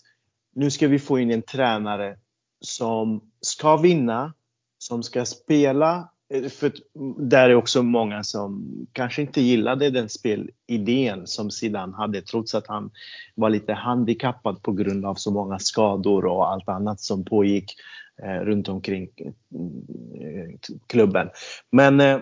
Nu 0.56 0.72
ska 0.72 0.88
vi 0.88 1.00
få 1.00 1.20
in 1.20 1.32
en 1.32 1.42
tränare 1.42 2.18
som 2.62 3.22
ska 3.42 3.78
vinna, 3.78 4.34
som 4.78 5.04
ska 5.04 5.26
spela. 5.26 6.10
Eh, 6.34 6.50
för 6.50 6.72
där 7.20 7.50
är 7.50 7.56
också 7.56 7.84
många 7.84 8.24
som 8.24 8.72
kanske 8.92 9.22
inte 9.22 9.42
gillade 9.42 9.90
den 9.90 10.10
spelidén 10.10 11.28
som 11.28 11.52
Zidane 11.52 11.96
hade 11.96 12.22
trots 12.22 12.56
att 12.56 12.68
han 12.68 12.92
var 13.36 13.50
lite 13.50 13.74
handikappad 13.74 14.64
på 14.64 14.72
grund 14.72 15.06
av 15.06 15.16
så 15.16 15.32
många 15.32 15.60
skador 15.60 16.26
och 16.26 16.52
allt 16.52 16.70
annat 16.70 17.00
som 17.00 17.26
pågick 17.26 17.76
eh, 18.24 18.46
runt 18.46 18.70
omkring 18.70 19.04
eh, 19.04 20.60
klubben. 20.88 21.30
Men 21.72 22.22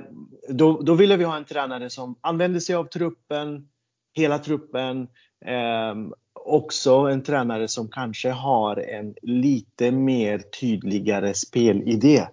då, 0.49 0.81
då 0.81 0.93
ville 0.93 1.17
vi 1.17 1.23
ha 1.23 1.37
en 1.37 1.45
tränare 1.45 1.89
som 1.89 2.15
använde 2.21 2.61
sig 2.61 2.75
av 2.75 2.83
truppen, 2.85 3.69
hela 4.13 4.39
truppen, 4.39 5.07
ehm, 5.45 6.13
också 6.45 6.91
en 6.95 7.23
tränare 7.23 7.67
som 7.67 7.87
kanske 7.87 8.29
har 8.29 8.77
en 8.77 9.15
lite 9.21 9.91
mer 9.91 10.39
tydligare 10.39 11.33
spelidé. 11.33 12.27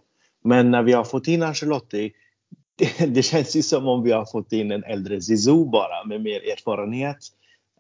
Men 0.44 0.70
när 0.70 0.82
vi 0.82 0.92
har 0.92 1.04
fått 1.04 1.28
in 1.28 1.42
Ancelotti, 1.42 2.12
det, 2.78 3.06
det 3.14 3.22
känns 3.22 3.56
ju 3.56 3.62
som 3.62 3.88
om 3.88 4.02
vi 4.02 4.12
har 4.12 4.24
fått 4.24 4.52
in 4.52 4.70
en 4.70 4.84
äldre 4.84 5.20
Zizou 5.20 5.70
bara 5.70 6.04
med 6.04 6.22
mer 6.22 6.52
erfarenhet. 6.52 7.18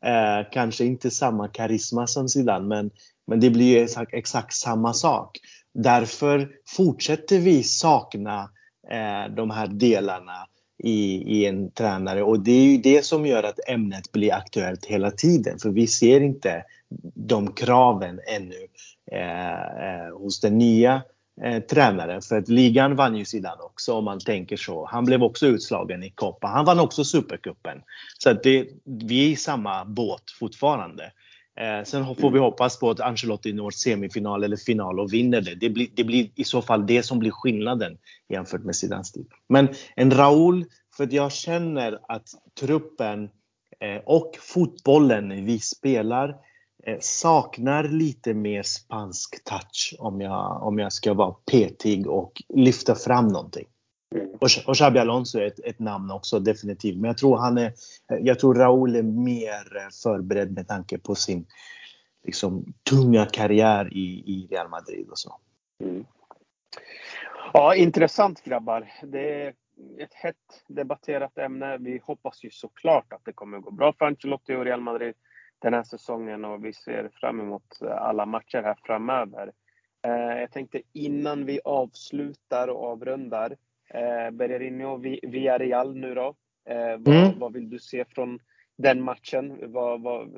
Eh, 0.04 0.50
kanske 0.52 0.84
inte 0.84 1.10
samma 1.10 1.48
karisma 1.48 2.06
som 2.06 2.28
Zidane, 2.28 2.66
men, 2.66 2.90
men 3.26 3.40
det 3.40 3.50
blir 3.50 3.82
exakt, 3.82 4.14
exakt 4.14 4.54
samma 4.54 4.92
sak. 4.92 5.38
Därför 5.74 6.50
fortsätter 6.66 7.38
vi 7.38 7.62
sakna 7.62 8.50
eh, 8.90 9.34
de 9.34 9.50
här 9.50 9.66
delarna 9.66 10.46
i, 10.82 11.22
i 11.38 11.46
en 11.46 11.70
tränare. 11.70 12.22
Och 12.22 12.40
det 12.40 12.52
är 12.52 12.64
ju 12.64 12.76
det 12.76 13.04
som 13.04 13.26
gör 13.26 13.42
att 13.42 13.60
ämnet 13.68 14.12
blir 14.12 14.34
aktuellt 14.34 14.84
hela 14.84 15.10
tiden. 15.10 15.58
För 15.58 15.70
vi 15.70 15.86
ser 15.86 16.20
inte 16.20 16.64
de 17.14 17.52
kraven 17.52 18.20
ännu 18.36 18.66
eh, 19.12 19.52
eh, 19.52 20.18
hos 20.18 20.40
den 20.40 20.58
nya 20.58 21.02
eh, 21.42 21.62
tränaren. 21.62 22.22
För 22.22 22.38
att 22.38 22.48
ligan 22.48 22.96
vann 22.96 23.16
ju 23.16 23.24
sidan 23.24 23.58
också 23.60 23.94
om 23.94 24.04
man 24.04 24.20
tänker 24.20 24.56
så. 24.56 24.86
Han 24.86 25.04
blev 25.04 25.22
också 25.22 25.46
utslagen 25.46 26.02
i 26.02 26.10
Copa. 26.10 26.46
Han 26.46 26.64
vann 26.64 26.80
också 26.80 27.04
Supercupen. 27.04 27.82
Så 28.18 28.30
att 28.30 28.42
det, 28.42 28.68
vi 28.84 29.26
är 29.26 29.28
i 29.28 29.36
samma 29.36 29.84
båt 29.84 30.30
fortfarande. 30.38 31.12
Eh, 31.60 31.84
sen 31.84 32.16
får 32.16 32.30
vi 32.30 32.38
hoppas 32.38 32.78
på 32.78 32.90
att 32.90 33.00
Ancelotti 33.00 33.52
når 33.52 33.70
semifinal 33.70 34.44
eller 34.44 34.56
final 34.56 35.00
och 35.00 35.12
vinner 35.12 35.40
det. 35.40 35.54
Det 35.54 35.70
blir, 35.70 35.88
det 35.94 36.04
blir 36.04 36.30
i 36.34 36.44
så 36.44 36.62
fall 36.62 36.86
det 36.86 37.02
som 37.02 37.18
blir 37.18 37.30
skillnaden 37.30 37.98
jämfört 38.28 38.64
med 38.64 38.76
Zidane 38.76 39.04
stil. 39.04 39.26
Men 39.48 39.68
en 39.96 40.10
Raúl, 40.10 40.64
för 40.96 41.08
jag 41.10 41.32
känner 41.32 41.98
att 42.08 42.28
truppen 42.60 43.24
eh, 43.80 44.00
och 44.06 44.36
fotbollen 44.40 45.44
vi 45.44 45.58
spelar 45.58 46.28
eh, 46.86 46.98
saknar 47.00 47.84
lite 47.84 48.34
mer 48.34 48.62
spansk 48.62 49.44
touch 49.44 49.94
om 49.98 50.20
jag, 50.20 50.62
om 50.62 50.78
jag 50.78 50.92
ska 50.92 51.14
vara 51.14 51.34
petig 51.50 52.06
och 52.06 52.32
lyfta 52.54 52.94
fram 52.94 53.28
någonting. 53.28 53.66
Mm. 54.14 54.30
Och, 54.30 54.48
och 54.66 54.76
Xabi 54.76 54.98
Alonso 54.98 55.38
är 55.38 55.46
ett, 55.46 55.60
ett, 55.64 55.78
namn 55.78 56.10
också 56.10 56.38
definitivt. 56.38 56.96
Men 56.96 57.08
jag 57.08 57.18
tror 57.18 57.38
han 57.38 57.58
är, 57.58 57.72
jag 58.20 58.38
tror 58.38 58.54
Raúl 58.54 58.96
är 58.96 59.02
mer 59.02 59.76
eh, 59.76 59.88
förberedd 60.02 60.52
med 60.52 60.68
tanke 60.68 60.98
på 60.98 61.14
sin 61.14 61.46
liksom, 62.24 62.74
tunga 62.90 63.26
karriär 63.26 63.88
i, 63.92 64.22
i 64.26 64.48
Real 64.50 64.68
Madrid 64.68 65.08
och 65.08 65.18
så. 65.18 65.36
Mm. 65.80 66.04
Ja, 67.52 67.74
intressant 67.74 68.42
grabbar. 68.44 68.92
Det 69.02 69.42
är 69.42 69.54
ett 69.98 70.14
hett 70.14 70.64
debatterat 70.66 71.38
ämne. 71.38 71.78
Vi 71.78 72.00
hoppas 72.04 72.44
ju 72.44 72.50
såklart 72.50 73.12
att 73.12 73.24
det 73.24 73.32
kommer 73.32 73.58
gå 73.58 73.70
bra 73.70 73.92
för 73.92 74.04
Ancelotti 74.04 74.54
och 74.54 74.64
Real 74.64 74.80
Madrid 74.80 75.14
den 75.58 75.74
här 75.74 75.82
säsongen 75.82 76.44
och 76.44 76.64
vi 76.64 76.72
ser 76.72 77.10
fram 77.14 77.40
emot 77.40 77.82
eh, 77.82 77.96
alla 77.96 78.26
matcher 78.26 78.62
här 78.62 78.78
framöver. 78.82 79.52
Eh, 80.06 80.40
jag 80.40 80.50
tänkte 80.52 80.82
innan 80.92 81.46
vi 81.46 81.60
avslutar 81.64 82.68
och 82.68 82.84
avrundar 82.84 83.56
Eh, 83.94 84.30
Bergerino 84.30 84.96
via 85.22 85.58
Real 85.58 85.96
nu 85.96 86.14
då. 86.14 86.34
Eh, 86.68 86.98
vad, 86.98 87.16
mm. 87.16 87.38
vad, 87.38 87.52
vill 87.52 87.70
du 87.70 87.78
se 87.78 88.04
från 88.04 88.38
den 88.78 89.02
matchen? 89.02 89.58
Vad, 89.72 90.02
vad, 90.02 90.28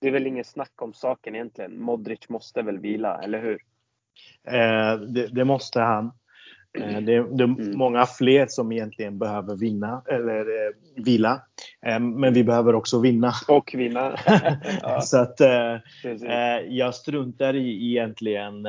det 0.00 0.08
är 0.08 0.12
väl 0.12 0.26
ingen 0.26 0.44
snack 0.44 0.82
om 0.82 0.92
saken 0.92 1.34
egentligen. 1.34 1.82
Modric 1.82 2.28
måste 2.28 2.62
väl 2.62 2.78
vila, 2.78 3.20
eller 3.22 3.42
hur? 3.42 3.58
Eh, 4.48 5.00
det, 5.00 5.26
det, 5.26 5.44
måste 5.44 5.80
han. 5.80 6.12
Eh, 6.78 7.00
det, 7.00 7.36
det 7.36 7.44
är 7.44 7.48
mm. 7.48 7.78
många 7.78 8.06
fler 8.06 8.46
som 8.46 8.72
egentligen 8.72 9.18
behöver 9.18 9.56
vinna, 9.56 10.02
eller 10.08 10.40
eh, 10.40 11.04
vila. 11.04 11.42
Eh, 11.86 12.00
men 12.00 12.34
vi 12.34 12.44
behöver 12.44 12.74
också 12.74 13.00
vinna. 13.00 13.32
Och 13.48 13.70
vinna. 13.74 14.16
ja. 14.82 15.00
Så 15.02 15.18
att 15.18 15.40
eh, 15.40 15.78
jag 16.68 16.94
struntar 16.94 17.56
i 17.56 17.90
egentligen 17.90 18.66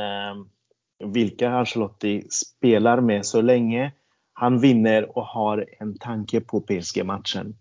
vilka 1.06 1.50
Ancelotti 1.50 2.24
spelar 2.30 3.02
med 3.02 3.26
så 3.26 3.42
länge 3.42 3.92
han 4.34 4.60
vinner 4.60 5.18
och 5.18 5.26
har 5.26 5.66
en 5.80 5.98
tanke 5.98 6.42
på 6.42 6.62
PSG-matchen. 6.62 7.56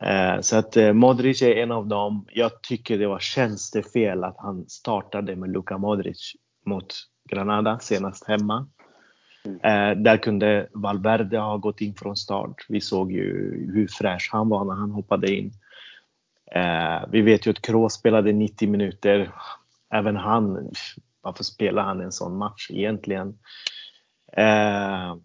Eh, 0.00 0.40
så 0.40 0.56
att 0.56 0.76
eh, 0.76 0.92
Modric 0.92 1.42
är 1.42 1.56
en 1.56 1.72
av 1.72 1.86
dem. 1.86 2.26
Jag 2.32 2.62
tycker 2.62 2.98
det 2.98 3.06
var 3.06 3.18
tjänstefel 3.18 4.24
att 4.24 4.36
han 4.38 4.64
startade 4.68 5.36
med 5.36 5.52
Luka 5.52 5.78
Modric 5.78 6.32
mot 6.66 6.94
Granada 7.30 7.78
senast 7.78 8.28
hemma. 8.28 8.68
Mm. 9.44 9.60
Eh, 9.60 10.02
där 10.02 10.16
kunde 10.16 10.68
Valverde 10.74 11.38
ha 11.38 11.56
gått 11.56 11.80
in 11.80 11.94
från 11.94 12.16
start. 12.16 12.66
Vi 12.68 12.80
såg 12.80 13.12
ju 13.12 13.24
hur 13.74 13.86
fräsch 13.86 14.28
han 14.32 14.48
var 14.48 14.64
när 14.64 14.74
han 14.74 14.90
hoppade 14.90 15.34
in. 15.34 15.52
Vi 17.08 17.22
vet 17.22 17.46
ju 17.46 17.50
att 17.50 17.62
Kroos 17.62 17.94
spelade 17.94 18.32
90 18.32 18.68
minuter. 18.68 19.30
Även 19.94 20.16
han 20.16 20.70
varför 21.22 21.44
spelar 21.44 21.82
han 21.82 22.00
en 22.00 22.12
sån 22.12 22.36
match 22.36 22.70
egentligen? 22.70 23.38
Eh, 24.32 25.16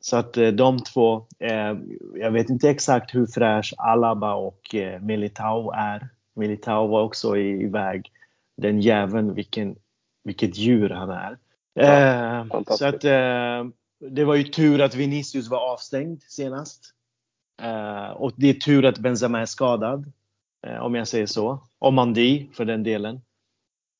så 0.00 0.16
att 0.16 0.36
eh, 0.36 0.48
de 0.48 0.78
två, 0.78 1.26
eh, 1.38 1.76
jag 2.14 2.30
vet 2.30 2.50
inte 2.50 2.70
exakt 2.70 3.14
hur 3.14 3.26
fräsch 3.26 3.74
Alaba 3.78 4.34
och 4.34 4.74
eh, 4.74 5.00
Militao 5.00 5.70
är. 5.70 6.08
Militao 6.34 6.86
var 6.86 7.02
också 7.02 7.36
iväg. 7.36 8.12
Den 8.56 8.80
jäveln, 8.80 9.34
vilken, 9.34 9.76
vilket 10.24 10.56
djur 10.56 10.90
han 10.90 11.10
är. 11.10 11.38
Ja, 11.74 11.84
eh, 11.84 12.62
så 12.66 12.86
att 12.86 13.00
det 14.10 14.24
var 14.24 14.34
ju 14.34 14.44
tur 14.44 14.80
att 14.80 14.94
Vinicius 14.94 15.48
var 15.48 15.72
avstängd 15.72 16.22
senast. 16.22 16.94
Och 18.14 18.32
det 18.36 18.50
är 18.50 18.54
tur 18.54 18.84
att 18.84 18.98
Benzema 18.98 19.40
är 19.40 19.46
skadad. 19.46 20.12
om 20.80 20.94
jag 20.94 21.08
säger 21.08 21.26
så. 21.26 21.62
Och 21.78 21.92
Mandi 21.92 22.50
för 22.54 22.64
den 22.64 22.82
delen. 22.82 23.20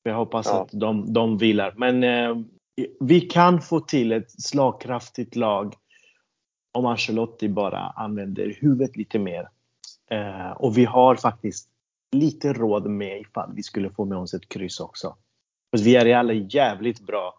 Jag 0.02 0.14
hoppas 0.14 0.46
ja. 0.46 0.62
att 0.62 0.68
de, 0.72 1.12
de 1.12 1.38
vilar. 1.38 1.74
Men 1.76 2.04
eh, 2.04 2.36
vi 3.00 3.20
kan 3.20 3.60
få 3.60 3.80
till 3.80 4.12
ett 4.12 4.30
slagkraftigt 4.30 5.36
lag 5.36 5.74
om 6.72 6.86
Ancelotti 6.86 7.48
bara 7.48 7.80
använder 7.80 8.56
huvudet 8.60 8.96
lite 8.96 9.18
mer. 9.18 9.48
Eh, 10.10 10.50
och 10.50 10.78
vi 10.78 10.84
har 10.84 11.16
faktiskt 11.16 11.68
lite 12.12 12.52
råd 12.52 12.86
med 12.86 13.20
ifall 13.20 13.52
vi 13.54 13.62
skulle 13.62 13.90
få 13.90 14.04
med 14.04 14.18
oss 14.18 14.34
ett 14.34 14.48
kryss 14.48 14.80
också. 14.80 15.16
För 15.70 15.84
vi 15.84 15.96
är 15.96 16.16
alla 16.16 16.32
jävligt 16.32 17.00
bra. 17.00 17.34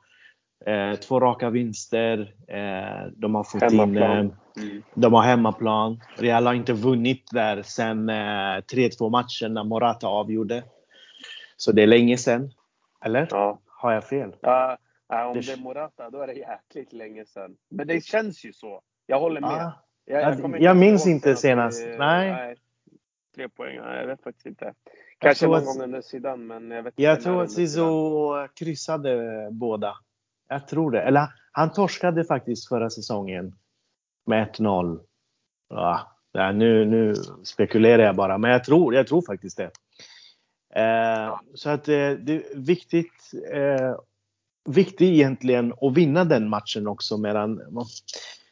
Eh, 0.66 1.00
två 1.00 1.20
raka 1.20 1.50
vinster. 1.50 2.34
Eh, 2.48 3.12
de 3.16 3.36
har 3.36 3.44
fått 3.44 3.62
hemmaplan. 3.62 4.20
in... 4.20 4.34
Eh, 4.58 4.64
mm. 4.64 4.84
De 4.94 5.14
har 5.14 5.22
hemmaplan. 5.22 6.02
Real 6.18 6.46
har 6.46 6.54
inte 6.54 6.74
vunnit 6.74 7.32
där 7.32 7.62
sen 7.62 8.10
3-2 8.10 9.04
eh, 9.04 9.10
matchen 9.10 9.54
när 9.54 9.64
Morata 9.64 10.08
avgjorde. 10.08 10.64
Så 11.62 11.72
det 11.72 11.84
är 11.84 11.88
länge 11.88 12.18
sedan. 12.18 12.52
Eller? 13.06 13.28
Ja. 13.30 13.60
Har 13.66 13.92
jag 13.92 14.04
fel? 14.04 14.36
Ja, 14.42 14.78
om 15.08 15.34
det 15.34 15.52
är 15.52 15.62
Morata, 15.64 16.10
då 16.10 16.22
är 16.22 16.28
det 16.28 16.34
jäkligt 16.34 16.94
länge 16.94 17.26
sedan. 17.26 17.56
Men 17.70 17.88
det 17.88 18.06
känns 18.06 18.46
ju 18.46 18.54
så. 18.54 18.82
Jag 19.06 19.20
håller 19.20 19.42
med. 19.42 19.50
Ah. 19.50 19.74
Jag, 20.06 20.40
jag, 20.40 20.62
jag 20.62 20.78
minns 20.78 21.08
inte 21.08 21.36
senast. 21.36 21.84
Det, 21.84 21.98
nej. 21.98 22.32
nej. 22.32 22.56
Tre 23.36 23.50
poäng, 23.50 23.76
jag 23.76 24.08
vet 24.08 24.24
faktiskt 24.24 24.46
inte. 24.46 24.74
Kanske 25.18 25.48
någon 25.48 25.56
att, 25.56 25.66
gång 25.66 25.82
under 25.82 26.02
sidan, 26.02 26.48
men 26.48 26.72
jag 26.72 26.84
vet 26.84 26.94
Jag 26.98 27.14
inte 27.14 27.24
tror 27.24 27.44
att 27.44 27.52
Zizou 27.52 28.48
kryssade 28.48 29.48
båda. 29.52 29.94
Jag 30.50 30.68
tror 30.68 30.92
det. 30.92 31.02
Eller 31.02 31.28
han 31.52 31.74
torskade 31.74 32.26
faktiskt 32.26 32.68
förra 32.68 32.90
säsongen 32.90 33.56
med 34.26 34.56
1-0. 34.56 35.00
Ja, 35.70 36.08
nu, 36.52 36.86
nu 36.86 37.16
spekulerar 37.44 38.04
jag 38.04 38.16
bara, 38.16 38.38
men 38.38 38.52
jag 38.52 38.64
tror, 38.64 38.96
jag 38.96 39.08
tror 39.08 39.22
faktiskt 39.22 39.58
det. 39.58 39.72
Eh, 40.76 41.40
så 41.54 41.70
att 41.70 41.88
eh, 41.88 42.12
det 42.12 42.34
är 42.34 42.56
viktigt, 42.56 43.32
eh, 43.54 43.96
viktigt 44.66 45.02
egentligen 45.02 45.74
att 45.82 45.94
vinna 45.94 46.26
den 46.26 46.50
matchen 46.50 46.88
också 46.88 47.18
mellan 47.18 47.62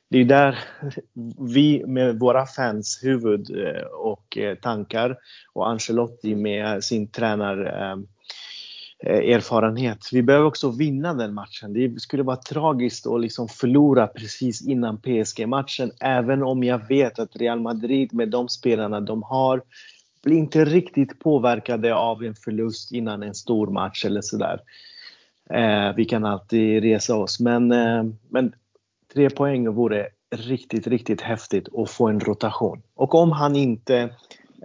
det 0.10 0.20
är 0.20 0.26
där 0.26 0.60
vi 1.54 1.86
med 1.86 2.20
våra 2.20 2.46
fans 2.46 3.00
huvud 3.04 3.58
eh, 3.58 3.82
och 3.82 4.38
eh, 4.38 4.56
tankar 4.56 5.18
och 5.54 5.70
Ancelotti 5.70 6.36
med 6.36 6.84
sin 6.84 7.08
tränarerfarenhet. 7.08 9.98
Eh, 9.98 10.08
vi 10.12 10.24
behöver 10.24 10.46
också 10.46 10.72
vinna 10.72 11.14
den 11.14 11.34
matchen. 11.34 11.74
Det 11.74 12.02
skulle 12.02 12.24
vara 12.24 12.38
tragiskt 12.38 13.08
att 13.08 13.22
liksom 13.22 13.48
förlora 13.48 14.08
precis 14.08 14.68
innan 14.68 14.98
PSG-matchen, 14.98 15.92
även 16.00 16.44
om 16.44 16.64
jag 16.64 16.88
vet 16.88 17.20
att 17.20 17.36
Real 17.36 17.60
Madrid 17.60 18.14
med 18.14 18.30
de 18.30 18.50
spelarna 18.50 19.02
de 19.02 19.24
har 19.24 19.62
blir 20.22 20.38
inte 20.38 20.66
riktigt 20.66 21.20
påverkade 21.20 21.96
av 21.96 22.24
en 22.24 22.36
förlust 22.36 22.92
innan 22.92 23.24
en 23.24 23.36
stor 23.36 23.68
match 23.68 24.06
eller 24.06 24.22
sådär. 24.22 24.62
Eh, 25.50 25.96
vi 25.96 26.06
kan 26.06 26.26
alltid 26.26 26.84
resa 26.84 27.16
oss, 27.16 27.40
men, 27.40 27.72
eh, 27.72 28.04
men 28.30 28.54
tre 29.14 29.30
poäng 29.30 29.74
vore 29.74 30.08
riktigt, 30.36 30.88
riktigt 30.88 31.22
häftigt 31.22 31.76
att 31.76 31.90
få 31.90 32.08
en 32.08 32.20
rotation. 32.20 32.82
Och 32.96 33.16
om 33.16 33.32
han 33.32 33.56
inte 33.56 34.10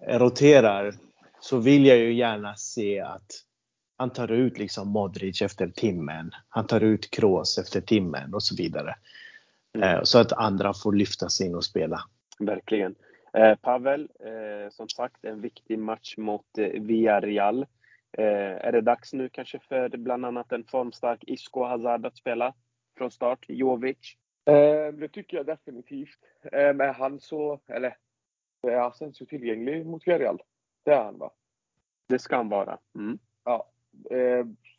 roterar 0.09 0.95
så 1.41 1.59
vill 1.59 1.87
jag 1.87 1.99
ju 1.99 2.15
gärna 2.15 2.57
se 2.57 3.01
att 3.01 3.33
han 3.97 4.11
tar 4.11 4.33
ut 4.33 4.59
liksom 4.59 4.89
Modric 4.89 5.43
efter 5.43 5.69
timmen. 5.69 6.31
Han 6.49 6.67
tar 6.67 6.81
ut 6.81 7.11
Kroos 7.11 7.59
efter 7.59 7.81
timmen 7.81 8.35
och 8.35 8.43
så 8.43 8.57
vidare. 8.57 8.95
Mm. 9.75 9.89
Eh, 9.89 10.03
så 10.03 10.19
att 10.19 10.33
andra 10.33 10.75
får 10.75 10.93
lyfta 10.93 11.29
sig 11.29 11.47
in 11.47 11.55
och 11.55 11.65
spela. 11.65 12.01
Verkligen. 12.39 12.95
Eh, 13.35 13.55
Pavel, 13.55 14.11
eh, 14.21 14.71
som 14.71 14.89
sagt 14.89 15.25
en 15.25 15.41
viktig 15.41 15.79
match 15.79 16.17
mot 16.17 16.59
eh, 16.59 16.83
Villarreal. 16.83 17.67
Är 18.17 18.73
det 18.73 18.81
dags 18.81 19.13
nu 19.13 19.29
kanske 19.29 19.59
för 19.59 19.89
bland 19.89 20.27
annat 20.27 20.53
en 20.53 20.65
formstark 20.65 21.25
Isco 21.27 21.65
Hazard 21.65 22.07
att 22.07 22.17
spela 22.17 22.55
från 22.99 23.11
start? 23.11 23.45
Jovic? 23.49 24.17
Det 24.95 25.09
tycker 25.13 25.37
jag 25.37 25.47
definitivt. 25.47 26.19
Men 26.53 26.95
han 26.95 27.21
så, 27.21 27.61
eller 27.67 27.97
är 28.63 28.79
han 29.01 29.13
så 29.15 29.27
tillgänglig 29.27 29.87
mot 29.87 30.07
Villarreal? 30.07 30.43
Det 30.83 30.91
är 30.91 31.05
han 31.05 31.19
va? 31.19 31.31
Det 32.09 32.19
ska 32.19 32.37
han 32.37 32.49
vara. 32.49 32.79
Mm. 32.95 33.19
Ja. 33.45 33.71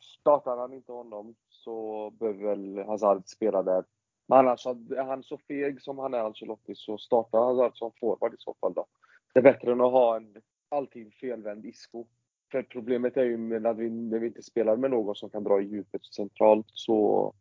Startar 0.00 0.56
han 0.56 0.72
inte 0.72 0.92
honom 0.92 1.34
så 1.48 2.10
behöver 2.10 2.44
väl 2.46 2.86
Hazard 2.86 3.22
spela 3.26 3.62
där 3.62 3.84
men 4.28 4.38
annars, 4.38 4.66
är 4.66 5.04
han 5.04 5.22
så 5.22 5.38
feg 5.38 5.82
som 5.82 5.98
han 5.98 6.14
är, 6.14 6.18
Ancelotti, 6.18 6.74
så 6.74 6.98
startar 6.98 7.38
han 7.38 7.60
alltså 7.60 7.78
som 7.78 7.92
forward 8.00 8.34
i 8.34 8.36
så 8.38 8.54
fall 8.60 8.74
då. 8.74 8.86
Det 9.34 9.40
är 9.40 9.42
bättre 9.42 9.72
än 9.72 9.80
att 9.80 9.92
ha 9.92 10.16
en 10.16 10.42
alltid 10.68 11.14
felvänd 11.14 11.66
Isco. 11.66 12.06
För 12.52 12.62
problemet 12.62 13.16
är 13.16 13.24
ju 13.24 13.36
när 13.36 13.74
vi, 13.74 13.90
när 13.90 14.18
vi 14.18 14.26
inte 14.26 14.42
spelar 14.42 14.76
med 14.76 14.90
någon 14.90 15.14
som 15.16 15.30
kan 15.30 15.44
dra 15.44 15.60
i 15.60 15.64
djupet 15.64 16.04
centralt 16.04 16.66
så 16.68 17.34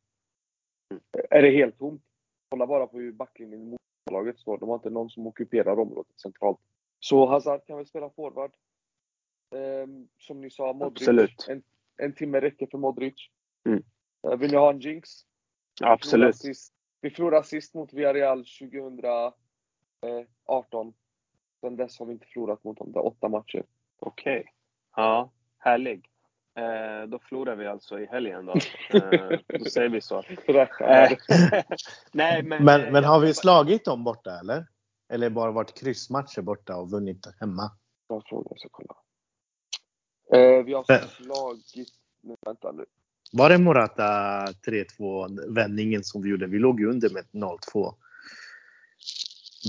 är 1.30 1.42
det 1.42 1.50
helt 1.50 1.80
tomt. 1.80 2.02
Kolla 2.50 2.68
bara 2.68 2.88
på 2.88 2.98
hur 2.98 3.12
backlinjen 3.12 3.62
i 3.62 3.78
motlaget 4.10 4.40
står. 4.40 4.58
De 4.58 4.70
har 4.70 4.76
inte 4.76 4.90
någon 4.90 5.10
som 5.10 5.28
ockuperar 5.28 5.80
området 5.80 6.20
centralt. 6.20 6.60
Så 7.00 7.26
Hazard 7.26 7.66
kan 7.66 7.78
väl 7.78 7.86
spela 7.86 8.10
forward. 8.10 8.52
Um, 9.56 10.08
som 10.18 10.42
ni 10.42 10.50
sa, 10.50 10.74
Modric. 10.74 11.02
Absolut. 11.02 11.48
En, 11.50 11.64
en 11.98 12.14
timme 12.14 12.42
räcker 12.42 12.68
för 12.72 12.78
Modric. 12.78 13.30
Mm. 13.66 13.84
Uh, 14.28 14.36
vill 14.36 14.52
ni 14.52 14.58
ha 14.58 14.70
en 14.70 14.80
jinx? 14.80 15.10
Absolut. 15.82 16.36
Vi 17.06 17.12
förlorade 17.12 17.43
sist 17.43 17.74
mot 17.74 17.93
Villarreal 17.93 18.45
2018. 18.45 19.34
Sen 21.62 21.76
dess 21.76 21.99
har 21.99 22.06
vi 22.06 22.14
inte 22.14 22.26
förlorat 22.26 22.64
mot 22.64 22.78
dem. 22.78 22.91
Det 22.91 22.99
är 22.99 23.06
åtta 23.06 23.30
matcher. 23.30 23.64
Okej. 23.99 24.39
Okay. 24.39 24.43
Ja, 24.95 25.32
härlig. 25.58 26.10
Eh, 26.58 27.03
då 27.08 27.20
förlorar 27.20 27.56
vi 27.56 27.68
alltså 27.68 27.99
i 27.99 28.06
helgen 28.06 28.45
då. 28.45 28.53
Eh, 28.97 29.39
då 29.47 29.66
säger 29.66 29.89
vi 29.89 30.01
så. 30.01 30.24
Eh, 30.47 30.66
Nej, 32.12 32.43
men, 32.43 32.66
men, 32.66 32.91
men 32.91 33.03
har 33.03 33.20
vi 33.20 33.34
slagit 33.34 33.86
dem 33.86 34.03
borta 34.03 34.39
eller? 34.39 34.68
Eller 35.10 35.30
bara 35.30 35.51
varit 35.51 35.80
kryssmatcher 35.80 36.41
borta 36.41 36.78
och 36.78 36.91
vunnit 36.91 37.28
hemma? 37.39 37.72
Bra 38.08 38.22
fråga, 38.26 38.47
jag 38.49 38.60
ska 38.60 38.70
kolla. 38.72 38.95
Eh, 40.34 40.64
vi 40.64 40.74
har 40.74 40.84
slagit... 41.08 41.93
Nej, 42.22 42.38
vänta 42.41 42.72
nu. 42.72 42.86
Var 43.32 43.49
det 43.49 43.57
Morata 43.57 44.03
3-2 44.45 45.53
vändningen 45.55 46.03
som 46.03 46.21
vi 46.21 46.30
gjorde? 46.30 46.47
Vi 46.47 46.59
låg 46.59 46.80
ju 46.80 46.89
under 46.89 47.09
med 47.09 47.26
0-2. 47.32 47.95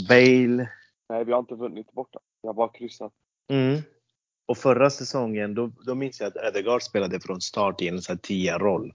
Bale. 0.09 0.69
Nej, 1.09 1.25
vi 1.25 1.33
har 1.33 1.39
inte 1.39 1.55
vunnit 1.55 1.93
borta. 1.93 2.19
Vi 2.43 2.47
har 2.47 2.55
bara 2.55 2.69
kryssat. 2.69 3.13
Mm. 3.49 3.83
Och 4.47 4.59
förra 4.59 4.91
säsongen, 4.91 5.55
då, 5.55 5.73
då 5.87 5.95
minns 5.95 6.21
jag 6.21 6.27
att 6.27 6.37
Ödegaard 6.37 6.83
spelade 6.83 7.21
från 7.21 7.41
start 7.41 7.83
i 7.83 7.89
en 7.89 8.03
sån 8.03 8.13
här 8.13 8.21
10-roll. 8.21 8.95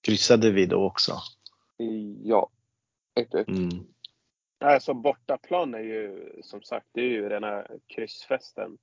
Kryssade 0.00 0.50
vi 0.50 0.66
då 0.66 0.84
också? 0.84 1.12
Ja. 2.22 2.50
1-1. 3.20 3.48
Mm. 3.48 3.86
Alltså 4.64 4.94
bortaplan 4.94 5.74
är 5.74 5.78
ju 5.78 6.32
som 6.42 6.62
sagt, 6.62 6.86
det 6.92 7.00
är 7.00 7.10
ju 7.10 7.28
rena 7.28 7.66
kryssfesten. 7.86 8.78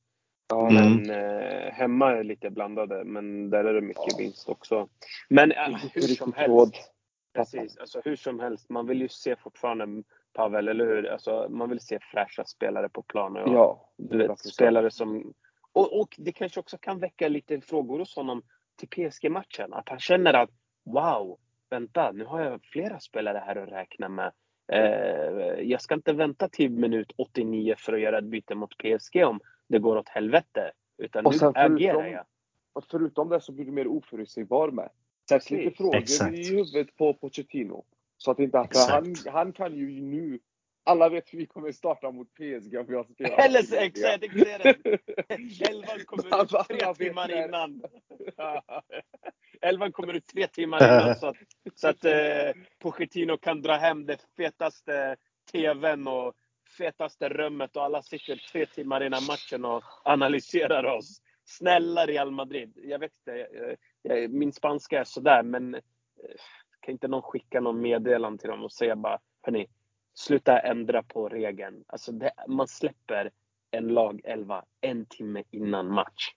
Ja, 0.47 0.69
mm. 0.69 0.95
Men 0.95 1.09
eh, 1.09 1.71
hemma 1.71 2.11
är 2.11 2.23
lite 2.23 2.49
blandade, 2.49 3.03
men 3.03 3.49
där 3.49 3.63
är 3.63 3.73
det 3.73 3.81
mycket 3.81 4.03
ja. 4.07 4.17
vinst 4.17 4.49
också. 4.49 4.89
Men 5.29 5.51
äh, 5.51 5.77
hur 5.93 6.01
som 6.01 6.33
helst. 6.33 6.89
Precis, 7.33 7.77
alltså 7.77 8.01
hur 8.05 8.15
som 8.15 8.39
helst. 8.39 8.69
Man 8.69 8.87
vill 8.87 9.01
ju 9.01 9.07
se 9.07 9.35
fortfarande 9.35 10.03
Pavel, 10.33 10.67
eller 10.67 10.85
hur? 10.85 11.05
Alltså, 11.05 11.47
man 11.49 11.69
vill 11.69 11.79
se 11.79 11.99
fräscha 12.11 12.45
spelare 12.45 12.89
på 12.89 13.01
planen. 13.01 13.51
Ja, 13.51 13.89
du 13.97 14.17
vet, 14.17 14.39
spelare 14.39 14.91
som... 14.91 15.33
Och, 15.71 15.99
och 15.99 16.15
det 16.17 16.31
kanske 16.31 16.59
också 16.59 16.77
kan 16.77 16.99
väcka 16.99 17.27
lite 17.27 17.61
frågor 17.61 17.99
hos 17.99 18.15
honom 18.15 18.41
till 18.75 18.89
PSG-matchen. 18.89 19.73
Att 19.73 19.89
han 19.89 19.99
känner 19.99 20.33
att 20.33 20.49
wow, 20.85 21.37
vänta, 21.69 22.11
nu 22.11 22.25
har 22.25 22.41
jag 22.41 22.61
flera 22.63 22.99
spelare 22.99 23.43
här 23.45 23.55
att 23.55 23.69
räkna 23.69 24.09
med. 24.09 24.31
Eh, 24.71 25.61
jag 25.61 25.81
ska 25.81 25.93
inte 25.95 26.13
vänta 26.13 26.49
till 26.49 26.71
minut 26.71 27.13
89 27.17 27.75
för 27.77 27.93
att 27.93 28.01
göra 28.01 28.17
ett 28.17 28.23
byte 28.23 28.55
mot 28.55 28.77
PSG 28.77 29.23
om 29.25 29.39
det 29.73 29.79
går 29.79 29.97
åt 29.97 30.09
helvete. 30.09 30.71
Utan 30.97 31.25
och 31.25 31.33
nu 31.41 31.51
agerar 31.55 32.07
jag. 32.07 32.25
Och 32.73 32.83
förutom 32.91 33.29
det 33.29 33.41
så 33.41 33.51
blir 33.51 33.65
du 33.65 33.71
mer 33.71 33.87
oförutsägbar 33.87 34.71
med. 34.71 34.89
Sätt 35.29 35.51
lite 35.51 35.77
frågor 35.77 35.95
Exakt. 35.95 36.33
i 36.33 36.49
huvudet 36.49 36.95
på 36.95 37.13
Pochettino. 37.13 37.85
Så 38.17 38.31
att 38.31 38.39
inte 38.39 38.59
att 38.59 38.89
han, 38.89 39.15
han 39.27 39.53
kan 39.53 39.75
ju 39.75 40.01
nu 40.01 40.39
alla 40.85 41.09
vet 41.09 41.33
hur 41.33 41.37
vi 41.37 41.45
kommer 41.45 41.71
starta 41.71 42.11
mot 42.11 42.33
PSG 42.33 42.77
om 42.79 42.85
vi 42.87 42.95
har 42.95 43.03
spelat. 43.03 43.39
Eller 43.45 43.61
så, 43.61 43.75
exakt, 43.75 44.23
Elvan 45.69 46.05
kommer 46.05 46.43
ut 46.43 46.67
tre 46.67 46.93
timmar 46.93 47.45
innan. 47.45 47.81
Elvan 49.61 49.91
kommer 49.91 50.13
ut 50.13 50.27
tre 50.27 50.47
timmar 50.47 50.83
innan 50.83 51.15
så 51.15 51.27
att, 51.27 51.37
så 51.75 51.87
att 51.87 52.05
eh, 52.05 52.61
Pochettino 52.79 53.37
kan 53.37 53.61
dra 53.61 53.73
hem 53.73 54.05
det 54.05 54.17
fetaste 54.37 55.15
TVn 55.51 56.07
och 56.07 56.33
fetaste 56.77 57.29
rummet 57.29 57.75
och 57.75 57.83
alla 57.83 58.01
sitter 58.01 58.35
tre 58.51 58.65
timmar 58.65 59.03
innan 59.03 59.25
matchen 59.25 59.65
och 59.65 59.83
analyserar 60.03 60.83
oss. 60.83 61.21
Snälla 61.45 62.05
Real 62.05 62.31
Madrid. 62.31 62.73
Jag 62.83 62.99
vet 62.99 63.11
inte, 63.17 63.47
min 64.29 64.53
spanska 64.53 64.99
är 64.99 65.03
sådär 65.03 65.43
men 65.43 65.75
eh, 65.75 65.81
kan 66.79 66.91
inte 66.91 67.07
någon 67.07 67.21
skicka 67.21 67.61
någon 67.61 67.81
meddelande 67.81 68.41
till 68.41 68.49
dem 68.49 68.63
och 68.63 68.71
säga 68.71 68.95
bara 68.95 69.19
hörni, 69.41 69.67
sluta 70.13 70.59
ändra 70.59 71.03
på 71.03 71.29
regeln. 71.29 71.83
Alltså 71.87 72.11
det, 72.11 72.31
man 72.47 72.67
släpper 72.67 73.31
en 73.71 73.87
lag 73.87 74.21
11 74.23 74.65
en 74.81 75.05
timme 75.05 75.43
innan 75.51 75.93
match. 75.93 76.29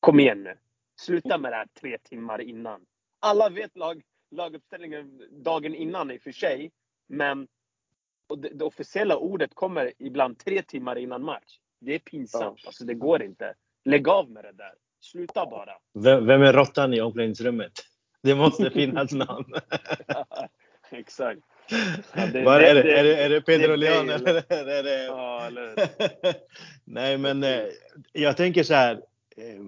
Kom 0.00 0.20
igen 0.20 0.42
nu. 0.42 0.58
Sluta 1.00 1.38
med 1.38 1.52
det 1.52 1.56
här 1.56 1.68
tre 1.80 1.98
timmar 1.98 2.40
innan. 2.40 2.86
Alla 3.20 3.48
vet 3.48 3.76
lag, 3.76 4.02
laguppställningen 4.30 5.22
dagen 5.30 5.74
innan 5.74 6.10
i 6.10 6.18
och 6.18 6.22
för 6.22 6.32
sig. 6.32 6.72
Men 7.06 7.48
och 8.28 8.38
det, 8.38 8.48
det, 8.48 8.64
officiella 8.64 9.16
ordet 9.16 9.54
kommer 9.54 9.92
ibland 9.98 10.38
tre 10.38 10.62
timmar 10.62 10.98
innan 10.98 11.22
match. 11.22 11.58
Det 11.80 11.94
är 11.94 11.98
pinsamt. 11.98 12.62
Alltså 12.66 12.84
det 12.84 12.94
går 12.94 13.22
inte. 13.22 13.54
Lägg 13.84 14.08
av 14.08 14.30
med 14.30 14.44
det 14.44 14.52
där. 14.52 14.72
Sluta 15.00 15.46
bara. 15.46 15.72
Vem, 15.94 16.26
vem 16.26 16.42
är 16.42 16.52
råttan 16.52 16.94
i 16.94 17.00
omklädningsrummet? 17.00 17.72
Det 18.22 18.34
måste 18.34 18.70
finnas 18.74 19.12
någon. 19.12 19.44
exakt. 20.90 21.40
Ja, 22.14 22.26
det, 22.32 22.42
Var 22.42 22.60
är, 22.60 22.74
det, 22.74 22.98
är, 22.98 23.04
det, 23.04 23.22
är 23.22 23.30
det 23.30 23.40
Pedro 23.40 23.76
Leon 23.76 24.10
eller 24.10 24.52
är 24.52 24.82
det... 24.82 25.04
Ja, 25.04 25.46
eller... 25.46 25.74
Nej 26.84 27.18
men 27.18 27.44
eh, 27.44 27.64
jag 28.12 28.36
tänker 28.36 28.62
så 28.62 28.74
här. 28.74 28.94
Eh, 29.36 29.60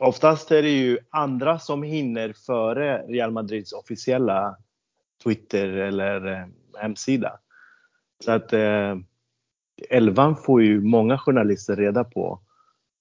oftast 0.00 0.50
är 0.50 0.62
det 0.62 0.70
ju 0.70 0.98
andra 1.10 1.58
som 1.58 1.82
hinner 1.82 2.32
före 2.46 3.02
Real 3.02 3.30
Madrids 3.30 3.72
officiella 3.72 4.56
Twitter 5.24 5.68
eller 5.68 6.26
eh, 6.26 6.46
hemsida. 6.80 7.38
Så 8.24 8.32
att 8.32 8.52
eh, 8.52 8.96
elvan 9.90 10.36
får 10.36 10.62
ju 10.62 10.80
många 10.80 11.18
journalister 11.18 11.76
reda 11.76 12.04
på 12.04 12.40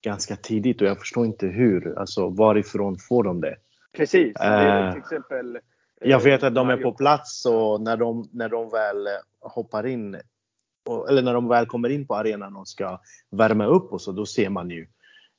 ganska 0.01 0.35
tidigt 0.35 0.81
och 0.81 0.87
jag 0.87 0.99
förstår 0.99 1.25
inte 1.25 1.47
hur. 1.47 1.99
Alltså 1.99 2.29
varifrån 2.29 2.97
får 2.97 3.23
de 3.23 3.41
det? 3.41 3.55
Precis. 3.97 4.35
Eh, 4.35 4.91
till 4.91 5.01
exempel 5.01 5.59
jag 6.01 6.19
vet 6.19 6.43
att 6.43 6.55
de 6.55 6.69
är 6.69 6.77
på 6.77 6.91
plats 6.91 7.45
och 7.45 7.81
när 7.81 7.97
de, 7.97 8.29
när 8.31 8.49
de 8.49 8.69
väl 8.69 9.07
hoppar 9.39 9.87
in, 9.87 10.17
eller 11.09 11.21
när 11.21 11.33
de 11.33 11.47
väl 11.47 11.65
kommer 11.65 11.89
in 11.89 12.07
på 12.07 12.15
arenan 12.15 12.55
och 12.55 12.67
ska 12.67 12.99
värma 13.29 13.65
upp 13.65 13.93
och 13.93 14.01
så, 14.01 14.11
då 14.11 14.25
ser 14.25 14.49
man 14.49 14.69
ju 14.69 14.87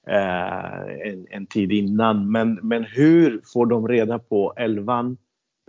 eh, 0.06 1.08
en, 1.08 1.26
en, 1.30 1.46
tid 1.46 1.72
innan. 1.72 2.32
Men, 2.32 2.58
men 2.62 2.84
hur 2.84 3.42
får 3.52 3.66
de 3.66 3.88
reda 3.88 4.18
på 4.18 4.52
elvan 4.56 5.16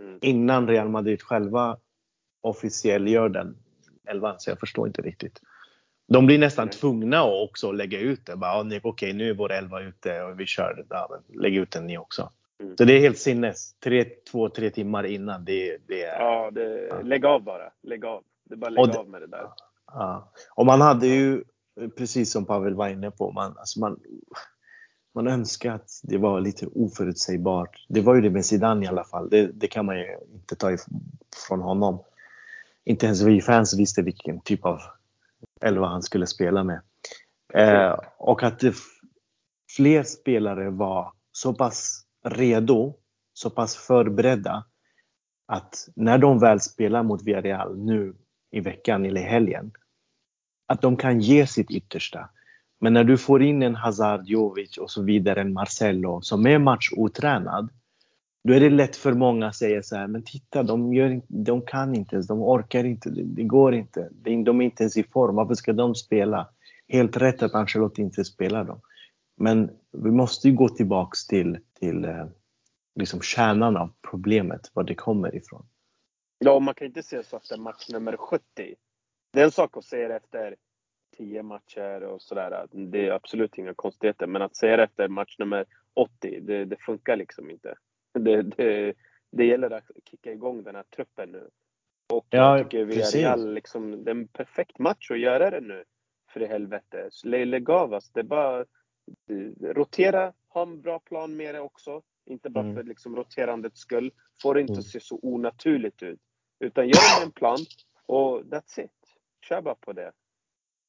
mm. 0.00 0.18
innan 0.22 0.68
Real 0.68 0.88
Madrid 0.88 1.22
själva 1.22 1.76
officiellt 2.40 3.08
gör 3.08 3.28
den 3.28 3.56
elvan? 4.08 4.34
Så 4.38 4.50
jag 4.50 4.60
förstår 4.60 4.86
inte 4.86 5.02
riktigt. 5.02 5.40
De 6.08 6.26
blir 6.26 6.38
nästan 6.38 6.68
tvungna 6.68 7.20
att 7.20 7.48
också 7.50 7.72
lägga 7.72 8.00
ut 8.00 8.26
det. 8.26 8.34
Okej, 8.34 8.80
okay, 8.82 9.12
nu 9.12 9.30
är 9.30 9.34
vår 9.34 9.52
elva 9.52 9.80
ute 9.80 10.22
och 10.22 10.40
vi 10.40 10.46
kör. 10.46 10.84
Ja, 10.88 11.20
lägg 11.34 11.56
ut 11.56 11.70
den 11.70 11.86
ni 11.86 11.98
också. 11.98 12.30
Mm. 12.62 12.76
Så 12.76 12.84
det 12.84 12.92
är 12.92 13.00
helt 13.00 13.18
sinnes. 13.18 13.74
Tre, 13.74 14.04
två, 14.04 14.48
tre 14.48 14.70
timmar 14.70 15.04
innan. 15.04 15.44
Det, 15.44 15.78
det 15.88 16.02
är, 16.02 16.20
ja, 16.20 16.50
det, 16.50 16.86
ja. 16.90 17.00
lägg 17.02 17.26
av 17.26 17.42
bara. 17.42 17.72
Lägg 17.82 18.04
av. 18.04 18.22
Det 18.44 18.54
är 18.54 18.56
bara 18.56 18.70
lägg 18.70 18.96
av 18.96 19.08
med 19.08 19.20
det 19.20 19.26
där. 19.26 19.46
Ja. 19.86 20.32
Och 20.54 20.66
man 20.66 20.80
hade 20.80 21.06
ju, 21.06 21.44
precis 21.96 22.32
som 22.32 22.44
Pavel 22.44 22.74
var 22.74 22.88
inne 22.88 23.10
på, 23.10 23.32
man, 23.32 23.58
alltså 23.58 23.80
man, 23.80 24.00
man 25.14 25.26
önskar 25.26 25.74
att 25.74 25.90
det 26.02 26.18
var 26.18 26.40
lite 26.40 26.66
oförutsägbart. 26.66 27.86
Det 27.88 28.00
var 28.00 28.14
ju 28.14 28.20
det 28.20 28.30
med 28.30 28.46
Zidane 28.46 28.84
i 28.84 28.88
alla 28.88 29.04
fall. 29.04 29.30
Det, 29.30 29.46
det 29.46 29.66
kan 29.66 29.86
man 29.86 29.98
ju 29.98 30.16
inte 30.32 30.56
ta 30.56 30.72
ifrån 30.72 31.60
honom. 31.60 31.98
Inte 32.84 33.06
ens 33.06 33.22
vi 33.22 33.40
fans 33.40 33.78
visste 33.78 34.02
vilken 34.02 34.40
typ 34.40 34.64
av 34.64 34.80
elva 35.60 35.86
han 35.86 36.02
skulle 36.02 36.26
spela 36.26 36.64
med. 36.64 36.80
Eh, 37.54 37.98
och 38.18 38.42
att 38.42 38.62
fler 39.76 40.02
spelare 40.02 40.70
var 40.70 41.12
så 41.32 41.54
pass 41.54 42.04
redo, 42.24 42.94
så 43.32 43.50
pass 43.50 43.76
förberedda 43.76 44.64
att 45.46 45.88
när 45.96 46.18
de 46.18 46.38
väl 46.38 46.60
spelar 46.60 47.02
mot 47.02 47.22
Villarreal 47.22 47.78
nu 47.78 48.14
i 48.50 48.60
veckan 48.60 49.04
eller 49.04 49.20
i 49.20 49.24
helgen, 49.24 49.72
att 50.66 50.82
de 50.82 50.96
kan 50.96 51.20
ge 51.20 51.46
sitt 51.46 51.70
yttersta. 51.70 52.30
Men 52.80 52.92
när 52.92 53.04
du 53.04 53.18
får 53.18 53.42
in 53.42 53.62
en 53.62 53.74
Hazard, 53.74 54.26
Jovic 54.26 54.78
och 54.78 54.90
så 54.90 55.02
vidare, 55.02 55.40
en 55.40 55.52
Marcelo 55.52 56.20
som 56.22 56.46
är 56.46 56.58
matchotränad, 56.58 57.68
då 58.44 58.54
är 58.54 58.60
det 58.60 58.70
lätt 58.70 58.96
för 58.96 59.12
många 59.12 59.46
att 59.46 59.56
säga 59.56 59.82
så 59.82 59.96
här, 59.96 60.06
men 60.06 60.22
titta, 60.24 60.62
de, 60.62 60.94
gör, 60.94 61.22
de 61.28 61.62
kan 61.62 61.94
inte 61.94 62.14
ens, 62.14 62.26
de 62.26 62.42
orkar 62.42 62.84
inte, 62.84 63.10
det, 63.10 63.22
det 63.22 63.42
går 63.42 63.74
inte, 63.74 64.08
de 64.12 64.60
är 64.60 64.64
inte 64.64 64.82
ens 64.82 64.96
i 64.96 65.02
form, 65.02 65.34
varför 65.34 65.54
ska 65.54 65.72
de 65.72 65.94
spela? 65.94 66.48
Helt 66.88 67.16
rätt 67.16 67.42
att 67.42 67.54
Ancelotti 67.54 68.02
inte 68.02 68.24
spelar 68.24 68.64
dem. 68.64 68.80
Men 69.36 69.70
vi 69.92 70.10
måste 70.10 70.48
ju 70.48 70.54
gå 70.54 70.68
tillbaks 70.68 71.26
till, 71.26 71.58
till 71.80 72.04
eh, 72.04 72.26
liksom 72.94 73.20
kärnan 73.20 73.76
av 73.76 73.92
problemet, 74.10 74.70
var 74.72 74.84
det 74.84 74.94
kommer 74.94 75.34
ifrån. 75.34 75.66
Ja, 76.38 76.58
man 76.58 76.74
kan 76.74 76.86
inte 76.86 77.02
säga 77.02 77.22
så 77.22 77.36
efter 77.36 77.56
match 77.56 77.88
nummer 77.88 78.16
70. 78.16 78.42
Det 79.32 79.40
är 79.40 79.44
en 79.44 79.50
sak 79.50 79.76
att 79.76 79.84
säga 79.84 80.08
det 80.08 80.16
efter 80.16 80.56
10 81.16 81.42
matcher 81.42 82.02
och 82.02 82.22
sådär. 82.22 82.66
Det 82.70 83.08
är 83.08 83.12
absolut 83.12 83.58
inga 83.58 83.74
konstigheter. 83.74 84.26
Men 84.26 84.42
att 84.42 84.56
säga 84.56 84.76
det 84.76 84.82
efter 84.82 85.08
match 85.08 85.38
nummer 85.38 85.64
80, 85.94 86.40
det, 86.40 86.64
det 86.64 86.76
funkar 86.76 87.16
liksom 87.16 87.50
inte. 87.50 87.74
Det, 88.12 88.42
det, 88.42 88.94
det 89.32 89.44
gäller 89.44 89.70
att 89.70 89.84
kicka 90.10 90.32
igång 90.32 90.62
den 90.62 90.74
här 90.74 90.84
truppen 90.96 91.32
nu. 91.32 91.48
Och 92.12 92.26
ja, 92.30 92.58
jag 92.58 92.70
tycker 92.70 92.84
Villarreal, 92.84 93.54
liksom, 93.54 94.04
det 94.04 94.10
är 94.10 94.14
en 94.14 94.28
perfekt 94.28 94.78
match 94.78 95.10
att 95.10 95.18
göra 95.18 95.50
det 95.50 95.60
nu. 95.60 95.84
För 96.32 96.42
i 96.42 96.46
helvete. 96.46 97.10
Av 97.68 97.94
alltså. 97.94 98.10
Det 98.14 98.20
är 98.20 98.24
bara 98.24 98.64
rotera, 99.60 100.32
ha 100.48 100.62
en 100.62 100.80
bra 100.80 100.98
plan 100.98 101.36
med 101.36 101.54
det 101.54 101.60
också. 101.60 102.02
Inte 102.26 102.50
bara 102.50 102.64
mm. 102.64 102.76
för 102.76 102.82
liksom 102.82 103.16
roterandets 103.16 103.80
skull. 103.80 104.12
Får 104.42 104.54
det 104.54 104.60
inte 104.60 104.72
mm. 104.72 104.82
se 104.82 105.00
så 105.00 105.18
onaturligt 105.22 106.02
ut. 106.02 106.20
Utan 106.60 106.88
gör 106.88 107.24
en 107.24 107.32
plan 107.32 107.58
och 108.06 108.42
that's 108.42 108.80
it. 108.80 108.90
Kör 109.48 109.62
bara 109.62 109.74
på 109.74 109.92
det. 109.92 110.12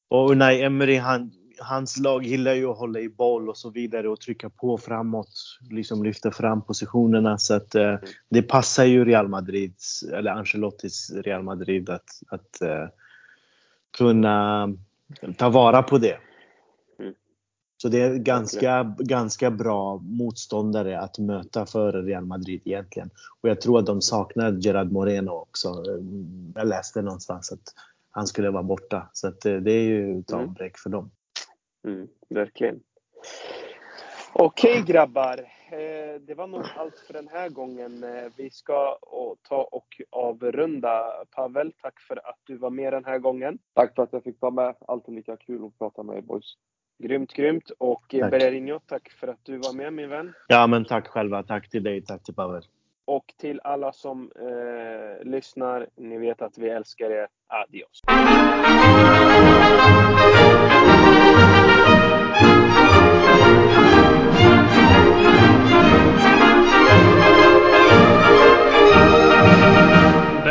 Och 0.08 0.30
Unai 0.30 0.62
Emery, 0.62 0.96
han, 0.96 1.30
hans 1.58 1.98
lag 1.98 2.24
gillar 2.24 2.54
ju 2.54 2.66
att 2.66 2.78
hålla 2.78 3.00
i 3.00 3.08
boll 3.08 3.48
och 3.48 3.56
så 3.56 3.70
vidare 3.70 4.08
och 4.08 4.20
trycka 4.20 4.50
på 4.50 4.78
framåt. 4.78 5.58
Liksom 5.70 6.04
lyfta 6.04 6.30
fram 6.30 6.62
positionerna. 6.62 7.38
Så 7.38 7.54
att 7.54 7.74
eh, 7.74 7.96
det 8.28 8.42
passar 8.42 8.84
ju 8.84 9.04
Real 9.04 9.28
Madrid, 9.28 9.74
eller 10.12 10.30
Ancelottis 10.30 11.10
Real 11.14 11.42
Madrid 11.42 11.90
att, 11.90 12.08
att 12.28 12.62
eh, 12.62 12.88
kunna 13.98 14.68
ta 15.36 15.48
vara 15.48 15.82
på 15.82 15.98
det. 15.98 16.16
Mm. 16.98 17.14
Så 17.76 17.88
det 17.88 18.00
är 18.00 18.14
ganska, 18.14 18.94
ganska 18.98 19.50
bra 19.50 19.98
motståndare 20.02 21.00
att 21.00 21.18
möta 21.18 21.66
för 21.66 21.92
Real 21.92 22.24
Madrid 22.24 22.60
egentligen. 22.64 23.10
Och 23.40 23.48
jag 23.48 23.60
tror 23.60 23.78
att 23.78 23.86
de 23.86 24.02
saknar 24.02 24.52
Gerard 24.52 24.92
Moreno 24.92 25.30
också. 25.30 25.84
Jag 26.54 26.66
läste 26.66 27.02
någonstans 27.02 27.52
att 27.52 27.74
han 28.10 28.26
skulle 28.26 28.50
vara 28.50 28.62
borta. 28.62 29.10
Så 29.12 29.28
att 29.28 29.40
det 29.40 29.72
är 29.72 29.82
ju 29.82 30.18
ett 30.18 30.32
mm. 30.32 30.44
avbräck 30.44 30.78
för 30.78 30.90
dem. 30.90 31.10
Mm, 31.84 32.08
verkligen. 32.28 32.80
Okej 34.32 34.82
grabbar, 34.86 35.38
eh, 35.70 36.20
det 36.20 36.34
var 36.34 36.46
nog 36.46 36.62
allt 36.76 36.98
för 36.98 37.12
den 37.12 37.28
här 37.28 37.48
gången. 37.48 38.04
Eh, 38.04 38.32
vi 38.36 38.50
ska 38.50 38.98
ta 39.48 39.62
och 39.62 40.00
avrunda. 40.10 41.04
Pavel, 41.30 41.72
tack 41.82 42.00
för 42.00 42.16
att 42.28 42.38
du 42.46 42.56
var 42.56 42.70
med 42.70 42.92
den 42.92 43.04
här 43.04 43.18
gången. 43.18 43.58
Tack 43.74 43.94
för 43.94 44.02
att 44.02 44.12
jag 44.12 44.24
fick 44.24 44.40
vara 44.40 44.52
med. 44.52 44.74
Alltid 44.88 45.14
lika 45.14 45.36
kul 45.36 45.64
att 45.64 45.78
prata 45.78 46.02
med 46.02 46.16
er 46.16 46.22
boys. 46.22 46.54
Grymt, 46.98 47.32
grymt. 47.32 47.70
Och 47.78 48.04
Bererinho, 48.10 48.80
tack 48.86 49.10
för 49.10 49.28
att 49.28 49.40
du 49.42 49.56
var 49.58 49.72
med 49.72 49.92
min 49.92 50.08
vän. 50.08 50.32
Ja, 50.48 50.66
men 50.66 50.84
tack 50.84 51.06
själva. 51.08 51.42
Tack 51.42 51.70
till 51.70 51.82
dig. 51.82 52.04
Tack 52.04 52.22
till 52.22 52.34
Pavel. 52.34 52.62
Och 53.04 53.34
till 53.36 53.60
alla 53.64 53.92
som 53.92 54.32
eh, 54.36 55.24
lyssnar, 55.26 55.88
ni 55.96 56.18
vet 56.18 56.42
att 56.42 56.58
vi 56.58 56.68
älskar 56.68 57.10
er. 57.10 57.28
Adios! 57.46 58.02